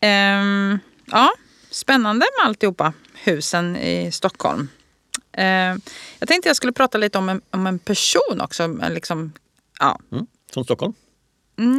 Ehm, 0.00 0.78
ja, 1.06 1.32
spännande 1.70 2.26
med 2.38 2.46
alltihopa. 2.46 2.92
Husen 3.24 3.76
i 3.76 4.12
Stockholm. 4.12 4.68
Ehm, 5.32 5.80
jag 6.18 6.28
tänkte 6.28 6.48
jag 6.48 6.56
skulle 6.56 6.72
prata 6.72 6.98
lite 6.98 7.18
om 7.18 7.28
en, 7.28 7.40
om 7.50 7.66
en 7.66 7.78
person 7.78 8.40
också. 8.40 8.66
Liksom, 8.90 9.32
ja. 9.80 9.98
Mm. 10.12 10.26
Från 10.54 10.64
Stockholm? 10.64 10.94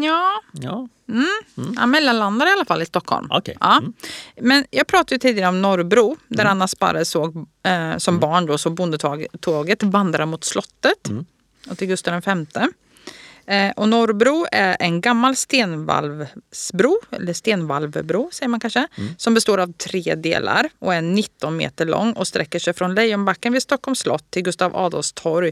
ja, 0.04 0.42
Ja. 0.54 0.88
han 1.78 1.92
mellanlandade 1.92 2.52
i 2.52 2.54
alla 2.54 2.66
fall 2.66 2.82
i 2.82 2.86
Stockholm. 2.86 3.28
Okej. 3.32 3.58
Ja. 3.60 3.78
Mm. 3.78 3.94
Men 4.42 4.66
jag 4.72 4.88
pratade 4.88 5.16
ju 5.16 5.20
tidigare 5.20 5.50
om 5.50 5.62
Norrbro 5.62 6.18
där 6.28 6.46
Anna 6.46 6.68
Sparre 6.68 7.06
såg, 7.06 7.48
eh, 7.64 7.98
som 7.98 8.20
barn 8.20 8.46
då, 8.46 8.58
så 8.58 8.70
bondetåget 8.70 9.84
vandra 9.84 10.26
mot 10.26 10.44
slottet 10.44 11.10
och 11.70 11.78
till 11.78 11.88
Gustav 11.88 12.22
V. 12.26 12.68
Eh, 13.48 13.72
och 13.76 13.90
Norrbro 13.90 14.46
är 14.52 14.78
en 14.80 15.02
gammal 15.02 15.36
stenvalvsbro, 15.36 17.00
eller 17.12 17.34
stenvalvbro 17.34 18.30
säger 18.34 18.50
man 18.50 18.60
kanske, 18.60 18.88
som 19.18 19.34
består 19.34 19.58
av 19.58 19.74
tre 19.74 20.16
delar 20.16 20.70
och 20.80 20.94
är 20.94 21.02
19 21.02 21.58
meter 21.58 21.86
lång 21.86 22.14
och 22.14 22.28
sträcker 22.28 22.60
sig 22.60 22.74
från 22.74 22.96
Lejonbacken 22.96 23.54
vid 23.54 23.62
Stockholms 23.62 24.00
slott 24.00 24.32
till 24.32 24.44
Gustav 24.44 24.76
Adolfs 24.76 25.14
torg 25.14 25.52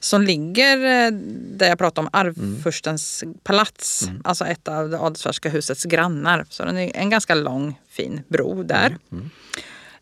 som 0.00 0.22
ligger 0.22 0.76
eh, 0.76 1.10
där 1.56 1.68
jag 1.68 1.78
pratade 1.78 2.06
om 2.06 2.10
Arvfurstens 2.12 3.24
palats, 3.42 4.10
alltså 4.24 4.44
ett 4.44 4.68
av 4.68 4.90
det 4.90 4.98
Adelswärska 4.98 5.48
husets 5.48 5.84
grannar. 5.84 6.46
Så 6.48 6.64
den 6.64 6.78
är 6.78 6.96
en 6.96 7.10
ganska 7.10 7.34
lång 7.34 7.80
fin 7.88 8.20
bro 8.28 8.62
där. 8.62 8.96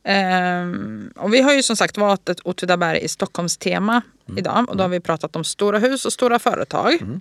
Ehm, 0.09 1.13
och 1.17 1.35
vi 1.35 1.41
har 1.43 1.53
ju 1.55 1.63
som 1.63 1.77
sagt 1.77 1.99
valt 1.99 2.29
ett 2.29 2.41
Åtvidaberg 2.41 2.99
i 3.01 3.09
Stockholms 3.09 3.57
tema 3.57 4.03
idag 4.37 4.69
och 4.69 4.77
då 4.77 4.85
har 4.85 4.89
vi 4.89 5.01
pratat 5.01 5.37
om 5.37 5.45
stora 5.45 5.79
hus 5.79 6.05
och 6.05 6.13
stora 6.13 6.39
företag. 6.39 7.21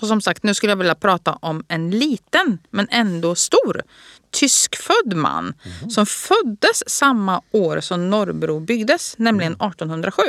Och 0.00 0.06
som 0.08 0.20
sagt, 0.20 0.42
nu 0.42 0.54
skulle 0.54 0.72
jag 0.72 0.76
vilja 0.76 0.94
prata 0.94 1.32
om 1.32 1.64
en 1.68 1.90
liten 1.90 2.58
men 2.70 2.88
ändå 2.90 3.34
stor 3.34 3.82
tyskfödd 4.30 5.14
man 5.16 5.54
som 5.90 6.06
föddes 6.06 6.90
samma 6.90 7.42
år 7.50 7.80
som 7.80 8.10
Norrbro 8.10 8.60
byggdes, 8.60 9.14
nämligen 9.18 9.52
1807. 9.52 10.22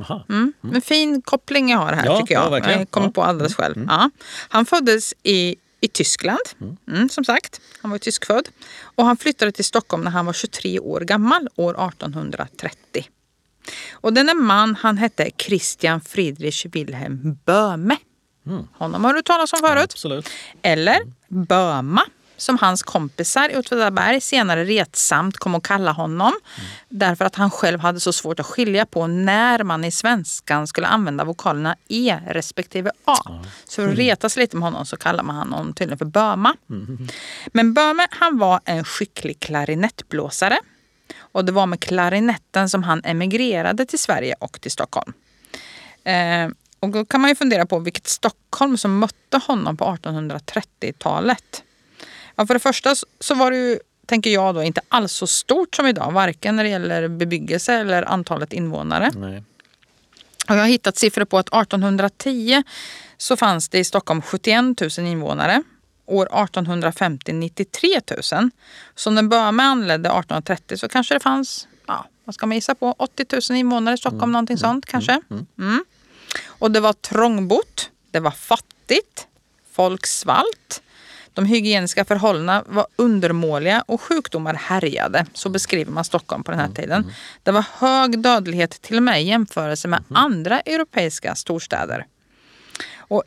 Aha. 0.00 0.24
Mm. 0.28 0.52
En 0.74 0.80
fin 0.80 1.22
koppling 1.22 1.70
jag 1.70 1.78
har 1.78 1.92
här 1.92 2.06
Ja, 2.06 2.20
tycker 2.20 2.34
jag. 2.34 2.44
ja, 2.44 2.50
verkligen. 2.50 2.78
jag 2.78 2.90
kommer 2.90 3.08
på 3.08 3.22
alldeles 3.22 3.54
själv. 3.54 3.86
Ja. 3.88 4.10
Han 4.48 4.66
föddes 4.66 5.14
i, 5.22 5.56
i 5.80 5.88
Tyskland, 5.88 6.40
mm, 6.88 7.08
som 7.08 7.24
sagt. 7.24 7.60
Han 7.82 7.90
var 7.90 7.94
ju 7.94 7.98
tyskfödd. 7.98 8.48
Och 8.82 9.04
han 9.04 9.16
flyttade 9.16 9.52
till 9.52 9.64
Stockholm 9.64 10.04
när 10.04 10.10
han 10.10 10.26
var 10.26 10.32
23 10.32 10.80
år 10.80 11.00
gammal, 11.00 11.48
år 11.56 11.88
1830. 11.88 13.08
Och 13.92 14.12
denne 14.12 14.34
man 14.34 14.74
han 14.74 14.98
hette 14.98 15.30
Christian 15.38 16.00
Friedrich 16.00 16.66
Wilhelm 16.66 17.38
Böhme. 17.44 17.96
Honom 18.72 19.04
har 19.04 19.14
du 19.14 19.22
talat 19.22 19.52
om 19.52 19.58
förut. 19.58 19.90
Absolut. 19.92 20.30
Eller 20.62 21.00
Böma, 21.28 22.02
som 22.38 22.58
hans 22.58 22.82
kompisar 22.82 23.48
i 23.48 23.56
Åtvidaberg 23.56 24.20
senare 24.20 24.64
retsamt 24.64 25.36
kom 25.38 25.54
att 25.54 25.62
kalla 25.62 25.92
honom. 25.92 26.32
Därför 26.88 27.24
att 27.24 27.34
han 27.36 27.50
själv 27.50 27.80
hade 27.80 28.00
så 28.00 28.12
svårt 28.12 28.40
att 28.40 28.46
skilja 28.46 28.86
på 28.86 29.06
när 29.06 29.62
man 29.64 29.84
i 29.84 29.90
svenskan 29.90 30.66
skulle 30.66 30.86
använda 30.86 31.24
vokalerna 31.24 31.76
E 31.88 32.18
respektive 32.26 32.90
A. 33.04 33.16
Så 33.64 33.74
för 33.82 33.88
att 33.92 33.98
retas 33.98 34.36
lite 34.36 34.56
med 34.56 34.64
honom 34.64 34.86
så 34.86 34.96
kallar 34.96 35.22
man 35.24 35.36
honom 35.36 35.72
tydligen 35.74 35.98
för 35.98 36.04
Böma. 36.04 36.54
Men 37.52 37.74
Böhme 37.74 38.06
han 38.10 38.38
var 38.38 38.60
en 38.64 38.84
skicklig 38.84 39.40
klarinettblåsare. 39.40 40.58
Och 41.32 41.44
det 41.44 41.52
var 41.52 41.66
med 41.66 41.80
klarinetten 41.80 42.68
som 42.68 42.82
han 42.82 43.00
emigrerade 43.04 43.86
till 43.86 43.98
Sverige 43.98 44.34
och 44.40 44.60
till 44.60 44.70
Stockholm. 44.70 45.12
Eh, 46.04 46.48
Och 46.80 46.88
då 46.88 47.04
kan 47.04 47.20
man 47.20 47.30
ju 47.30 47.36
fundera 47.36 47.66
på 47.66 47.78
vilket 47.78 48.06
Stockholm 48.06 48.76
som 48.78 48.98
mötte 48.98 49.38
honom 49.46 49.76
på 49.76 49.84
1830-talet. 49.84 51.62
Ja, 52.38 52.46
för 52.46 52.54
det 52.54 52.60
första 52.60 52.94
så 53.20 53.34
var 53.34 53.50
det 53.50 53.56
ju, 53.56 53.78
tänker 54.06 54.30
jag 54.30 54.54
då, 54.54 54.62
inte 54.62 54.80
alls 54.88 55.12
så 55.12 55.26
stort 55.26 55.76
som 55.76 55.86
idag. 55.86 56.12
Varken 56.12 56.56
när 56.56 56.64
det 56.64 56.70
gäller 56.70 57.08
bebyggelse 57.08 57.74
eller 57.74 58.02
antalet 58.02 58.52
invånare. 58.52 59.10
Nej. 59.16 59.42
Och 60.48 60.54
jag 60.54 60.60
har 60.60 60.66
hittat 60.68 60.96
siffror 60.96 61.24
på 61.24 61.38
att 61.38 61.46
1810 61.46 62.62
så 63.16 63.36
fanns 63.36 63.68
det 63.68 63.78
i 63.78 63.84
Stockholm 63.84 64.22
71 64.22 64.80
000 64.98 65.06
invånare. 65.06 65.62
År 66.06 66.26
1850 66.44 67.32
93 67.32 68.00
000. 68.32 68.50
Så 68.94 69.10
när 69.10 69.22
Böhme 69.22 69.62
anlände 69.62 70.08
1830 70.08 70.76
så 70.76 70.88
kanske 70.88 71.14
det 71.14 71.20
fanns, 71.20 71.68
ja, 71.86 72.06
vad 72.24 72.34
ska 72.34 72.46
man 72.46 72.54
gissa 72.54 72.74
på, 72.74 72.94
80 72.98 73.24
000 73.50 73.58
invånare 73.58 73.94
i 73.94 73.98
Stockholm, 73.98 74.32
någonting 74.32 74.58
sånt 74.58 74.86
kanske. 74.86 75.20
Mm. 75.58 75.84
Och 76.46 76.70
det 76.70 76.80
var 76.80 76.92
trångbott, 76.92 77.90
det 78.10 78.20
var 78.20 78.30
fattigt, 78.30 79.26
folk 79.72 80.06
svalt. 80.06 80.82
De 81.38 81.46
hygieniska 81.46 82.04
förhållandena 82.04 82.64
var 82.66 82.86
undermåliga 82.96 83.84
och 83.86 84.00
sjukdomar 84.00 84.54
härjade. 84.54 85.26
Så 85.32 85.48
beskriver 85.48 85.92
man 85.92 86.04
Stockholm 86.04 86.44
på 86.44 86.50
den 86.50 86.60
här 86.60 86.68
tiden. 86.68 87.12
Det 87.42 87.50
var 87.50 87.64
hög 87.72 88.18
dödlighet 88.18 88.82
till 88.82 88.96
och 88.96 89.02
med 89.02 89.22
i 89.22 89.24
jämförelse 89.24 89.88
med 89.88 90.04
andra 90.08 90.60
europeiska 90.60 91.34
storstäder. 91.34 92.06
Och 92.96 93.22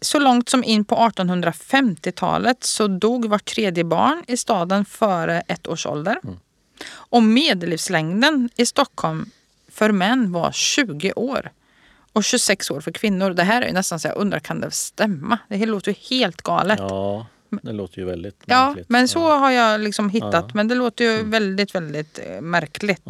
så 0.00 0.18
långt 0.18 0.48
som 0.48 0.64
in 0.64 0.84
på 0.84 0.94
1850-talet 0.96 2.64
så 2.64 2.86
dog 2.86 3.28
var 3.28 3.38
tredje 3.38 3.84
barn 3.84 4.24
i 4.26 4.36
staden 4.36 4.84
före 4.84 5.40
ett 5.40 5.66
års 5.66 5.86
ålder. 5.86 6.18
Och 6.92 7.22
medellivslängden 7.22 8.50
i 8.56 8.66
Stockholm 8.66 9.30
för 9.68 9.92
män 9.92 10.32
var 10.32 10.52
20 10.52 11.12
år 11.12 11.50
och 12.12 12.24
26 12.24 12.70
år 12.70 12.80
för 12.80 12.90
kvinnor. 12.92 13.30
Det 13.30 13.42
här 13.42 13.62
är 13.62 13.66
ju 13.66 13.72
nästan 13.72 14.00
så 14.00 14.08
jag 14.08 14.16
undrar, 14.16 14.38
kan 14.40 14.60
det 14.60 14.70
stämma? 14.70 15.38
Det 15.48 15.66
låter 15.66 15.92
ju 15.92 15.96
helt 16.18 16.42
galet. 16.42 16.78
Ja, 16.78 17.26
Ja, 17.52 17.58
det 17.62 17.72
låter 17.72 17.98
ju 17.98 18.04
väldigt 18.04 18.42
Ja, 18.46 18.66
märkligt. 18.66 18.88
men 18.88 19.08
så 19.08 19.28
har 19.38 19.50
jag 19.50 19.80
liksom 19.80 20.10
hittat. 20.10 20.32
Ja. 20.34 20.50
Men 20.54 20.68
det 20.68 20.74
låter 20.74 21.04
ju 21.04 21.22
väldigt, 21.22 21.74
väldigt 21.74 22.18
eh, 22.26 22.40
märkligt. 22.40 23.06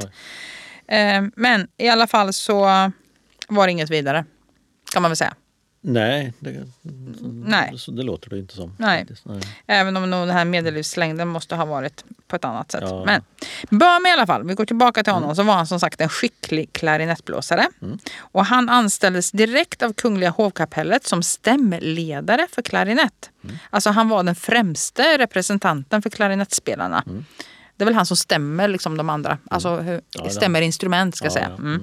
Eh, 0.87 1.23
men 1.37 1.69
i 1.77 1.89
alla 1.89 2.07
fall 2.07 2.33
så 2.33 2.61
var 3.49 3.67
det 3.67 3.71
inget 3.73 3.91
vidare. 3.91 4.25
Kan 4.93 5.03
man 5.03 5.11
väl 5.11 5.17
säga. 5.17 5.35
Nej, 5.83 6.33
det, 6.39 6.65
Nej. 7.23 7.79
Så 7.79 7.91
det 7.91 8.03
låter 8.03 8.31
det 8.31 8.39
inte 8.39 8.55
som. 8.55 8.75
Nej. 8.79 9.07
Nej. 9.25 9.41
Även 9.67 9.97
om 9.97 10.11
nog 10.11 10.21
den 10.27 10.37
här 10.37 10.45
medellivslängden 10.45 11.29
måste 11.29 11.57
ha 11.57 11.65
varit 11.65 12.05
på 12.29 12.37
ett 12.37 12.45
annat 12.45 12.71
sätt. 12.73 12.81
Ja. 12.87 13.05
Men 13.05 13.23
Böhme 13.71 14.09
i 14.09 14.13
alla 14.13 14.27
fall, 14.27 14.45
vi 14.47 14.55
går 14.55 14.65
tillbaka 14.65 15.03
till 15.03 15.13
honom, 15.13 15.37
så 15.37 15.43
var 15.43 15.55
han 15.55 15.67
som 15.67 15.81
sagt 15.81 16.01
en 16.01 16.09
skicklig 16.09 16.73
klarinettblåsare. 16.73 17.67
Och 18.19 18.47
han 18.47 18.69
anställdes 18.69 19.31
direkt 19.31 19.83
av 19.83 19.93
Kungliga 19.93 20.31
hovkapellet 20.31 21.07
som 21.07 21.23
stämledare 21.23 22.47
för 22.53 22.63
klarinett. 22.63 23.31
Alltså 23.71 23.91
han 23.91 24.09
var 24.09 24.23
den 24.23 24.35
främste 24.35 25.19
representanten 25.19 26.03
för 26.03 26.11
klarinettspelarna. 26.11 27.05
Det 27.77 27.85
är 27.85 27.87
väl 27.87 27.95
han 27.95 28.07
som 28.07 28.17
stämmer 28.17 28.69
liksom 28.69 28.97
de 28.97 29.11
andra. 29.11 29.39
Alltså 29.51 29.77
hur, 29.77 30.01
Ja, 30.15 30.31
stämmer 30.31 30.61
instrument 30.63 31.17
ska 31.17 31.27
jag 31.27 31.31
Ja, 31.31 31.35
säga. 31.35 31.51
ja. 31.59 31.79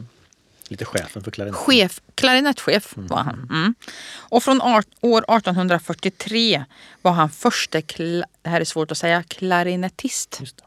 Mm. 0.70 0.74
Mm. 0.74 0.86
Lite 0.86 0.86
chefen 0.86 1.24
för 1.24 1.32
klarinett. 1.32 1.60
Chef, 1.60 2.02
klarinettchef 2.16 2.94
var 2.96 3.18
han. 3.18 3.48
Mm. 3.50 3.76
Och 4.18 4.44
från 4.44 4.62
år 4.62 4.80
1843 4.80 6.66
var 7.02 7.12
han 7.12 7.30
förste, 7.30 7.82
det 8.42 8.50
här 8.50 8.62
är 8.62 8.66
svårt 8.66 8.92
att 8.92 8.98
säga, 8.98 9.24
klarinettist. 9.24 10.38
Just 10.40 10.58
det. 10.58 10.64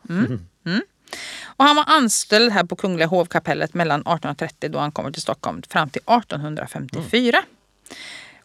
Och 1.42 1.64
han 1.64 1.76
var 1.76 1.84
anställd 1.88 2.52
här 2.52 2.64
på 2.64 2.76
Kungliga 2.76 3.06
hovkapellet 3.06 3.74
mellan 3.74 4.00
1830 4.00 4.70
då 4.70 4.78
han 4.78 4.92
kommer 4.92 5.10
till 5.10 5.22
Stockholm 5.22 5.62
fram 5.68 5.90
till 5.90 6.02
1854. 6.02 7.42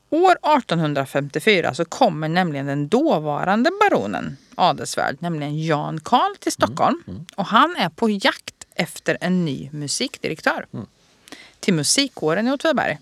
År 0.10 0.32
1854 0.32 1.74
så 1.74 1.86
kommer 1.86 2.30
nämligen 2.30 2.66
den 2.66 2.88
dåvarande 2.88 3.70
baronen 3.80 4.38
adelsvärd, 4.56 5.18
nämligen 5.20 5.64
Jan 5.64 5.99
Karl 5.99 6.36
till 6.39 6.51
Stockholm. 6.51 7.03
Och 7.36 7.45
han 7.45 7.76
är 7.76 7.89
på 7.89 8.10
jakt 8.10 8.66
efter 8.76 9.18
en 9.22 9.45
ny 9.45 9.70
musikdirektör 9.72 10.66
till 11.60 11.74
musikkåren 11.74 12.47
i 12.47 12.51
Åtvidaberg. 12.51 12.99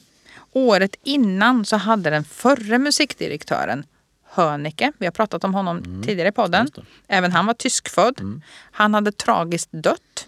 Året 0.51 0.95
innan 1.03 1.65
så 1.65 1.77
hade 1.77 2.09
den 2.09 2.23
förre 2.23 2.77
musikdirektören 2.77 3.85
Hönecke, 4.35 4.91
vi 4.97 5.05
har 5.05 5.11
pratat 5.11 5.43
om 5.43 5.53
honom 5.53 6.03
tidigare 6.05 6.29
i 6.29 6.31
podden. 6.31 6.67
Även 7.07 7.31
han 7.31 7.45
var 7.45 7.53
tyskfödd. 7.53 8.41
Han 8.71 8.93
hade 8.93 9.11
tragiskt 9.11 9.69
dött. 9.71 10.27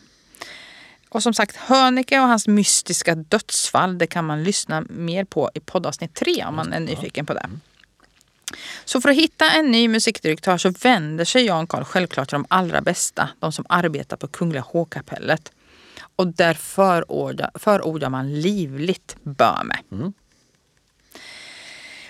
Och 1.09 1.23
som 1.23 1.33
sagt, 1.33 1.55
Hönecke 1.55 2.19
och 2.19 2.27
hans 2.27 2.47
mystiska 2.47 3.15
dödsfall, 3.15 3.97
det 3.97 4.07
kan 4.07 4.25
man 4.25 4.43
lyssna 4.43 4.83
mer 4.89 5.23
på 5.23 5.49
i 5.53 5.59
poddavsnitt 5.59 6.13
3 6.13 6.45
om 6.45 6.55
man 6.55 6.73
är 6.73 6.79
nyfiken 6.79 7.25
på 7.25 7.33
det. 7.33 7.49
Så 8.85 9.01
för 9.01 9.09
att 9.09 9.15
hitta 9.15 9.51
en 9.51 9.71
ny 9.71 9.87
musikdirektör 9.87 10.57
så 10.57 10.69
vänder 10.69 11.25
sig 11.25 11.45
Jan 11.45 11.67
Karl 11.67 11.83
självklart 11.83 12.29
till 12.29 12.35
de 12.35 12.45
allra 12.49 12.81
bästa, 12.81 13.29
de 13.39 13.51
som 13.51 13.65
arbetar 13.69 14.17
på 14.17 14.27
Kungliga 14.27 14.61
hovkapellet. 14.61 15.51
Och 16.15 16.27
där 16.27 16.53
förordar, 16.53 17.51
förordar 17.55 18.09
man 18.09 18.41
livligt 18.41 19.15
Böhme. 19.23 19.75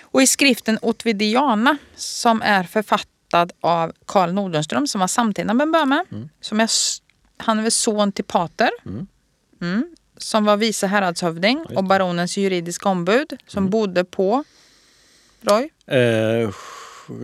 Och 0.00 0.22
i 0.22 0.26
skriften 0.26 0.78
Otvidiana 0.82 1.76
som 1.96 2.42
är 2.42 2.62
författad 2.62 3.52
av 3.60 3.92
Karl 4.06 4.32
Nordenström 4.32 4.86
som 4.86 5.00
var 5.00 5.08
samtida 5.08 5.54
med 5.54 5.70
Böhme. 5.70 6.04
Som 6.40 6.60
är, 6.60 6.70
han 7.36 7.58
är 7.58 7.70
son 7.70 8.12
till 8.12 8.24
Pater. 8.24 8.70
Mm. 9.60 9.94
som 10.18 10.44
var 10.44 10.56
vice 10.56 10.86
häradshövding 10.86 11.64
och 11.76 11.84
baronens 11.84 12.36
juridiska 12.36 12.88
ombud 12.88 13.32
som 13.46 13.70
bodde 13.70 14.04
på 14.04 14.44
Roy, 15.40 15.70
Eh, 15.86 16.50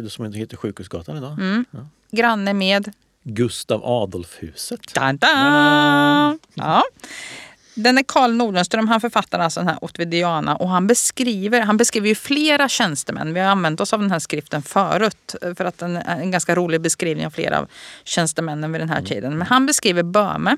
det 0.03 0.11
som 0.11 0.33
heter 0.33 0.57
Sjukhusgatan 0.57 1.17
idag. 1.17 1.33
Mm. 1.33 1.65
granne 2.11 2.53
med 2.55 2.93
Gustav 3.23 3.85
Adolfhuset. 3.85 4.95
Dan, 4.95 5.17
dan. 5.17 6.39
Ja. 6.55 6.83
Den 7.75 7.99
är 7.99 8.03
Karl 8.03 8.33
Nordenström, 8.33 8.89
han 8.89 9.01
författar 9.01 9.39
alltså 9.39 9.61
den 9.61 9.69
här 9.69 9.85
Otvidiana 9.85 10.57
och 10.57 10.69
han 10.69 10.87
beskriver, 10.87 11.61
han 11.61 11.77
beskriver 11.77 12.09
ju 12.09 12.15
flera 12.15 12.69
tjänstemän. 12.69 13.35
Vi 13.35 13.41
har 13.41 13.47
använt 13.47 13.81
oss 13.81 13.93
av 13.93 14.01
den 14.01 14.11
här 14.11 14.19
skriften 14.19 14.63
förut 14.63 15.35
för 15.57 15.65
att 15.65 15.79
den 15.79 15.97
är 15.97 16.21
en 16.21 16.31
ganska 16.31 16.55
rolig 16.55 16.81
beskrivning 16.81 17.27
av 17.27 17.31
flera 17.31 17.59
av 17.59 17.69
tjänstemännen 18.05 18.73
vid 18.73 18.81
den 18.81 18.91
här 18.91 19.03
tiden. 19.03 19.39
Men 19.39 19.47
han 19.47 19.67
beskriver 19.67 20.03
Böhme 20.03 20.57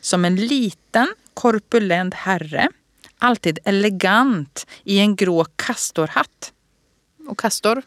som 0.00 0.24
en 0.24 0.36
liten 0.36 1.14
korpulent 1.34 2.14
herre, 2.14 2.68
alltid 3.18 3.58
elegant 3.64 4.66
i 4.84 4.98
en 4.98 5.16
grå 5.16 5.44
kastorhatt. 5.56 6.52
Och 7.28 7.38
kastor, 7.38 7.82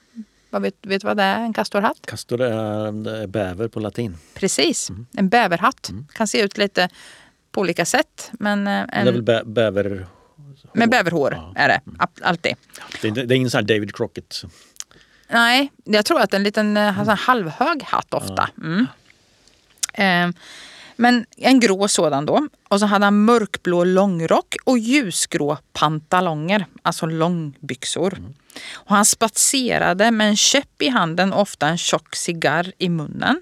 vad 0.56 0.62
vet, 0.62 0.76
vet 0.86 1.02
du 1.02 1.08
vad 1.08 1.18
det 1.18 1.24
är, 1.24 1.40
en 1.40 1.54
kastorhatt? 1.54 1.98
Castor 2.06 2.42
är, 2.42 2.92
det 3.04 3.18
är 3.24 3.28
bäver 3.28 3.68
på 3.68 3.80
latin. 3.80 4.18
Precis, 4.34 4.90
en 5.18 5.30
bäverhatt. 5.30 5.92
Kan 6.14 6.28
se 6.28 6.42
ut 6.42 6.58
lite 6.58 6.90
på 7.52 7.62
olika 7.62 7.86
sätt. 7.86 8.32
Men 8.40 8.68
eh, 8.68 8.86
Det 8.88 8.96
är 8.96 9.06
väl 9.06 9.16
en, 9.18 9.26
bä, 9.26 9.44
bäver... 9.46 10.08
med 10.74 10.90
bäverhår 10.90 11.34
Ja. 11.34 11.54
är 11.56 11.68
det 11.68 11.82
ap- 12.00 12.22
alltid. 12.22 12.56
Det 13.02 13.08
är, 13.08 13.12
det 13.12 13.34
är 13.34 13.36
ingen 13.36 13.50
sån 13.50 13.58
här 13.58 13.64
David 13.66 13.96
Crockett. 13.96 14.42
Nej, 15.30 15.72
jag 15.84 16.06
tror 16.06 16.22
att 16.22 16.34
en 16.34 16.44
liten 16.44 16.78
eh, 16.78 16.92
här 16.92 17.16
halvhög 17.16 17.84
hatt 17.84 18.14
ofta. 18.14 18.50
Mm. 18.58 18.88
Eh, 19.94 20.36
men 20.96 21.26
en 21.38 21.60
grå 21.60 21.88
sådan 21.88 22.26
då. 22.26 22.48
Och 22.68 22.80
så 22.80 22.86
hade 22.86 23.06
han 23.06 23.26
mörkblå 23.26 23.84
långrock 23.84 24.56
och 24.64 24.78
ljusgrå 24.80 25.58
pantalonger, 25.74 26.66
alltså 26.82 27.06
långbyxor. 27.06 28.18
Och 28.74 28.96
han 28.96 29.06
spatserade 29.06 30.12
med 30.12 30.28
en 30.28 30.38
käpp 30.38 30.82
i 30.82 30.90
handen 30.90 31.34
och 31.34 31.42
ofta 31.42 31.68
en 31.68 31.78
tjock 31.78 32.16
cigarr 32.16 32.72
i 32.78 32.90
munnen. 32.90 33.42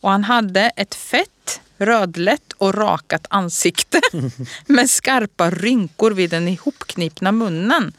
Och 0.00 0.10
han 0.10 0.24
hade 0.24 0.60
ett 0.76 0.94
fett, 0.94 1.60
rödlätt 1.78 2.52
och 2.58 2.74
rakat 2.74 3.26
ansikte 3.30 4.00
med 4.66 4.90
skarpa 4.90 5.50
rynkor 5.50 6.10
vid 6.10 6.30
den 6.30 6.48
ihopknipna 6.48 7.32
munnen. 7.32 7.92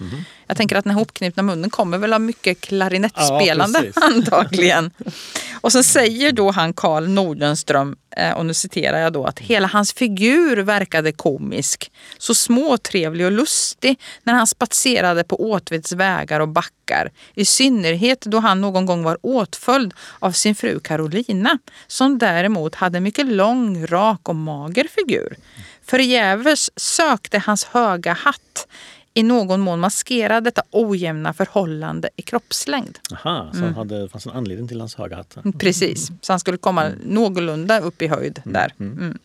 Jag 0.50 0.58
tänker 0.58 0.76
att 0.76 0.84
den 0.84 0.92
ihopknipna 0.92 1.44
munnen 1.44 1.70
kommer 1.70 1.98
väl 1.98 2.14
av 2.14 2.22
mycket 2.22 2.62
klarinettspelande 2.62 3.92
Ja, 3.96 4.02
antagligen. 4.06 4.92
Och 5.62 5.72
så 5.72 5.84
säger 5.84 6.32
då 6.32 6.52
han 6.52 6.74
Karl 6.74 7.08
Nordenström, 7.08 7.96
eh, 8.18 8.32
och 8.32 8.46
nu 8.46 8.54
citerar 8.54 9.00
jag 9.00 9.14
då, 9.14 9.26
att 9.26 9.40
hela 9.40 9.68
hans 9.68 9.94
figur 9.94 10.58
verkade 10.58 11.12
komisk. 11.12 11.92
Så 12.18 12.36
småtrevlig 12.36 13.26
och 13.26 13.32
lustig 13.32 14.00
när 14.24 14.34
han 14.34 14.48
spatserade 14.48 15.24
på 15.24 15.52
Åtvids 15.52 15.92
vägar 15.92 16.40
och 16.40 16.48
backar. 16.48 17.12
I 17.36 17.46
synnerhet 17.46 18.22
då 18.22 18.40
han 18.40 18.62
någon 18.62 18.86
gång 18.86 19.04
var 19.04 19.18
åtföljd 19.22 19.94
av 20.20 20.32
sin 20.32 20.56
fru 20.56 20.80
Carolina, 20.80 21.60
som 21.88 22.18
däremot 22.18 22.76
hade 22.76 22.98
en 22.98 23.04
mycket 23.04 23.26
lång, 23.26 23.88
rak 23.88 24.30
och 24.30 24.36
mager 24.36 24.88
figur. 24.96 25.36
Förgäves 25.86 26.70
sökte 26.76 27.40
hans 27.40 27.64
höga 27.66 28.14
hatt 28.14 28.68
i 29.20 29.24
någon 29.24 29.60
mån 29.60 29.80
maskera 29.80 30.42
detta 30.42 30.64
ojämna 30.72 31.34
förhållande 31.34 32.10
i 32.16 32.22
kroppslängd. 32.22 33.00
Aha, 33.12 33.50
så 33.52 33.58
Mm. 33.58 33.64
han 33.64 33.74
hade, 33.74 34.02
det 34.02 34.10
fanns 34.10 34.26
en 34.26 34.32
anledning 34.32 34.68
till 34.68 34.80
hans 34.80 34.96
höga 34.96 35.16
hatt. 35.16 35.38
Precis, 35.60 36.12
så 36.22 36.34
han 36.34 36.40
skulle 36.40 36.58
komma 36.58 36.86
någorlunda 37.04 37.80
upp 37.80 38.02
i 38.02 38.08
höjd 38.08 38.42
där. 38.46 38.74
Mm. 38.80 39.18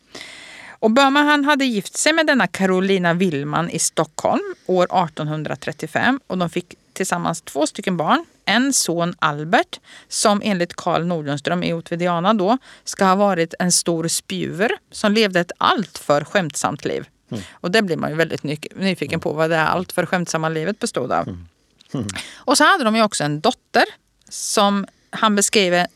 Och 0.78 0.90
Böhme 0.90 1.20
han 1.20 1.45
hade 1.45 1.64
gift 1.64 1.97
sig 1.97 2.12
med 2.12 2.26
denna 2.26 2.47
Carolina 2.47 3.14
Willman 3.14 3.70
i 3.70 3.78
Stockholm 3.78 4.55
år 4.66 4.84
1835 4.84 6.20
och 6.26 6.38
de 6.38 6.51
fick 6.51 6.74
tillsammans 6.92 7.42
två 7.42 7.66
stycken 7.66 7.97
barn. 7.97 8.24
En 8.45 8.72
son 8.72 9.14
Albert 9.18 9.80
som 10.09 10.40
enligt 10.45 10.74
Carl 10.74 11.07
Nordlundström 11.07 11.62
i 11.62 11.72
Otvidiana 11.72 12.34
då 12.34 12.59
ska 12.84 13.05
ha 13.05 13.14
varit 13.14 13.55
en 13.59 13.72
stor 13.72 14.09
spjuver 14.09 14.70
som 14.90 15.12
levde 15.12 15.40
ett 15.40 15.53
alltför 15.59 16.24
skämtsamt 16.24 16.84
liv. 16.84 17.07
Mm. 17.31 17.43
Och 17.53 17.70
det 17.70 17.83
blir 17.83 17.97
man 17.97 18.11
ju 18.11 18.16
väldigt 18.16 18.43
nyfiken 18.77 19.20
på 19.20 19.33
vad 19.33 19.51
det 19.51 19.57
är 19.57 19.64
alltför 19.64 20.07
skämtsamma 20.07 20.49
livet 20.49 20.79
bestod 20.79 21.12
av. 21.12 21.29
Mm. 21.29 21.49
Mm. 21.95 22.07
Och 22.37 22.57
så 22.57 22.64
hade 22.64 22.85
de 22.85 22.97
ju 22.97 23.03
också 23.03 23.25
en 23.25 23.41
dotter 23.41 23.85
som 24.29 24.87
han 25.11 25.37
beskriver 25.37 25.87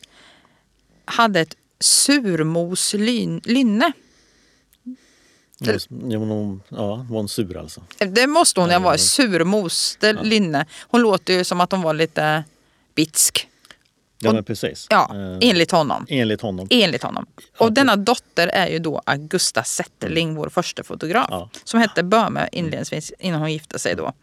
hade 1.05 1.39
ett 1.39 1.55
surmoslynne. 1.79 3.91
Ja, 5.59 5.77
hon, 6.17 6.61
ja, 6.69 6.95
var 6.95 7.17
hon 7.17 7.29
sur 7.29 7.57
alltså? 7.57 7.83
Det 7.97 8.27
måste 8.27 8.59
hon 8.59 8.69
ja, 8.69 8.79
vara. 8.79 8.97
Surmos, 8.97 9.97
det 9.99 10.07
ja. 10.07 10.21
linne. 10.21 10.65
Hon 10.81 11.01
låter 11.01 11.33
ju 11.33 11.43
som 11.43 11.61
att 11.61 11.71
hon 11.71 11.81
var 11.81 11.93
lite 11.93 12.43
bitsk. 12.95 13.48
Ja, 14.19 14.33
men 14.33 14.43
precis. 14.43 14.87
Ja, 14.89 15.11
eh, 15.13 15.49
enligt 15.49 15.71
honom. 15.71 16.05
Enligt 16.09 16.41
honom. 16.41 16.67
Enligt 16.69 17.03
honom. 17.03 17.25
Och 17.57 17.73
denna 17.73 17.95
dotter 17.95 18.47
är 18.47 18.67
ju 18.67 18.79
då 18.79 19.01
Augusta 19.05 19.63
Zetterling, 19.63 20.35
vår 20.35 20.49
första 20.49 20.83
fotograf. 20.83 21.27
Ja. 21.29 21.49
Som 21.63 21.79
hette 21.79 22.03
Böhme 22.03 22.49
inledningsvis 22.51 23.13
innan 23.19 23.39
hon 23.39 23.53
gifte 23.53 23.79
sig 23.79 23.95
då. 23.95 24.13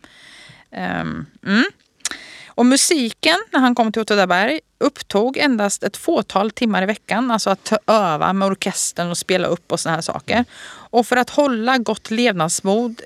Um, 0.71 1.27
mm. 1.47 1.65
Och 2.47 2.67
musiken 2.67 3.37
när 3.53 3.61
han 3.61 3.75
kom 3.75 3.93
till 3.93 4.03
Åtvidaberg 4.03 4.61
upptog 4.79 5.37
endast 5.37 5.83
ett 5.83 5.97
fåtal 5.97 6.51
timmar 6.51 6.83
i 6.83 6.87
veckan. 6.87 7.31
Alltså 7.31 7.51
att 7.51 7.73
öva 7.87 8.33
med 8.33 8.49
orkestern 8.49 9.11
och 9.11 9.19
spela 9.19 9.49
upp 9.49 9.73
och 9.73 9.81
såna 9.81 9.95
här 9.95 10.03
saker. 10.03 10.45
Och 10.69 11.07
för 11.07 11.17
att 11.17 11.31
hålla 11.31 11.79
gott 11.79 12.11
levnadsmod, 12.11 13.01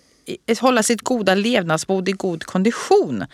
hålla 0.61 0.83
sitt 0.83 1.03
goda 1.03 1.35
levnadsmod 1.35 2.09
i 2.09 2.13
god 2.13 2.45
kondition 2.45 3.27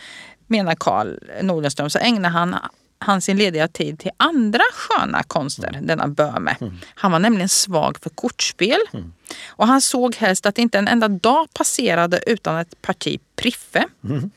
menar 0.47 0.75
Karl 0.75 1.19
Nordenström 1.43 1.91
så 1.91 1.99
ägnar 1.99 2.31
han 2.31 2.57
han 2.99 3.21
sin 3.21 3.37
lediga 3.37 3.69
tid 3.69 3.99
till 3.99 4.11
andra 4.17 4.63
sköna 4.73 5.23
konster, 5.23 5.69
mm. 5.69 5.87
denna 5.87 6.09
Böhme. 6.09 6.57
Mm. 6.61 6.79
Han 6.95 7.13
var 7.13 7.19
nämligen 7.19 7.49
svag 7.49 7.99
för 8.03 8.11
kortspel. 8.11 8.81
Mm. 8.93 9.13
Och 9.47 9.67
han 9.67 9.81
såg 9.81 10.15
helst 10.17 10.47
att 10.47 10.59
inte 10.59 10.79
en 10.79 10.89
enda 10.89 11.09
dag 11.09 11.49
passerade 11.53 12.21
utan 12.27 12.57
ett 12.59 12.83
parti 12.83 13.21
priffe. 13.37 13.85
Mm. 14.05 14.31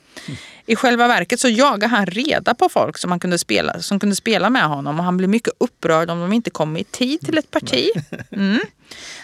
I 0.66 0.76
själva 0.76 1.08
verket 1.08 1.40
så 1.40 1.50
jagade 1.50 1.88
han 1.88 2.06
reda 2.06 2.54
på 2.54 2.70
folk 2.70 2.98
som, 2.98 3.12
han 3.12 3.20
kunde 3.20 3.38
spela, 3.38 3.82
som 3.82 4.00
kunde 4.00 4.16
spela 4.16 4.50
med 4.50 4.64
honom 4.64 5.00
och 5.00 5.06
han 5.06 5.18
blev 5.18 5.30
mycket 5.30 5.54
upprörd 5.58 6.10
om 6.10 6.20
de 6.20 6.34
inte 6.34 6.50
kom 6.50 6.78
i 6.78 6.84
tid 6.84 7.22
till 7.22 7.38
ett 7.38 7.52
parti. 7.52 7.90
Mm. 8.32 8.60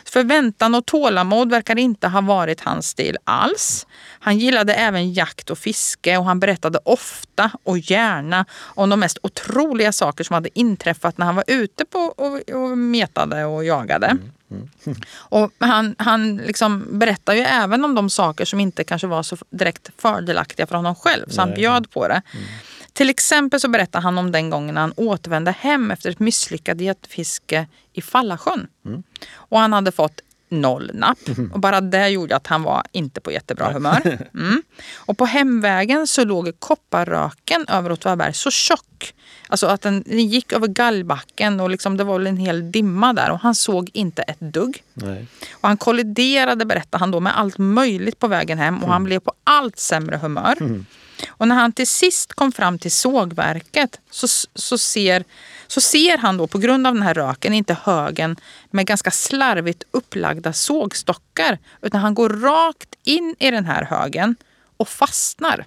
Förväntan 0.05 0.75
och 0.75 0.85
tålamod 0.85 1.49
verkar 1.49 1.77
inte 1.77 2.07
ha 2.07 2.21
varit 2.21 2.61
hans 2.61 2.87
stil 2.87 3.17
alls. 3.23 3.87
Han 4.25 4.37
gillade 4.37 4.73
även 4.73 5.13
jakt 5.13 5.49
och 5.49 5.57
fiske 5.57 6.17
och 6.17 6.25
han 6.25 6.39
berättade 6.39 6.79
ofta 6.83 7.51
och 7.63 7.77
gärna 7.77 8.45
om 8.63 8.89
de 8.89 8.99
mest 8.99 9.17
otroliga 9.23 9.91
saker 9.91 10.23
som 10.23 10.33
hade 10.33 10.59
inträffat 10.59 11.17
när 11.17 11.25
han 11.25 11.35
var 11.35 11.43
ute 11.47 11.85
på 11.85 11.99
och, 11.99 12.55
och 12.55 12.77
metade 12.77 13.45
och 13.45 13.65
jagade. 13.65 14.17
Mm. 14.51 14.69
Och 15.17 15.51
han, 15.59 15.95
han 15.97 16.37
liksom 16.37 16.99
berättar 16.99 17.33
ju 17.33 17.41
även 17.41 17.85
om 17.85 17.95
de 17.95 18.09
saker 18.09 18.45
som 18.45 18.59
inte 18.59 18.83
kanske 18.83 19.07
var 19.07 19.23
så 19.23 19.37
direkt 19.49 19.89
fördelaktiga 19.97 20.67
för 20.67 20.75
honom 20.75 20.95
själv. 20.95 21.25
Så 21.29 21.41
han 21.41 21.53
bjöd 21.53 21.91
på 21.91 22.07
det. 22.07 22.21
Mm. 22.33 22.45
Till 22.93 23.09
exempel 23.09 23.59
så 23.59 23.67
berättar 23.67 24.01
han 24.01 24.17
om 24.17 24.31
den 24.31 24.49
gången 24.49 24.77
han 24.77 24.93
återvände 24.95 25.51
hem 25.51 25.91
efter 25.91 26.09
ett 26.09 26.19
misslyckat 26.19 26.81
jättefiske 26.81 27.67
i 27.93 28.01
Fallasjön. 28.01 28.67
Mm. 28.85 29.03
Och 29.33 29.59
han 29.59 29.73
hade 29.73 29.91
fått 29.91 30.21
noll 30.49 30.91
napp. 30.93 31.27
Mm. 31.27 31.51
Och 31.51 31.59
bara 31.59 31.81
det 31.81 32.09
gjorde 32.09 32.35
att 32.35 32.47
han 32.47 32.63
var 32.63 32.83
inte 32.91 33.21
på 33.21 33.31
jättebra 33.31 33.71
humör. 33.71 34.01
Mm. 34.35 34.63
Och 34.95 35.17
på 35.17 35.25
hemvägen 35.25 36.07
så 36.07 36.25
låg 36.25 36.59
kopparröken 36.59 37.65
över 37.67 37.91
Åtvidaberg 37.91 38.33
så 38.33 38.51
tjock. 38.51 39.13
Alltså 39.47 39.67
att 39.67 39.81
den, 39.81 40.03
den, 40.05 40.27
gick 40.27 40.53
över 40.53 40.67
gallbacken 40.67 41.59
och 41.59 41.69
liksom 41.69 41.97
det 41.97 42.03
var 42.03 42.19
en 42.19 42.37
hel 42.37 42.71
dimma 42.71 43.13
där 43.13 43.31
och 43.31 43.39
han 43.39 43.55
såg 43.55 43.89
inte 43.93 44.21
ett 44.21 44.39
dugg. 44.39 44.83
Nej. 44.93 45.27
Och 45.53 45.67
han 45.67 45.77
kolliderade, 45.77 46.65
berättade 46.65 47.01
han 47.01 47.11
då, 47.11 47.19
med 47.19 47.37
allt 47.37 47.57
möjligt 47.57 48.19
på 48.19 48.27
vägen 48.27 48.57
hem 48.57 48.75
och 48.75 48.83
mm. 48.83 48.91
han 48.91 49.03
blev 49.03 49.19
på 49.19 49.33
allt 49.43 49.79
sämre 49.79 50.17
humör. 50.17 50.55
Mm. 50.59 50.85
Och 51.27 51.47
när 51.47 51.55
han 51.55 51.71
till 51.71 51.87
sist 51.87 52.33
kom 52.33 52.51
fram 52.51 52.79
till 52.79 52.91
sågverket 52.91 53.99
så, 54.11 54.27
så 54.55 54.77
ser 54.77 55.23
så 55.67 55.81
ser 55.81 56.17
han 56.17 56.37
då 56.37 56.47
på 56.47 56.57
grund 56.57 56.87
av 56.87 56.93
den 56.93 57.03
här 57.03 57.13
röken 57.13 57.53
inte 57.53 57.77
högen 57.83 58.35
med 58.71 58.85
ganska 58.85 59.11
slarvigt 59.11 59.83
upplagda 59.91 60.53
sågstockar 60.53 61.57
utan 61.81 62.01
han 62.01 62.13
går 62.13 62.29
rakt 62.29 62.95
in 63.03 63.35
i 63.39 63.51
den 63.51 63.65
här 63.65 63.85
högen 63.85 64.35
och 64.77 64.87
fastnar. 64.87 65.65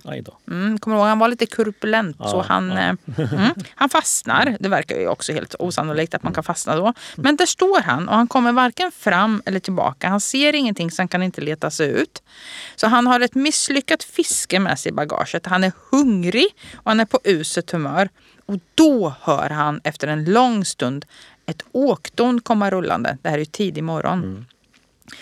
Mm, 0.50 0.78
kommer 0.78 0.96
ihåg, 0.96 1.06
han 1.06 1.18
var 1.18 1.28
lite 1.28 1.46
kurpulent 1.46 2.16
ja, 2.20 2.28
så 2.28 2.42
han, 2.42 2.68
ja. 2.68 2.78
Eh, 2.78 3.32
mm, 3.32 3.54
han 3.74 3.88
fastnar. 3.88 4.56
Det 4.60 4.68
verkar 4.68 4.96
ju 4.96 5.08
också 5.08 5.32
helt 5.32 5.54
osannolikt 5.58 6.14
att 6.14 6.22
man 6.22 6.32
kan 6.32 6.44
fastna 6.44 6.76
då. 6.76 6.94
Men 7.16 7.36
där 7.36 7.46
står 7.46 7.80
han 7.80 8.08
och 8.08 8.14
han 8.14 8.28
kommer 8.28 8.52
varken 8.52 8.92
fram 8.92 9.42
eller 9.46 9.60
tillbaka. 9.60 10.08
Han 10.08 10.20
ser 10.20 10.54
ingenting 10.54 10.90
så 10.90 11.02
han 11.02 11.08
kan 11.08 11.22
inte 11.22 11.40
leta 11.40 11.70
sig 11.70 11.90
ut. 11.90 12.22
Så 12.76 12.86
han 12.86 13.06
har 13.06 13.20
ett 13.20 13.34
misslyckat 13.34 14.04
fiske 14.04 14.58
med 14.58 14.78
sig 14.78 14.92
i 14.92 14.94
bagaget. 14.94 15.46
Han 15.46 15.64
är 15.64 15.72
hungrig 15.90 16.46
och 16.74 16.90
han 16.90 17.00
är 17.00 17.04
på 17.04 17.20
uset 17.24 17.70
humör. 17.70 18.08
Och 18.46 18.58
då 18.74 19.14
hör 19.20 19.50
han 19.50 19.80
efter 19.84 20.08
en 20.08 20.24
lång 20.24 20.64
stund 20.64 21.06
ett 21.46 21.62
åkdon 21.72 22.40
komma 22.40 22.70
rullande. 22.70 23.18
Det 23.22 23.28
här 23.28 23.36
är 23.36 23.38
ju 23.38 23.44
tidig 23.44 23.84
morgon. 23.84 24.18
Mm. 24.18 24.44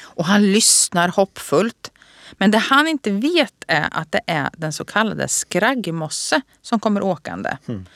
Och 0.02 0.24
han 0.24 0.52
lyssnar 0.52 1.08
hoppfullt. 1.08 1.90
Men 2.32 2.50
det 2.50 2.58
han 2.58 2.88
inte 2.88 3.10
vet 3.10 3.64
är 3.66 3.88
att 3.90 4.12
det 4.12 4.20
är 4.26 4.50
den 4.56 4.72
så 4.72 4.84
kallade 4.84 5.28
skraggmosse 5.28 6.40
som 6.62 6.80
kommer 6.80 7.02
åkande. 7.02 7.56
Mm. 7.68 7.86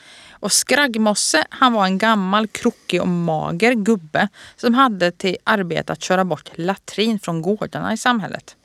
Och 0.41 0.51
Skraggmosse 0.51 1.45
han 1.49 1.73
var 1.73 1.85
en 1.85 1.97
gammal, 1.97 2.47
krokig 2.47 3.01
och 3.01 3.07
mager 3.07 3.73
gubbe 3.73 4.27
som 4.55 4.73
hade 4.73 5.11
till 5.11 5.37
arbete 5.43 5.93
att 5.93 6.03
köra 6.03 6.25
bort 6.25 6.49
latrin 6.55 7.19
från 7.19 7.41
gårdarna 7.41 7.93
i 7.93 7.97
samhället. 7.97 8.55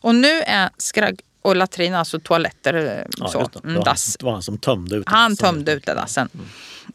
Och 0.00 0.14
nu 0.14 0.42
är 0.42 0.70
skragg 0.78 1.20
och 1.42 1.56
latrin, 1.56 1.94
alltså 1.94 2.20
toaletter. 2.20 2.74
Eh, 2.74 3.04
ja, 3.18 3.28
så. 3.28 3.50
Det. 3.52 3.68
Mm, 3.68 3.82
dass. 3.82 4.16
det 4.18 4.24
var 4.24 4.32
han 4.32 4.42
som 4.42 4.58
tömde 4.58 4.96
ut 4.96 5.08
Han 5.08 5.36
tömde 5.36 5.72
utedassen. 5.72 6.28
Mm. 6.34 6.46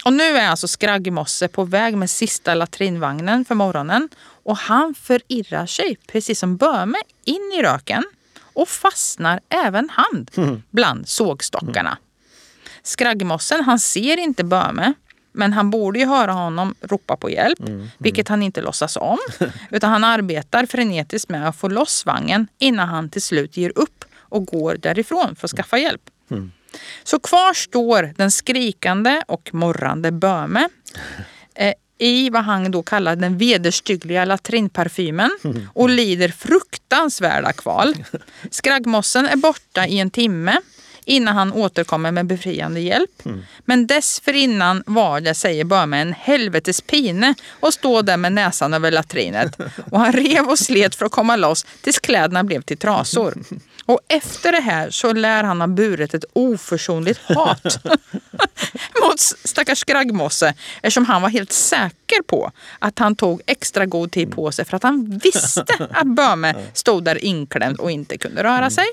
Och 0.06 0.14
nu 0.14 0.24
är 0.24 0.48
alltså 0.48 0.68
Skraggmosse 0.68 1.48
på 1.48 1.64
väg 1.64 1.98
med 1.98 2.10
sista 2.10 2.56
latrinvagnen 2.56 3.46
för 3.46 3.56
morgonen. 3.56 4.10
Och 4.44 4.58
han 4.58 4.94
förirrar 4.96 5.66
sig, 5.66 5.98
precis 6.08 6.40
som 6.40 6.58
Böhme, 6.58 6.98
in 7.26 7.52
i 7.60 7.64
röken. 7.64 8.04
Och 8.54 8.68
fastnar 8.68 9.40
även 9.50 9.90
han 9.90 10.28
mm. 10.38 10.64
bland 10.70 11.08
sågstockarna. 11.08 11.90
Mm. 11.90 12.04
Skraggmossen, 12.84 13.64
han 13.64 13.80
ser 13.80 14.18
inte 14.18 14.44
Böhme. 14.44 14.94
Men 15.36 15.54
han 15.54 15.70
borde 15.70 16.00
ju 16.00 16.06
höra 16.06 16.32
honom 16.32 16.76
ropa 16.82 17.18
på 17.18 17.30
hjälp, 17.30 17.60
mm, 17.60 17.74
mm. 17.74 17.88
vilket 17.98 18.28
han 18.28 18.44
inte 18.44 18.62
låtsas 18.62 18.98
om. 18.98 19.18
Utan 19.72 19.92
han 19.92 20.04
arbetar 20.04 20.66
frenetiskt 20.66 21.30
med 21.30 21.50
att 21.50 21.56
få 21.56 21.68
loss 21.68 22.06
vagnen 22.06 22.48
innan 22.58 22.90
han 22.90 23.10
till 23.10 23.22
slut 23.22 23.58
ger 23.58 23.72
upp 23.76 24.06
och 24.16 24.46
går 24.46 24.78
därifrån 24.78 25.36
för 25.36 25.48
att 25.48 25.52
skaffa 25.52 25.78
hjälp. 25.78 26.02
Mm. 26.32 26.52
Så 27.04 27.20
kvar 27.20 27.54
står 27.54 28.14
den 28.18 28.32
skrikande 28.32 29.22
och 29.28 29.54
morrande 29.54 30.12
Böme 30.12 30.70
eh, 31.56 31.74
i 32.04 32.30
vad 32.30 32.44
han 32.44 32.72
då 32.72 32.84
kallar 32.84 33.16
den 33.16 33.38
vederstyggliga 33.38 34.26
latrinparfymen 34.26 35.32
och 35.74 35.90
lider 35.90 36.30
fruktansvärda 36.30 37.54
kval. 37.54 37.96
Skraggmossen 38.50 39.26
är 39.26 39.36
borta 39.36 39.88
i 39.88 40.00
en 40.00 40.12
timme 40.12 40.62
innan 41.06 41.36
han 41.36 41.54
återkommer 41.54 42.12
med 42.12 42.26
befriande 42.26 42.80
hjälp. 42.80 43.26
Mm. 43.26 43.46
Men 43.66 43.88
dessförinnan 43.88 44.84
var 44.86 45.22
det, 45.22 45.34
säger 45.34 45.64
Böhme, 45.64 46.02
en 46.02 46.14
helvetes 46.14 46.82
pine 46.82 47.36
att 47.60 47.74
stå 47.74 48.02
där 48.02 48.18
med 48.18 48.34
näsan 48.34 48.74
över 48.74 48.92
latrinet. 48.92 49.58
Och 49.92 50.00
han 50.00 50.14
rev 50.14 50.46
och 50.50 50.60
slet 50.60 50.96
för 50.96 51.06
att 51.06 51.12
komma 51.12 51.36
loss 51.36 51.66
tills 51.82 52.00
kläderna 52.00 52.44
blev 52.44 52.62
till 52.62 52.78
trasor. 52.78 53.34
Och 53.86 54.00
efter 54.08 54.52
det 54.52 54.60
här 54.60 54.90
så 54.90 55.14
lär 55.14 55.44
han 55.44 55.62
ha 55.62 55.68
burit 55.68 56.14
ett 56.14 56.26
oförsonligt 56.34 57.20
hat 57.22 57.80
mot 59.02 59.20
stackars 59.44 59.80
skraggmosse 59.80 60.54
eftersom 60.82 61.06
han 61.06 61.22
var 61.22 61.30
helt 61.30 61.52
säker 61.52 62.22
på 62.28 62.52
att 62.80 63.00
han 63.00 63.16
tog 63.16 63.42
extra 63.46 63.86
god 63.86 64.12
tid 64.12 64.32
på 64.32 64.52
sig 64.52 64.66
för 64.66 64.78
att 64.78 64.84
han 64.84 65.20
visste 65.24 65.66
att 65.92 66.08
Böhme 66.08 66.56
stod 66.74 67.04
där 67.04 67.26
inklämd 67.26 67.80
och 67.80 67.92
inte 67.92 68.18
kunde 68.18 68.44
röra 68.44 68.70
sig. 68.70 68.86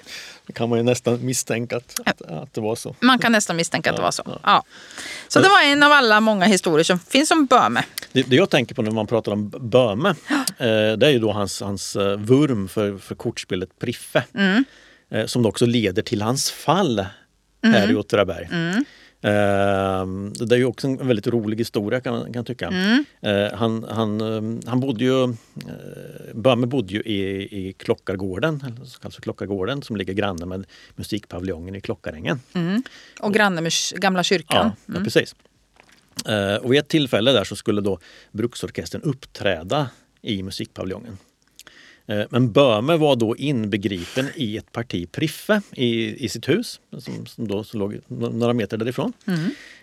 Det 0.51 0.55
kan 0.55 0.69
man 0.69 0.79
ju 0.79 0.83
nästan 0.83 1.25
misstänka 1.27 1.77
att, 1.77 2.01
att 2.29 2.55
det 2.55 2.61
var 2.61 2.77
så. 2.77 2.95
Man 3.01 3.19
kan 3.19 3.33
nästan 3.33 3.57
misstänka 3.57 3.91
att 3.91 3.97
det 3.97 4.03
var 4.03 4.11
så. 4.11 4.41
Ja. 4.43 4.65
Så 5.29 5.41
det 5.41 5.49
var 5.49 5.63
en 5.63 5.83
av 5.83 5.93
alla 5.93 6.21
många 6.21 6.45
historier 6.45 6.85
som 6.85 6.99
finns 6.99 7.31
om 7.31 7.47
Böhme. 7.47 7.85
Det, 8.13 8.23
det 8.23 8.37
jag 8.37 8.51
tänker 8.51 8.75
på 8.75 8.83
när 8.83 8.91
man 8.91 9.07
pratar 9.07 9.33
om 9.33 9.49
Böhme, 9.49 10.09
eh, 10.09 10.97
det 10.97 11.07
är 11.07 11.11
ju 11.11 11.19
då 11.19 11.33
hans, 11.33 11.61
hans 11.61 11.97
eh, 11.97 12.17
vurm 12.17 12.69
för, 12.69 12.99
för 12.99 13.15
kortspelet 13.15 13.79
Priffe. 13.79 14.25
Mm. 14.35 14.65
Eh, 15.11 15.27
som 15.27 15.47
också 15.47 15.67
leder 15.67 16.03
till 16.03 16.23
hans 16.23 16.51
fall 16.51 16.99
mm. 17.65 17.75
här 17.75 17.91
i 17.91 17.95
Åtvidaberg. 17.95 18.49
Mm. 18.53 18.85
Ehm, 19.23 20.33
det 20.33 20.55
är 20.55 20.59
ju 20.59 20.65
också 20.65 20.87
en 20.87 21.07
väldigt 21.07 21.27
rolig 21.27 21.59
historia 21.59 22.01
kan 22.01 22.13
man 22.13 22.33
kan 22.33 22.45
tycka. 22.45 22.67
Mm. 22.67 23.05
Eh, 23.21 23.59
han, 23.59 23.87
han, 23.91 24.21
eh, 24.21 24.69
han 24.71 24.81
bodde 24.81 25.05
ju, 25.05 25.25
eh, 25.25 25.31
Böhme 26.35 26.67
bodde 26.67 26.95
ju 26.95 27.01
i, 27.01 27.49
i 27.69 27.73
Klockargården, 27.73 28.65
eller 28.67 28.85
så 28.85 29.01
kallas 29.01 29.15
för 29.15 29.23
Klockargården 29.23 29.83
som 29.83 29.97
ligger 29.97 30.13
granne 30.13 30.47
med 30.47 30.67
musikpaviljongen 30.97 31.75
i 31.75 31.81
Klockarängen. 31.81 32.41
Mm. 32.53 32.83
Och 33.21 33.35
granne 33.35 33.61
med 33.61 33.73
gamla 33.97 34.23
kyrkan. 34.23 34.73
Ja, 34.87 34.95
ja, 34.95 35.05
precis. 35.05 35.35
Eh, 36.27 36.55
och 36.55 36.73
vid 36.73 36.81
ett 36.81 36.89
tillfälle 36.89 37.33
där 37.33 37.45
så 37.45 37.57
skulle 37.57 37.81
då 37.81 37.99
bruksorkestern 38.33 39.03
uppträda 39.03 39.91
i 40.23 40.43
musikpaviljongen. 40.43 41.19
Eh, 42.07 42.23
Men 42.31 42.53
Böhme 42.53 42.97
var 42.97 43.17
då 43.17 43.37
inbegripen 43.37 44.27
i 44.37 44.57
ett 44.57 44.73
parti 44.73 45.13
Priffe 45.13 45.61
i, 45.73 46.25
i 46.25 46.29
sitt 46.29 46.49
hus 46.49 46.81
som, 46.99 47.27
som 47.27 47.49
då 47.49 47.65
så 47.65 47.79
låg 47.79 47.99
några 48.09 48.53
meter 48.53 48.77
därifrån. 48.77 49.13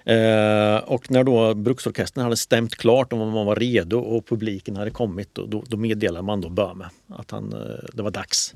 Eh, 0.05 0.77
och 0.77 1.11
när 1.11 1.23
då 1.23 1.53
bruksorkestern 1.53 2.23
hade 2.23 2.37
stämt 2.37 2.75
klart 2.75 3.13
om 3.13 3.19
man 3.19 3.45
var 3.45 3.55
redo 3.55 3.99
och 3.99 4.25
publiken 4.27 4.75
hade 4.75 4.91
kommit 4.91 5.29
då, 5.33 5.45
då, 5.45 5.63
då 5.67 5.77
meddelade 5.77 6.25
man 6.25 6.41
då 6.41 6.49
Böhme 6.49 6.85
att 7.09 7.31
han, 7.31 7.53
eh, 7.53 7.59
det 7.93 8.01
var 8.03 8.11
dags. 8.11 8.53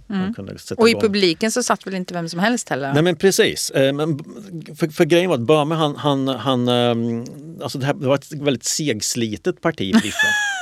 Sätta 0.57 0.81
Och 0.81 0.87
i 0.87 0.91
igång. 0.91 1.01
publiken 1.01 1.51
så 1.51 1.63
satt 1.63 1.87
väl 1.87 1.93
inte 1.95 2.13
vem 2.13 2.29
som 2.29 2.39
helst 2.39 2.69
heller? 2.69 2.93
Nej 2.93 3.03
men 3.03 3.15
precis. 3.15 3.69
Eh, 3.71 3.93
Men 3.93 4.19
för, 4.75 4.87
för 4.87 5.05
grejen 5.05 5.29
var 5.29 5.35
att 5.35 5.41
Böhme 5.41 5.75
han, 5.75 5.95
han, 5.95 6.27
han 6.27 6.67
ehm, 6.67 7.25
alltså 7.61 7.77
det, 7.77 7.85
här, 7.85 7.93
det 7.93 8.07
var 8.07 8.15
ett 8.15 8.31
väldigt 8.33 8.63
segslitet 8.63 9.61
parti 9.61 9.93
Priffe. 10.01 10.27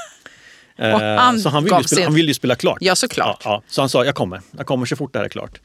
Eh, 0.80 0.94
Och 0.96 1.02
han 1.02 1.40
så 1.40 1.50
han 1.50 1.64
ville, 1.64 1.78
ju 1.78 1.84
spela, 1.84 1.98
sin- 1.98 2.04
han 2.06 2.14
ville 2.14 2.28
ju 2.28 2.34
spela 2.34 2.56
klart. 2.56 2.78
Ja, 2.82 2.96
såklart. 2.96 3.42
Ja, 3.46 3.50
ja. 3.52 3.64
Så 3.68 3.82
han 3.82 3.90
sa, 3.90 4.06
jag 4.06 4.16
kommer. 4.16 4.42
Jag 4.58 4.66
kommer 4.66 4.86
så 4.86 4.96
fort 4.96 5.14
det 5.14 5.20
här 5.20 5.26
är 5.26 5.30
klart. 5.30 5.60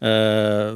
Eh, 0.00 0.74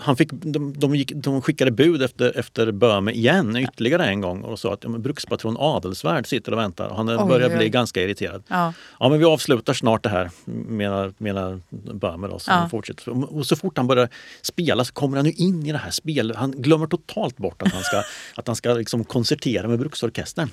han 0.00 0.16
fick, 0.16 0.28
de, 0.32 0.74
de, 0.78 0.94
gick, 0.94 1.12
de 1.14 1.42
skickade 1.42 1.70
bud 1.70 2.02
efter, 2.02 2.38
efter 2.38 2.72
Böhme 2.72 3.12
igen 3.12 3.56
ytterligare 3.56 4.06
en 4.06 4.20
gång 4.20 4.42
och 4.42 4.58
sa 4.58 4.72
att 4.72 4.84
ja, 4.84 4.90
brukspatron 4.90 5.56
Adelsvärd 5.58 6.26
sitter 6.26 6.52
och 6.52 6.58
väntar 6.58 6.88
och 6.88 6.96
han 6.96 7.08
Oj, 7.08 7.28
börjar 7.28 7.48
oj, 7.50 7.56
bli 7.56 7.68
ganska 7.68 8.02
irriterad. 8.02 8.42
Ja. 8.48 8.72
Ja 9.00 9.08
men 9.08 9.18
vi 9.18 9.24
avslutar 9.24 9.72
snart 9.74 10.02
det 10.02 10.08
här 10.08 10.30
menar, 10.68 11.12
menar 11.18 11.60
Böhme 11.94 12.28
då 12.28 12.38
som 12.38 12.54
Ja. 12.54 12.68
fortsätter. 12.70 13.34
Och 13.36 13.46
så 13.46 13.56
fort 13.56 13.76
han 13.76 13.86
börjar 13.86 14.08
spela 14.42 14.84
så 14.84 14.92
kommer 14.92 15.16
han 15.16 15.26
ju 15.26 15.32
in 15.32 15.66
i 15.66 15.72
det 15.72 15.78
här 15.78 15.90
spelet. 15.90 16.36
Han 16.36 16.50
glömmer 16.50 16.86
totalt 16.86 17.36
bort 17.36 17.62
att 17.62 17.72
han 17.72 17.82
ska, 17.82 18.02
att 18.40 18.46
han 18.46 18.56
ska 18.56 18.72
liksom 18.74 19.04
koncertera 19.04 19.68
med 19.68 19.78
bruksorkestern. 19.78 20.50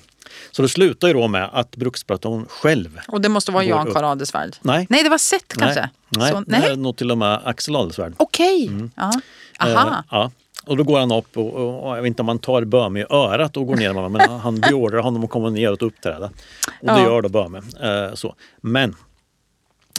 Så 0.50 0.62
det 0.62 0.68
slutar 0.68 1.08
ju 1.08 1.14
då 1.14 1.28
med 1.28 1.48
att 1.52 1.76
brukspatron 1.76 2.46
själv 2.48 3.00
Och 3.08 3.20
det 3.20 3.28
måste 3.28 3.52
vara 3.52 3.64
Jan. 3.64 3.92
Karl 3.92 4.04
Adelsvärd? 4.04 4.56
Nej. 4.62 4.86
Nej, 4.90 5.02
det 5.02 5.08
var 5.10 5.18
Seth 5.18 5.58
kanske? 5.58 5.90
Nej, 6.08 6.32
Så, 6.32 6.44
nej, 6.46 6.76
nog 6.76 6.96
till 6.96 7.10
och 7.10 7.18
med 7.18 7.40
Axel 7.44 7.76
Adelsvärd. 7.76 8.12
Okej. 8.16 8.70
Ja. 8.96 9.12
Aha. 9.60 9.88
Eh, 9.90 10.04
ja. 10.10 10.30
Och 10.66 10.76
då 10.76 10.84
går 10.84 10.98
han 10.98 11.12
upp 11.12 11.36
och, 11.36 11.54
och, 11.86 11.96
jag 11.96 12.02
vet 12.02 12.06
inte 12.06 12.22
om 12.22 12.28
han 12.28 12.38
tar 12.38 12.64
Böhme 12.64 13.00
i 13.00 13.04
örat 13.10 13.56
och 13.56 13.66
går 13.66 13.76
ner 13.76 13.92
med 13.92 14.02
honom 14.02 14.12
men 14.12 14.30
han 14.40 14.60
beordrar 14.60 14.98
honom 15.02 15.24
att 15.24 15.30
komma 15.30 15.50
ner 15.50 15.72
och 15.72 15.82
uppträda. 15.82 16.26
Och 16.80 16.86
det 16.86 16.92
Ja. 16.92 17.02
gör 17.02 17.22
då 17.22 17.28
Böhme. 17.28 17.58
Eh, 17.58 18.14
så. 18.14 18.34
Men 18.60 18.90
eh, 18.90 18.96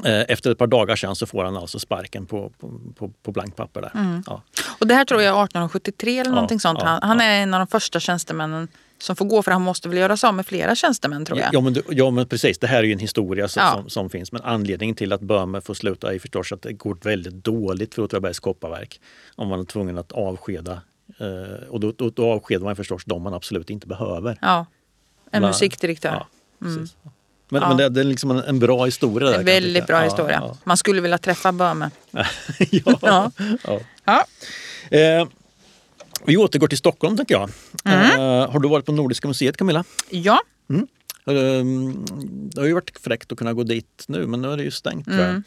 efter 0.06 0.52
ett 0.52 0.58
par 0.58 0.68
dagar 0.68 0.96
sen 0.96 1.16
så 1.16 1.26
får 1.26 1.44
han 1.44 1.58
alltså 1.58 1.80
sparken 1.80 2.26
på, 2.26 2.52
på, 2.96 3.12
på, 3.24 3.32
blankt 3.32 3.56
papper 3.56 3.82
där. 3.82 3.92
Mm. 3.96 4.24
Ja. 4.28 4.42
Och 4.80 4.88
det 4.88 4.94
här 4.96 5.06
tror 5.06 5.22
jag 5.22 5.30
är 5.40 5.44
1873 5.44 6.20
eller 6.20 6.30
Ja, 6.32 6.36
någonting 6.36 6.60
sånt. 6.60 6.80
ja, 6.82 6.88
Han, 6.88 7.00
han 7.04 7.22
är 7.22 7.42
en 7.44 7.54
av 7.54 7.60
de 7.60 7.68
första 7.68 8.00
tjänstemännen 8.00 8.68
som 8.98 9.16
får 9.16 9.26
gå 9.26 9.44
för 9.44 9.52
han 9.52 9.62
måste 9.62 9.90
väl 9.90 9.98
göra 9.98 10.18
sig 10.18 10.28
av 10.28 10.34
med 10.34 10.46
flera 10.46 10.76
tjänstemän 10.76 11.26
tror 11.26 11.40
jag. 11.40 11.54
Ja, 11.54 11.62
men, 11.62 11.76
ja 11.90 12.12
men 12.12 12.28
precis, 12.28 12.58
det 12.60 12.68
här 12.68 12.78
är 12.80 12.84
ju 12.84 12.94
en 12.94 13.00
historia 13.00 13.48
som, 13.48 13.62
Ja. 13.64 13.72
som, 13.74 13.90
som 13.90 14.10
finns. 14.10 14.32
Men 14.32 14.42
anledningen 14.42 14.96
till 14.96 15.14
att 15.14 15.22
Böhme 15.22 15.62
får 15.62 15.74
sluta 15.74 16.14
är 16.14 16.20
förstås 16.20 16.52
att 16.52 16.62
det 16.62 16.74
går 16.74 16.98
väldigt 17.04 17.34
dåligt 17.44 17.96
för 17.96 18.02
Åtvidabergs 18.02 18.40
kopparverk. 18.40 19.02
Om 19.36 19.48
man 19.48 19.60
är 19.60 19.64
tvungen 19.64 19.98
att 19.98 20.12
avskeda. 20.12 20.82
Eh, 21.20 21.68
och 21.70 21.80
då, 21.80 21.92
då, 21.98 22.10
då 22.10 22.32
avskedar 22.32 22.66
man 22.66 22.76
förstås 22.76 23.06
de 23.06 23.22
man 23.22 23.34
absolut 23.34 23.70
inte 23.70 23.88
behöver. 23.88 24.38
Ja. 24.42 24.66
En 25.32 25.42
musikdirektör. 25.42 26.10
Ja, 26.10 26.28
precis. 26.60 26.96
Men, 27.50 27.62
Ja. 27.62 27.68
men 27.68 27.78
det, 27.78 27.90
det 27.90 28.00
är 28.00 28.04
liksom 28.04 28.32
en, 28.32 28.38
en 28.40 28.60
bra 28.60 28.86
historia. 28.86 29.30
Där, 29.30 29.40
En 29.40 29.46
väldigt 29.46 29.88
bra 29.88 29.98
Ja, 29.98 30.04
historia. 30.04 30.56
Man 30.64 30.78
skulle 30.78 31.02
vilja 31.02 31.18
träffa 31.18 31.52
Böhme. 31.52 31.90
Ja. 32.12 32.26
ja. 32.70 33.00
Ja. 33.02 33.32
ja. 33.64 33.80
Ja. 34.06 34.26
Eh, 34.98 35.28
vi 36.26 36.38
återgår 36.38 36.68
till 36.68 36.78
Stockholm 36.78 37.18
tänker 37.18 37.36
jag. 37.36 37.50
Mm. 37.86 38.20
Eh, 38.20 38.52
har 38.52 38.60
du 38.60 38.70
varit 38.70 38.86
på 38.86 38.92
Nordiska 38.92 39.28
museet 39.28 39.58
Camilla? 39.58 39.84
ja. 40.10 40.40
Um, 41.26 42.06
det 42.54 42.62
har 42.62 42.68
ju 42.68 42.74
varit 42.74 43.00
fräckt 43.00 43.32
att 43.32 43.38
kunna 43.38 43.54
gå 43.54 43.64
dit 43.64 44.04
nu 44.08 44.28
men 44.28 44.42
nu 44.42 44.52
är 44.52 44.58
det 44.58 44.64
ju 44.64 44.72
stängt 44.72 45.06
tror 45.06 45.20
jag. 45.20 45.42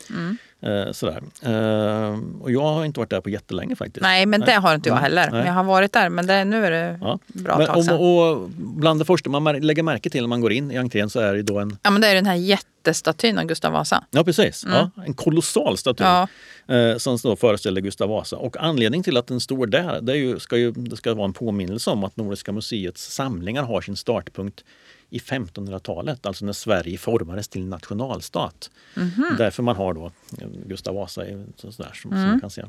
Mm, 0.63 0.77
mm. 0.77 0.89
Eh, 0.89 0.93
sådär. 0.93 1.23
Eh, 1.43 2.19
och 2.41 2.51
jag 2.51 2.63
har 2.63 2.85
inte 2.85 3.01
varit 3.01 3.11
där 3.11 3.21
på 3.21 3.31
jättelänge 3.31 3.77
faktiskt. 3.77 4.03
Nej, 4.03 4.27
men 4.27 4.41
det 4.41 4.53
har 4.53 4.75
inte 4.75 4.89
jag 4.89 4.99
Mm, 4.99 5.03
heller. 5.03 5.31
nej. 5.33 5.47
Jag 5.47 5.53
har 5.53 5.65
varit 5.65 5.93
där, 5.93 6.09
men 6.09 6.27
det, 6.27 6.45
nu 6.45 6.67
är 6.67 6.71
det 6.71 6.99
Ja. 7.01 7.19
bra 7.27 7.59
Men, 7.59 7.67
tag 7.67 7.85
sedan. 7.85 7.95
och, 7.99 8.31
och 8.33 8.49
bland 8.57 9.01
det 9.01 9.05
första 9.05 9.31
man 9.31 9.45
lägger 9.61 9.83
märke 9.83 10.11
till 10.11 10.21
när 10.23 10.29
man 10.29 10.41
går 10.41 10.53
in 10.53 10.71
i 10.71 10.77
entrén 10.77 11.11
så 11.11 11.21
är 11.21 11.35
det 11.35 11.43
då 11.43 11.59
en 11.59 11.77
Ja, 11.83 11.91
men 11.91 12.01
det 12.03 12.09
är 12.09 12.15
den 12.15 12.27
här 12.27 12.35
jättestatyn 12.35 13.39
av 13.39 13.45
Gustav 13.45 13.73
Vasa. 13.73 14.05
Ja 14.11 14.25
precis, 14.25 14.65
ja, 14.69 14.91
en 15.07 15.15
kolossal 15.15 15.79
staty 15.79 16.05
Mm. 16.05 16.27
Ja. 16.67 16.75
eh, 16.77 16.97
som 16.99 17.19
då 17.23 17.37
föreställer 17.37 17.81
Gustav 17.81 18.09
Vasa. 18.09 18.37
Och 18.37 18.57
anledningen 18.61 19.05
till 19.05 19.17
att 19.17 19.27
den 19.27 19.41
står 19.41 19.67
där 19.67 20.01
det, 20.01 20.13
är 20.13 20.17
ju, 20.17 20.39
ska 20.39 20.57
ju, 20.57 20.71
det 20.73 20.97
ska 20.97 21.15
vara 21.15 21.25
en 21.25 21.33
påminnelse 21.33 21.91
om 21.91 22.05
att 22.05 22.17
Nordiska 22.17 22.53
museets 22.53 23.15
samlingar 23.15 23.63
har 23.63 23.81
sin 23.81 23.97
startpunkt 23.97 24.65
i 25.13 25.19
1500-talet, 25.19 26.27
alltså 26.27 26.45
när 26.45 26.53
Sverige 26.53 26.99
formades 26.99 27.49
till 27.49 27.67
nationalstat. 27.67 28.71
Mhm. 28.97 29.35
Därför 29.39 29.63
man 29.63 29.77
har 29.77 29.95
då 29.95 30.13
eh, 30.39 30.49
Gustav 30.67 30.95
Vasa 30.95 31.23
sådär, 31.57 31.91
som, 31.93 31.95
som 31.95 32.13
Mm. 32.13 32.29
man 32.31 32.41
kan 32.41 32.51
se. 32.51 32.65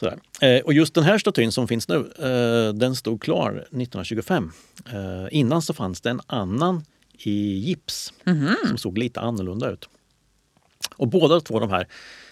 Sådär. 0.00 0.18
Eh, 0.40 0.60
och 0.64 0.72
just 0.72 0.94
den 0.94 1.04
här 1.04 1.18
statyn 1.18 1.52
som 1.52 1.68
finns 1.68 1.88
nu, 1.88 1.96
eh, 2.18 2.74
den 2.74 2.96
stod 2.96 3.22
klar 3.22 3.50
1925. 3.70 4.52
Eh, 4.92 5.26
innan 5.30 5.62
så 5.62 5.74
fanns 5.74 6.00
det 6.00 6.10
en 6.10 6.20
annan 6.26 6.84
i 7.12 7.58
gips 7.58 8.12
Mhm. 8.24 8.54
som 8.68 8.78
såg 8.78 8.98
lite 8.98 9.20
annorlunda 9.20 9.70
ut. 9.70 9.88
Och 10.96 11.08
båda 11.08 11.40
två 11.40 11.58
de 11.60 11.70
här 11.70 11.88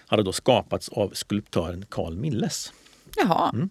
hade 0.07 0.23
då 0.23 0.31
skapats 0.33 0.89
av 0.89 1.09
skulptören 1.13 1.85
Carl 1.89 2.15
Milles. 2.17 2.73
Jaha. 3.17 3.49
Mm. 3.53 3.69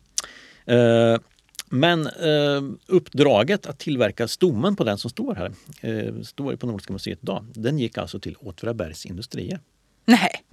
Eh, 1.72 1.78
men 1.78 2.06
eh, 2.06 2.62
uppdraget 2.86 3.66
att 3.66 3.78
tillverka 3.78 4.28
stommen 4.28 4.76
på 4.76 4.84
den 4.84 4.98
som 4.98 5.10
står 5.10 5.34
här, 5.34 5.52
eh, 5.80 6.22
står 6.22 6.56
på 6.56 6.66
Nordiska 6.66 6.92
museet 6.92 7.18
idag, 7.22 7.44
den 7.54 7.78
gick 7.78 7.98
alltså 7.98 8.20
till 8.20 8.36
Åtvidabergs 8.40 9.06
industrier. 9.06 9.60
Nej, 10.04 10.44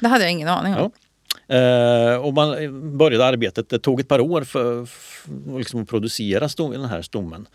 det 0.00 0.08
hade 0.08 0.24
jag 0.24 0.32
ingen 0.32 0.48
aning 0.48 0.74
om. 0.74 0.78
Mm. 0.78 0.90
Ja. 0.90 1.04
Eh, 1.48 2.16
och 2.16 2.34
man 2.34 2.98
började 2.98 3.26
arbetet, 3.26 3.68
det 3.68 3.78
tog 3.78 4.00
ett 4.00 4.08
par 4.08 4.20
år 4.20 4.42
för, 4.42 4.84
för 4.86 5.58
liksom 5.58 5.82
att 5.82 5.88
producera 5.88 6.48
stom, 6.48 6.70
den 6.70 6.84
här 6.84 7.02
stommen. 7.02 7.48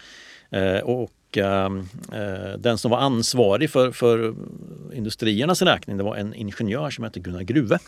Eh, 0.49 0.80
och 0.80 1.38
ehm, 1.38 1.80
eh, 2.14 2.57
den 2.57 2.78
som 2.78 2.91
var 2.91 2.97
ansvarig 2.97 3.70
för, 3.70 3.91
för 3.91 4.36
industriernas 4.93 5.61
räkning 5.61 5.97
det 5.97 6.03
var 6.03 6.16
en 6.16 6.34
ingenjör 6.34 6.89
som 6.89 7.03
hette 7.03 7.20
Gunnar 7.20 7.41
Gruve. 7.41 7.80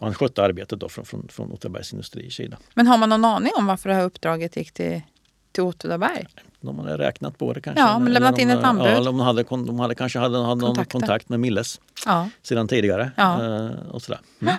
Han 0.00 0.14
skötte 0.14 0.42
arbetet 0.42 0.80
då 0.80 0.88
från, 0.88 1.04
från, 1.04 1.28
från 1.28 1.52
Åtvidabergs 1.52 1.92
industriers 1.92 2.36
sida. 2.36 2.58
Men 2.74 2.86
har 2.86 2.98
man 2.98 3.08
någon 3.08 3.24
aning 3.24 3.52
om 3.56 3.66
varför 3.66 3.88
det 3.88 3.94
här 3.94 4.04
uppdraget 4.04 4.56
gick 4.56 4.72
till, 4.72 5.00
till 5.52 5.62
Åtvidaberg? 5.62 6.26
De 6.60 6.78
hade 6.78 6.98
räknat 6.98 7.38
på 7.38 7.52
det 7.52 7.60
kanske. 7.60 7.82
Ja, 7.82 7.98
men 7.98 8.12
lämnat 8.12 8.38
in 8.38 8.50
ett 8.50 8.64
anbud. 8.64 8.86
Ja, 8.86 9.00
de 9.00 9.20
hade, 9.20 9.42
de 9.42 9.80
hade 9.80 9.94
kanske 9.94 10.18
hade, 10.18 10.38
hade 10.38 10.60
någon 10.60 10.84
kontakt 10.84 11.28
med 11.28 11.40
Milles 11.40 11.80
Ja. 12.06 12.30
sedan 12.42 12.68
tidigare. 12.68 13.10
Ja. 13.16 13.44
Eh, 13.44 13.88
och 13.90 14.02
sådär. 14.02 14.20
Mm. 14.40 14.54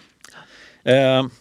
Eh, 0.83 1.31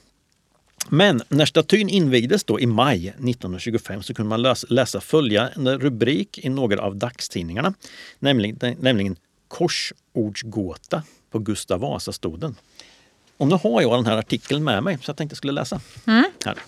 men 0.89 1.23
när 1.29 1.47
statyn 1.47 1.89
invigdes 1.89 2.45
då 2.45 2.61
i 2.61 2.67
maj 2.67 3.09
1925 3.09 4.03
så 4.03 4.15
kunde 4.15 4.29
man 4.29 4.43
läsa, 4.43 4.67
läsa 4.71 5.01
följande 5.01 5.79
rubrik 5.79 6.39
i 6.39 6.49
några 6.49 6.83
av 6.83 6.97
dagstidningarna. 6.97 7.75
Nämligen, 8.19 8.77
nämligen 8.81 9.17
Korsordsgåta 9.49 11.03
på 11.31 11.39
Gustav 11.39 11.81
Vasa-stoden. 11.81 12.55
Och 13.39 13.49
nu 13.49 13.55
har 13.55 13.83
jag 13.83 13.93
den 13.93 14.07
här 14.07 14.17
artikeln 14.17 14.65
med 14.65 14.83
mig 14.83 14.99
så 15.03 15.11
jag 15.11 15.17
tänkte 15.17 15.33
jag 15.33 15.37
skulle 15.37 15.53
läsa. 15.53 15.81
Här. 16.45 16.59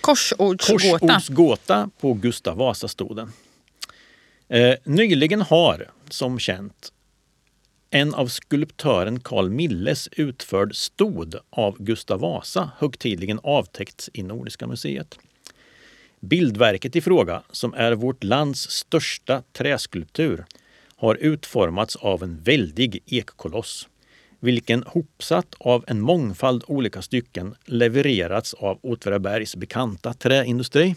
Korsordsgåta. 0.00 0.98
Korsordsgåta 0.98 1.90
på 2.00 2.14
Gustav 2.14 2.56
Vasa-stoden. 2.56 3.32
Eh, 4.48 4.74
nyligen 4.84 5.42
har, 5.42 5.90
som 6.08 6.38
känt, 6.38 6.92
en 7.90 8.14
av 8.14 8.26
skulptören 8.26 9.20
Carl 9.20 9.50
Milles 9.50 10.08
utförd 10.12 10.76
stod 10.76 11.34
av 11.50 11.76
Gustav 11.78 12.20
Vasa 12.20 12.70
högtidligen 12.78 13.40
avtäckts 13.42 14.10
i 14.12 14.22
Nordiska 14.22 14.66
museet. 14.66 15.18
Bildverket 16.20 16.96
i 16.96 17.00
fråga, 17.00 17.42
som 17.50 17.74
är 17.74 17.92
vårt 17.92 18.24
lands 18.24 18.70
största 18.70 19.42
träskulptur, 19.52 20.44
har 20.96 21.14
utformats 21.14 21.96
av 21.96 22.22
en 22.22 22.42
väldig 22.42 23.02
ekkoloss, 23.06 23.88
vilken 24.44 24.84
hopsatt 24.86 25.54
av 25.58 25.84
en 25.86 26.00
mångfald 26.00 26.64
olika 26.66 27.02
stycken 27.02 27.54
levererats 27.64 28.54
av 28.54 28.78
Åtvidabergs 28.82 29.56
bekanta 29.56 30.14
träindustri. 30.14 30.94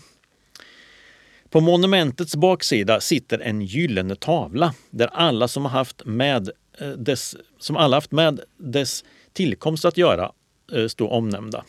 På 1.49 1.61
monumentets 1.61 2.35
baksida 2.35 2.99
sitter 2.99 3.39
en 3.39 3.61
gyllene 3.61 4.15
tavla 4.15 4.73
där 4.89 5.07
alla 5.07 5.47
som 5.47 5.65
har 5.65 5.71
haft 5.71 6.05
med 6.05 6.49
eh, 6.79 6.89
dess, 6.89 7.35
som 7.59 7.77
alla 7.77 7.97
haft 7.97 8.11
med 8.11 8.39
dess 8.57 9.03
tillkomst 9.33 9.85
att 9.85 9.97
göra 9.97 10.31
eh, 10.73 10.87
står 10.87 11.07
omnämnda. 11.07 11.65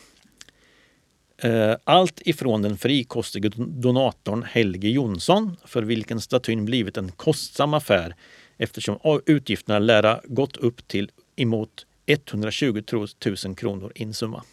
Eh, 1.37 1.75
allt 1.83 2.21
ifrån 2.25 2.61
den 2.61 2.77
frikostige 2.77 3.51
donatorn 3.57 4.43
Helge 4.43 4.89
Jonsson 4.89 5.55
för 5.65 5.83
vilken 5.83 6.21
statyn 6.21 6.65
blivit 6.65 6.97
en 6.97 7.11
kostsam 7.11 7.73
affär 7.73 8.15
eftersom 8.57 9.21
utgifterna 9.25 9.79
lär 9.79 10.03
ha 10.03 10.21
gått 10.23 10.57
upp 10.57 10.87
till 10.87 11.11
emot 11.39 11.85
120 12.05 12.83
000 13.45 13.55
kronor 13.55 13.91
in 13.95 14.13
summa. 14.13 14.43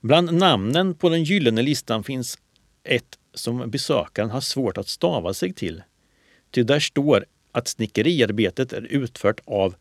Bland 0.00 0.34
namnen 0.34 0.94
på 0.94 1.08
den 1.08 1.24
gyllene 1.24 1.62
listan 1.62 2.04
finns 2.04 2.38
ett 2.84 3.18
som 3.34 3.70
besökaren 3.70 4.30
har 4.30 4.40
svårt 4.40 4.78
att 4.78 4.88
stava 4.88 5.34
sig 5.34 5.52
till. 5.52 5.82
Ty 6.50 6.62
där 6.62 6.80
står 6.80 7.24
att 7.52 7.68
snickeriarbetet 7.68 8.72
är 8.72 8.82
utfört 8.82 9.40
av 9.44 9.74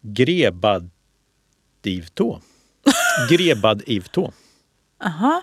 Grebadivtå. 0.00 0.90
Grebadivtå. 3.30 4.32
Aha. 5.04 5.42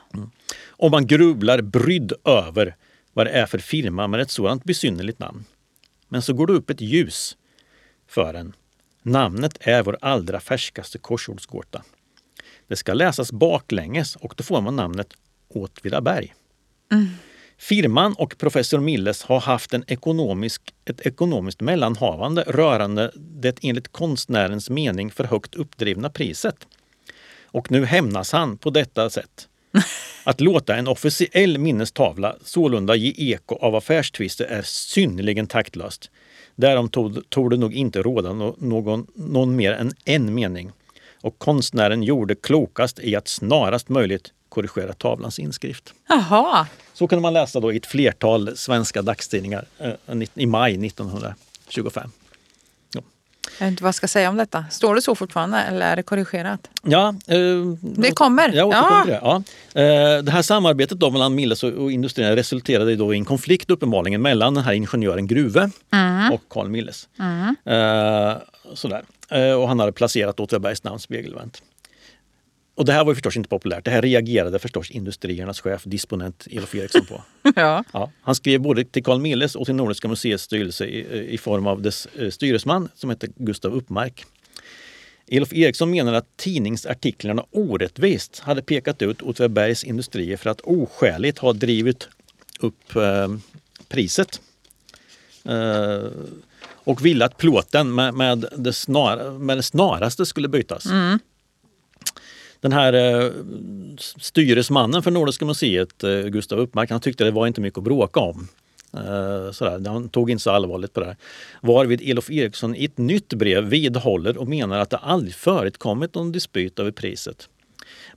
Och 0.67 0.91
man 0.91 1.07
grubblar 1.07 1.61
brydd 1.61 2.13
över 2.23 2.75
vad 3.13 3.25
det 3.25 3.31
är 3.31 3.45
för 3.45 3.59
firma 3.59 4.07
med 4.07 4.19
ett 4.19 4.31
sådant 4.31 4.63
besynnerligt 4.63 5.19
namn. 5.19 5.45
Men 6.07 6.21
så 6.21 6.33
går 6.33 6.47
det 6.47 6.53
upp 6.53 6.69
ett 6.69 6.81
ljus 6.81 7.37
för 8.07 8.33
en. 8.33 8.53
Namnet 9.01 9.57
är 9.59 9.83
vår 9.83 9.97
allra 10.01 10.39
färskaste 10.39 10.97
korsordsgåta. 10.97 11.83
Det 12.67 12.75
ska 12.75 12.93
läsas 12.93 13.31
baklänges 13.31 14.15
och 14.15 14.33
då 14.37 14.43
får 14.43 14.61
man 14.61 14.75
namnet 14.75 15.13
Åtvidaberg. 15.47 16.33
Firman 17.57 18.13
och 18.13 18.37
professor 18.37 18.79
Milles 18.79 19.23
har 19.23 19.39
haft 19.39 19.73
en 19.73 19.83
ekonomisk, 19.87 20.73
ett 20.85 21.05
ekonomiskt 21.05 21.61
mellanhavande 21.61 22.43
rörande 22.47 23.11
det 23.15 23.59
enligt 23.61 23.91
konstnärens 23.91 24.69
mening 24.69 25.11
för 25.11 25.23
högt 25.23 25.55
uppdrivna 25.55 26.09
priset. 26.09 26.67
Och 27.43 27.71
nu 27.71 27.85
hämnas 27.85 28.31
han 28.31 28.57
på 28.57 28.69
detta 28.69 29.09
sätt. 29.09 29.47
Att 30.23 30.41
låta 30.41 30.75
en 30.75 30.87
officiell 30.87 31.57
minnestavla 31.57 32.35
sålunda 32.43 32.95
ge 32.95 33.33
eko 33.33 33.55
av 33.55 33.75
affärstvister 33.75 34.45
är 34.45 34.61
synnerligen 34.61 35.47
taktlöst. 35.47 36.11
Därom 36.59 36.89
torde 37.29 37.57
nog 37.57 37.73
inte 37.73 38.01
råda 38.01 38.33
någon, 38.33 39.07
någon 39.13 39.55
mer 39.55 39.73
än 39.73 39.91
en 40.05 40.33
mening. 40.33 40.71
Och 41.21 41.39
konstnären 41.39 42.03
gjorde 42.03 42.35
klokast 42.35 42.99
i 42.99 43.15
att 43.15 43.27
snarast 43.27 43.89
möjligt 43.89 44.33
korrigera 44.49 44.93
tavlans 44.93 45.39
inskrift. 45.39 45.93
Jaha. 46.09 46.67
Så 46.93 47.07
kunde 47.07 47.21
man 47.21 47.33
läsa 47.33 47.59
då 47.59 47.73
i 47.73 47.77
ett 47.77 47.85
flertal 47.85 48.57
svenska 48.57 49.01
dagstidningar 49.01 49.65
eh, 49.77 49.93
i 50.33 50.45
maj 50.45 50.85
1925. 50.85 52.09
Jag 53.57 53.65
vet 53.65 53.71
inte 53.71 53.83
vad 53.83 53.87
jag 53.87 53.95
ska 53.95 54.07
säga 54.07 54.29
om 54.29 54.37
detta. 54.37 54.65
Står 54.71 54.95
det 54.95 55.01
så 55.01 55.15
fortfarande 55.15 55.57
eller 55.61 55.85
är 55.91 55.95
det 55.95 56.03
korrigerat? 56.03 56.69
Ja, 56.83 57.15
eh, 57.27 57.37
Det 57.81 58.11
kommer. 58.11 58.49
Jag 58.53 58.73
Ja. 58.73 59.03
det. 59.07 59.19
Ja. 59.21 59.35
Eh, 59.81 60.23
det 60.23 60.31
här 60.31 60.41
samarbetet 60.41 60.99
då 60.99 61.09
mellan 61.09 61.35
Milles 61.35 61.63
och, 61.63 61.91
industrin 61.91 62.35
resulterade 62.35 62.95
då 62.95 63.13
i 63.13 63.17
en 63.17 63.25
konflikt 63.25 63.69
uppenbarligen 63.69 64.21
mellan 64.21 64.53
den 64.53 64.63
här 64.63 64.73
ingenjören 64.73 65.27
Gruve 65.27 65.69
Mm. 65.91 66.31
och 66.33 66.41
Carl 66.49 66.69
Milles. 66.69 67.07
Eh, 67.65 68.33
sådär. 68.73 69.03
Eh, 69.31 69.51
och 69.53 69.67
han 69.67 69.79
hade 69.79 69.91
placerat 69.91 70.39
Åtvidabergs 70.39 70.83
namn 70.83 70.99
spegelvänt. 70.99 71.61
Och 72.79 72.85
det 72.85 72.93
här 72.93 73.03
var 73.03 73.11
ju 73.11 73.15
förstås 73.15 73.37
inte 73.37 73.49
populärt. 73.49 73.85
Det 73.85 73.91
här 73.91 74.01
reagerade 74.01 74.59
förstås 74.59 74.91
industriernas 74.91 75.61
chef, 75.61 75.83
disponent 75.83 76.47
Elof 76.51 76.75
Eriksson 76.75 77.05
på. 77.05 77.21
Ja. 77.55 77.83
Ja, 77.93 78.11
han 78.21 78.35
skrev 78.35 78.61
både 78.61 78.83
till 78.83 79.03
Carl 79.03 79.19
Milles 79.19 79.55
och 79.55 79.65
till 79.65 79.75
Nordiska 79.75 80.07
museets 80.07 80.43
styrelse 80.43 80.85
i, 80.85 81.33
i 81.33 81.37
form 81.37 81.67
av 81.67 81.81
dess 81.81 82.05
eh, 82.05 82.29
styresman 82.29 82.89
som 82.95 83.09
hette 83.09 83.27
Gustav 83.35 83.73
Uppmark. 83.73 84.25
Elof 85.27 85.53
Eriksson 85.53 85.91
menar 85.91 86.13
att 86.13 86.37
tidningsartiklarna 86.37 87.45
orättvist 87.51 88.39
hade 88.39 88.61
pekat 88.61 89.01
ut 89.01 89.21
Åtvidabergs 89.21 89.83
industrier 89.83 90.37
för 90.37 90.49
att 90.49 90.61
oskäligt 90.61 91.37
ha 91.37 91.53
drivit 91.53 92.07
upp 92.59 92.95
eh, 92.95 93.27
priset. 93.89 94.41
Eh, 95.45 96.09
och 96.63 97.05
ville 97.05 97.25
att 97.25 97.37
plåten 97.37 97.95
med, 97.95 98.13
med, 98.13 98.45
det 98.57 98.73
snar, 98.73 99.39
med 99.39 99.57
det 99.57 99.63
snaraste 99.63 100.25
skulle 100.25 100.47
bytas. 100.47 100.85
Den 102.61 102.71
här 102.71 102.93
eh, 102.93 103.31
styresmannen 103.97 105.03
för 105.03 105.11
Nordiska 105.11 105.45
museet, 105.45 106.03
eh, 106.03 106.21
Gustav 106.21 106.59
Uppmark, 106.59 106.91
han 106.91 107.01
tyckte 107.01 107.23
det 107.23 107.31
var 107.31 107.47
inte 107.47 107.61
mycket 107.61 107.77
att 107.77 107.83
bråka 107.83 108.19
om. 108.19 108.47
Eh, 108.93 109.51
sådär. 109.51 109.89
Han 109.89 110.09
tog 110.09 110.31
inte 110.31 110.43
så 110.43 110.51
allvarligt 110.51 110.93
på 110.93 110.99
det 110.99 111.05
här. 111.05 111.17
Varvid 111.61 112.01
Elof 112.01 112.31
Eriksson 112.31 112.75
i 112.75 112.85
ett 112.85 112.97
nytt 112.97 113.33
brev 113.33 113.63
vidhåller 113.63 114.37
och 114.37 114.47
menar 114.47 114.79
att 114.79 114.89
det 114.89 114.97
aldrig 114.97 115.33
förekommit 115.33 116.15
någon 116.15 116.31
dispyt 116.31 116.79
över 116.79 116.91
priset. 116.91 117.49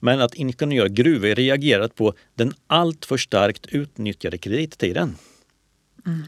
Men 0.01 0.21
att 0.21 0.35
ingenjör 0.35 0.89
Gruve 0.89 1.35
reagerat 1.35 1.95
på 1.95 2.15
den 2.35 2.55
alltför 2.67 3.17
starkt 3.17 3.67
utnyttjade 3.67 4.39
kredittiden. 4.39 5.17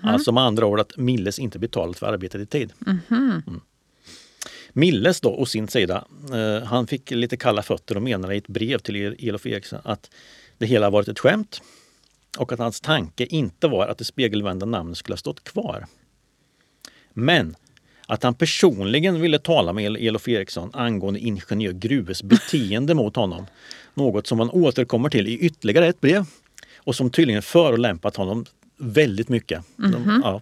Alltså 0.03 0.33
med 0.33 0.43
andra 0.43 0.67
ord 0.67 0.81
att 0.81 0.97
Milles 0.97 1.39
inte 1.39 1.59
betalat 1.59 1.99
för 1.99 2.07
arbetet 2.07 2.41
i 2.41 2.47
tid. 2.47 2.73
Mm. 3.11 3.61
Milles 4.77 5.21
då 5.21 5.35
å 5.37 5.47
sin 5.47 5.69
sida, 5.69 6.05
eh, 6.33 6.67
han 6.67 6.87
fick 6.87 7.11
lite 7.11 7.37
kalla 7.37 7.63
fötter 7.63 7.97
och 7.97 8.03
menade 8.03 8.35
i 8.35 8.39
ett 8.39 8.47
brev 8.49 8.79
till 8.79 8.97
El- 8.97 9.17
Elof 9.19 9.47
Eriksson 9.47 9.79
att 9.85 10.11
det 10.59 10.67
hela 10.67 10.91
varit 10.91 11.09
ett 11.09 11.19
skämt 11.19 11.61
och 12.39 12.53
att 12.53 12.59
hans 12.59 12.81
tanke 12.81 13.27
inte 13.27 13.69
var 13.69 13.87
att 13.87 13.99
det 13.99 14.05
spegelvända 14.05 14.67
namnet 14.67 14.99
skulle 14.99 15.13
ha 15.13 15.19
stått 15.19 15.45
kvar. 15.45 15.87
Men 17.13 17.57
att 18.07 18.23
han 18.23 18.35
personligen 18.35 19.21
ville 19.21 19.39
tala 19.39 19.73
med 19.73 19.85
El- 19.85 19.97
Elof 19.97 20.29
Eriksson 20.29 20.71
angående 20.73 21.21
ingenjör 21.21 21.73
Gruves 21.73 22.23
beteende 22.23 22.95
mot 22.95 23.17
honom. 23.17 23.47
Något 23.95 24.27
som 24.27 24.39
han 24.39 24.51
återkommer 24.51 25.09
till 25.11 25.29
i 25.29 25.39
ytterligare 25.39 25.87
ett 25.87 26.01
brev 26.01 26.25
och 26.77 26.95
som 26.97 27.11
tydligen 27.11 27.43
förolämpat 27.43 28.17
honom 28.17 28.45
väldigt 28.77 29.29
mycket. 29.29 29.63
De, 29.77 30.21
ja. 30.25 30.41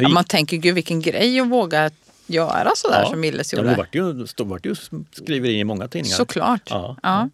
Ja, 0.00 0.08
man 0.08 0.24
tänker, 0.24 0.56
gud 0.56 0.74
vilken 0.74 1.00
grej 1.00 1.40
att 1.40 1.48
våga 1.48 1.90
göra 2.26 2.70
sådär 2.76 3.04
som 3.04 3.20
Milles 3.20 3.52
Ja, 3.52 3.56
gjorde. 3.58 3.70
det 3.70 3.76
vart 3.76 3.94
ju, 3.94 4.26
stod, 4.26 4.46
vart 4.48 4.66
ju 4.66 4.74
skriveri 5.12 5.58
i 5.58 5.64
många 5.64 5.88
tidningar. 5.88 6.16
Såklart. 6.16 6.62
Ja. 6.70 6.96
Ja. 7.02 7.28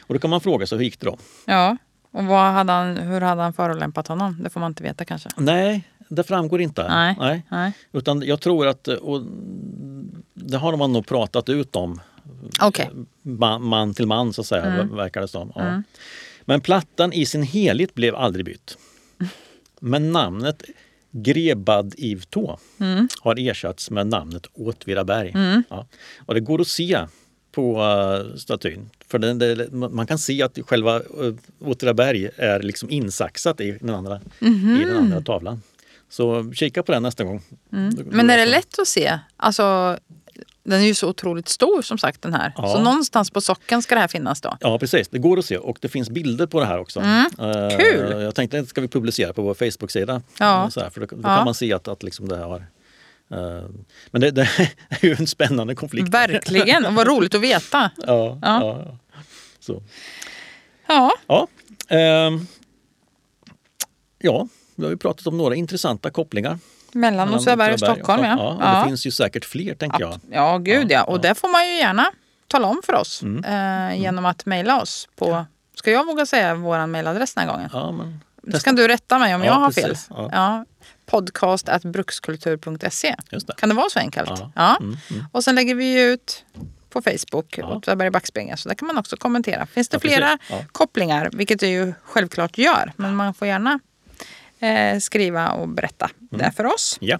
Och 0.00 0.14
då 0.14 0.20
kan 0.20 0.30
man 0.30 0.40
fråga 0.40 0.66
sig 0.66 0.78
hur 0.78 0.84
gick 0.84 1.00
det 1.00 1.06
då? 1.06 1.18
ja. 1.46 1.76
Och 2.10 2.22
hade 2.24 2.72
han, 2.72 2.96
hur 2.96 3.20
hade 3.20 3.42
han 3.42 3.52
förolämpat 3.52 4.08
honom? 4.08 4.36
Det 4.42 4.50
får 4.50 4.60
man 4.60 4.70
inte 4.70 4.82
veta 4.82 5.04
kanske. 5.04 5.28
Nej, 5.36 5.88
det 6.08 6.24
framgår 6.24 6.60
inte. 6.60 6.88
Nej. 6.88 7.42
Nej. 7.50 7.72
Utan 7.92 8.22
jag 8.22 8.40
tror 8.40 8.66
att, 8.66 8.88
och 8.88 9.22
det 10.34 10.56
har 10.56 10.76
man 10.76 10.92
nog 10.92 11.06
pratat 11.06 11.48
ut 11.48 11.76
om 11.76 12.00
Okej. 12.60 12.90
man, 13.22 13.62
man 13.62 13.94
till 13.94 14.06
man 14.06 14.32
så 14.32 14.40
att 14.40 14.46
säga, 14.46 14.64
Mm. 14.64 14.96
verkar 14.96 15.20
det 15.20 15.28
som. 15.28 15.52
Ja. 15.54 15.82
Men 16.44 16.60
plattan 16.60 17.12
i 17.12 17.26
sin 17.26 17.42
helhet 17.42 17.94
blev 17.94 18.14
aldrig 18.16 18.44
bytt. 18.44 18.78
Men 19.80 20.12
namnet 20.12 20.62
Grebadivtå 21.10 22.58
Mm. 22.80 23.08
har 23.20 23.38
ersatts 23.38 23.90
med 23.90 24.06
namnet 24.06 24.46
Åtvidaberg. 24.54 25.62
Ja. 25.70 25.86
Och 26.26 26.34
det 26.34 26.40
går 26.40 26.60
att 26.60 26.66
se 26.68 27.06
på 27.52 27.82
uh, 27.82 28.36
statyn. 28.36 28.90
För 29.06 29.18
den, 29.18 29.38
det, 29.38 29.72
man 29.72 30.06
kan 30.06 30.18
se 30.18 30.42
att 30.42 30.58
själva 30.66 31.00
uh, 31.00 31.34
Åtvidaberg 31.60 32.30
är 32.36 32.62
liksom 32.62 32.90
insaxat 32.90 33.60
i 33.60 33.78
den 33.80 33.94
andra, 33.94 34.20
i 34.40 34.84
den 34.84 34.96
andra 34.96 35.20
tavlan. 35.20 35.62
Så 36.10 36.52
kika 36.52 36.82
på 36.82 36.92
den 36.92 37.02
nästa 37.02 37.24
gång. 37.24 37.42
Mhm. 37.70 38.02
Men 38.04 38.30
är 38.30 38.38
det 38.38 38.46
lätt 38.46 38.78
att 38.78 38.88
se? 38.88 39.18
Alltså, 39.36 39.98
den 40.68 40.80
är 40.80 40.86
ju 40.86 40.94
så 40.94 41.08
otroligt 41.08 41.48
stor 41.48 41.82
som 41.82 41.98
sagt 41.98 42.22
den 42.22 42.34
här. 42.34 42.52
Ja. 42.56 42.68
Så 42.72 42.80
någonstans 42.80 43.30
på 43.30 43.40
socken 43.40 43.82
ska 43.82 43.94
det 43.94 44.00
här 44.00 44.08
finnas 44.08 44.40
då? 44.40 44.56
Ja 44.60 44.78
precis, 44.78 45.08
det 45.08 45.18
går 45.18 45.38
att 45.38 45.44
se 45.44 45.58
och 45.58 45.78
det 45.80 45.88
finns 45.88 46.10
bilder 46.10 46.46
på 46.46 46.60
det 46.60 46.66
här 46.66 46.78
också. 46.78 47.00
Mm. 47.00 47.30
Kul! 47.78 48.22
Jag 48.22 48.34
tänkte 48.34 48.58
att 48.58 48.68
ska 48.68 48.80
vi 48.80 48.88
publicera 48.88 49.32
på 49.32 49.42
vår 49.42 49.54
Facebook-sida. 49.54 50.22
Ja. 50.38 50.62
Eh, 50.64 50.68
Så 50.68 50.80
här, 50.80 50.90
för 50.90 51.00
då, 51.00 51.06
då 51.06 51.16
Ja. 51.22 51.36
kan 51.36 51.44
man 51.44 51.54
se 51.54 51.72
att, 51.72 51.88
att 51.88 52.02
liksom 52.02 52.28
det 52.28 52.36
har... 52.36 52.56
eh, 53.30 53.64
men 54.10 54.20
det, 54.20 54.30
det 54.30 54.42
är 54.88 55.04
ju 55.06 55.16
en 55.18 55.26
spännande 55.26 55.74
konflikt. 55.74 56.08
Verkligen, 56.08 56.86
och 56.86 56.94
vad 56.94 57.06
roligt 57.06 57.34
att 57.34 57.40
veta. 57.40 57.90
Ja, 57.96 58.04
Ja. 58.06 58.38
ja. 58.42 58.84
ja. 58.86 59.20
Så. 59.60 59.82
Ja, 60.88 61.12
Ja, 61.26 61.46
ehm, 61.88 62.46
ja, 64.18 64.48
vi 64.74 64.84
har 64.84 64.90
ju 64.90 64.96
pratat 64.96 65.26
om 65.26 65.36
några 65.38 65.54
intressanta 65.54 66.10
kopplingar. 66.10 66.58
Mellan 66.94 67.34
Åtvidaberg 67.34 67.72
och 67.72 67.80
Stockholm. 67.80 68.24
Ja. 68.24 68.36
Ja, 68.38 68.48
och 68.54 68.62
Ja. 68.62 68.78
Det 68.80 68.84
finns 68.88 69.06
ju 69.06 69.10
säkert 69.10 69.44
fler 69.44 69.74
tänker 69.74 70.00
jag. 70.00 70.20
ja, 70.30 70.58
gud 70.58 70.90
ja. 70.90 71.02
Och 71.04 71.20
det 71.20 71.34
får 71.34 71.48
man 71.48 71.66
ju 71.68 71.74
gärna 71.74 72.06
tala 72.48 72.66
om 72.68 72.80
för 72.86 72.94
oss 72.94 73.22
Mm. 73.22 73.44
eh, 73.92 74.00
genom 74.00 74.24
att 74.24 74.46
mejla 74.46 74.80
oss 74.82 75.08
på... 75.16 75.46
Ska 75.74 75.90
jag 75.90 76.06
våga 76.06 76.26
säga 76.26 76.54
vår 76.54 76.86
mejladress 76.86 77.34
den 77.34 77.44
här 77.48 77.54
gången? 77.54 77.70
Ja, 77.72 77.92
men, 77.92 78.20
Så 78.58 78.64
kan 78.64 78.76
du 78.76 78.88
rätta 78.88 79.18
mig 79.18 79.34
om 79.34 79.40
Ja, 79.40 79.46
jag 79.46 79.54
har 79.54 79.66
precis. 79.70 80.08
fel. 80.08 80.28
Ja. 80.32 80.64
At 81.66 81.82
brukskultur.se. 81.82 83.14
det. 83.30 83.54
Kan 83.56 83.68
det 83.68 83.74
vara 83.74 83.90
så 83.90 83.98
enkelt? 83.98 84.30
Ja. 84.54 84.76
Mm, 84.80 84.96
mm. 85.10 85.24
Och 85.32 85.44
sen 85.44 85.54
lägger 85.54 85.74
vi 85.74 86.00
ut 86.02 86.44
på 86.90 87.02
Facebook. 87.02 87.58
Åtvidaberg 87.62 88.10
backspegel. 88.10 88.58
Så 88.58 88.68
där 88.68 88.76
kan 88.76 88.86
man 88.86 88.98
också 88.98 89.16
kommentera. 89.16 89.66
Finns 89.66 89.88
det 89.88 90.00
flera 90.00 90.38
kopplingar, 90.72 91.30
vilket 91.32 91.60
det 91.60 91.68
ju 91.68 91.94
självklart 92.02 92.58
gör. 92.58 92.92
Men 92.96 93.16
man 93.16 93.34
får 93.34 93.48
gärna 93.48 93.78
eh, 94.60 94.98
skriva 94.98 95.50
och 95.50 95.68
berätta 95.68 96.10
Mm. 96.32 96.38
det 96.46 96.52
för 96.56 96.64
oss. 96.66 96.96
Ja. 97.00 97.18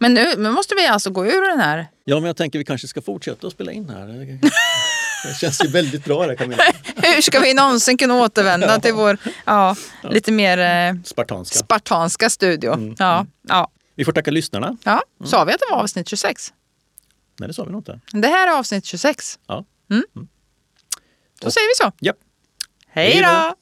Men 0.00 0.14
nu, 0.14 0.36
nu 0.36 0.50
måste 0.50 0.74
vi 0.74 0.86
alltså 0.86 1.10
gå 1.10 1.26
ur 1.26 1.48
den 1.50 1.60
här. 1.60 1.86
ja, 2.04 2.14
men 2.16 2.24
jag 2.24 2.36
tänker 2.36 2.58
vi 2.58 2.64
kanske 2.64 2.88
ska 2.88 3.02
fortsätta 3.02 3.46
att 3.46 3.52
spela 3.52 3.72
in 3.72 3.88
här. 3.90 4.06
Det 5.28 5.34
känns 5.40 5.64
ju 5.64 5.68
väldigt 5.68 6.04
bra 6.04 6.26
det 6.26 6.36
Camilla. 6.36 6.62
hur 6.96 7.20
ska 7.22 7.40
vi 7.40 7.54
någonsin 7.54 7.96
kunna 7.98 8.14
återvända 8.14 8.80
till 8.80 8.94
vår 8.94 9.18
ja, 9.44 9.76
lite 10.02 10.32
mer 10.32 10.58
eh, 10.58 10.94
Spartanska. 11.04 11.58
spartanska 11.58 12.30
studio? 12.30 12.94
Ja, 12.98 13.26
ja, 13.48 13.70
Vi 13.94 14.04
får 14.04 14.12
tacka 14.12 14.30
lyssnarna. 14.30 14.76
ja. 14.84 15.02
Sa 15.24 15.44
vi 15.44 15.52
att 15.52 15.60
det 15.60 15.66
var 15.70 15.78
avsnitt 15.78 16.08
26? 16.08 16.52
Nej, 17.38 17.46
det 17.48 17.54
sa 17.54 17.64
vi 17.64 17.70
nog 17.72 17.80
inte. 17.80 18.00
Det 18.12 18.28
här 18.28 18.48
är 18.48 18.58
avsnitt 18.58 18.84
26. 18.84 19.38
Ja. 19.46 19.64
Då 21.40 21.50
säger 21.50 21.68
vi 21.68 21.84
så. 21.84 21.92
Japp. 22.06 22.16
Hej 22.88 23.22
då! 23.22 23.54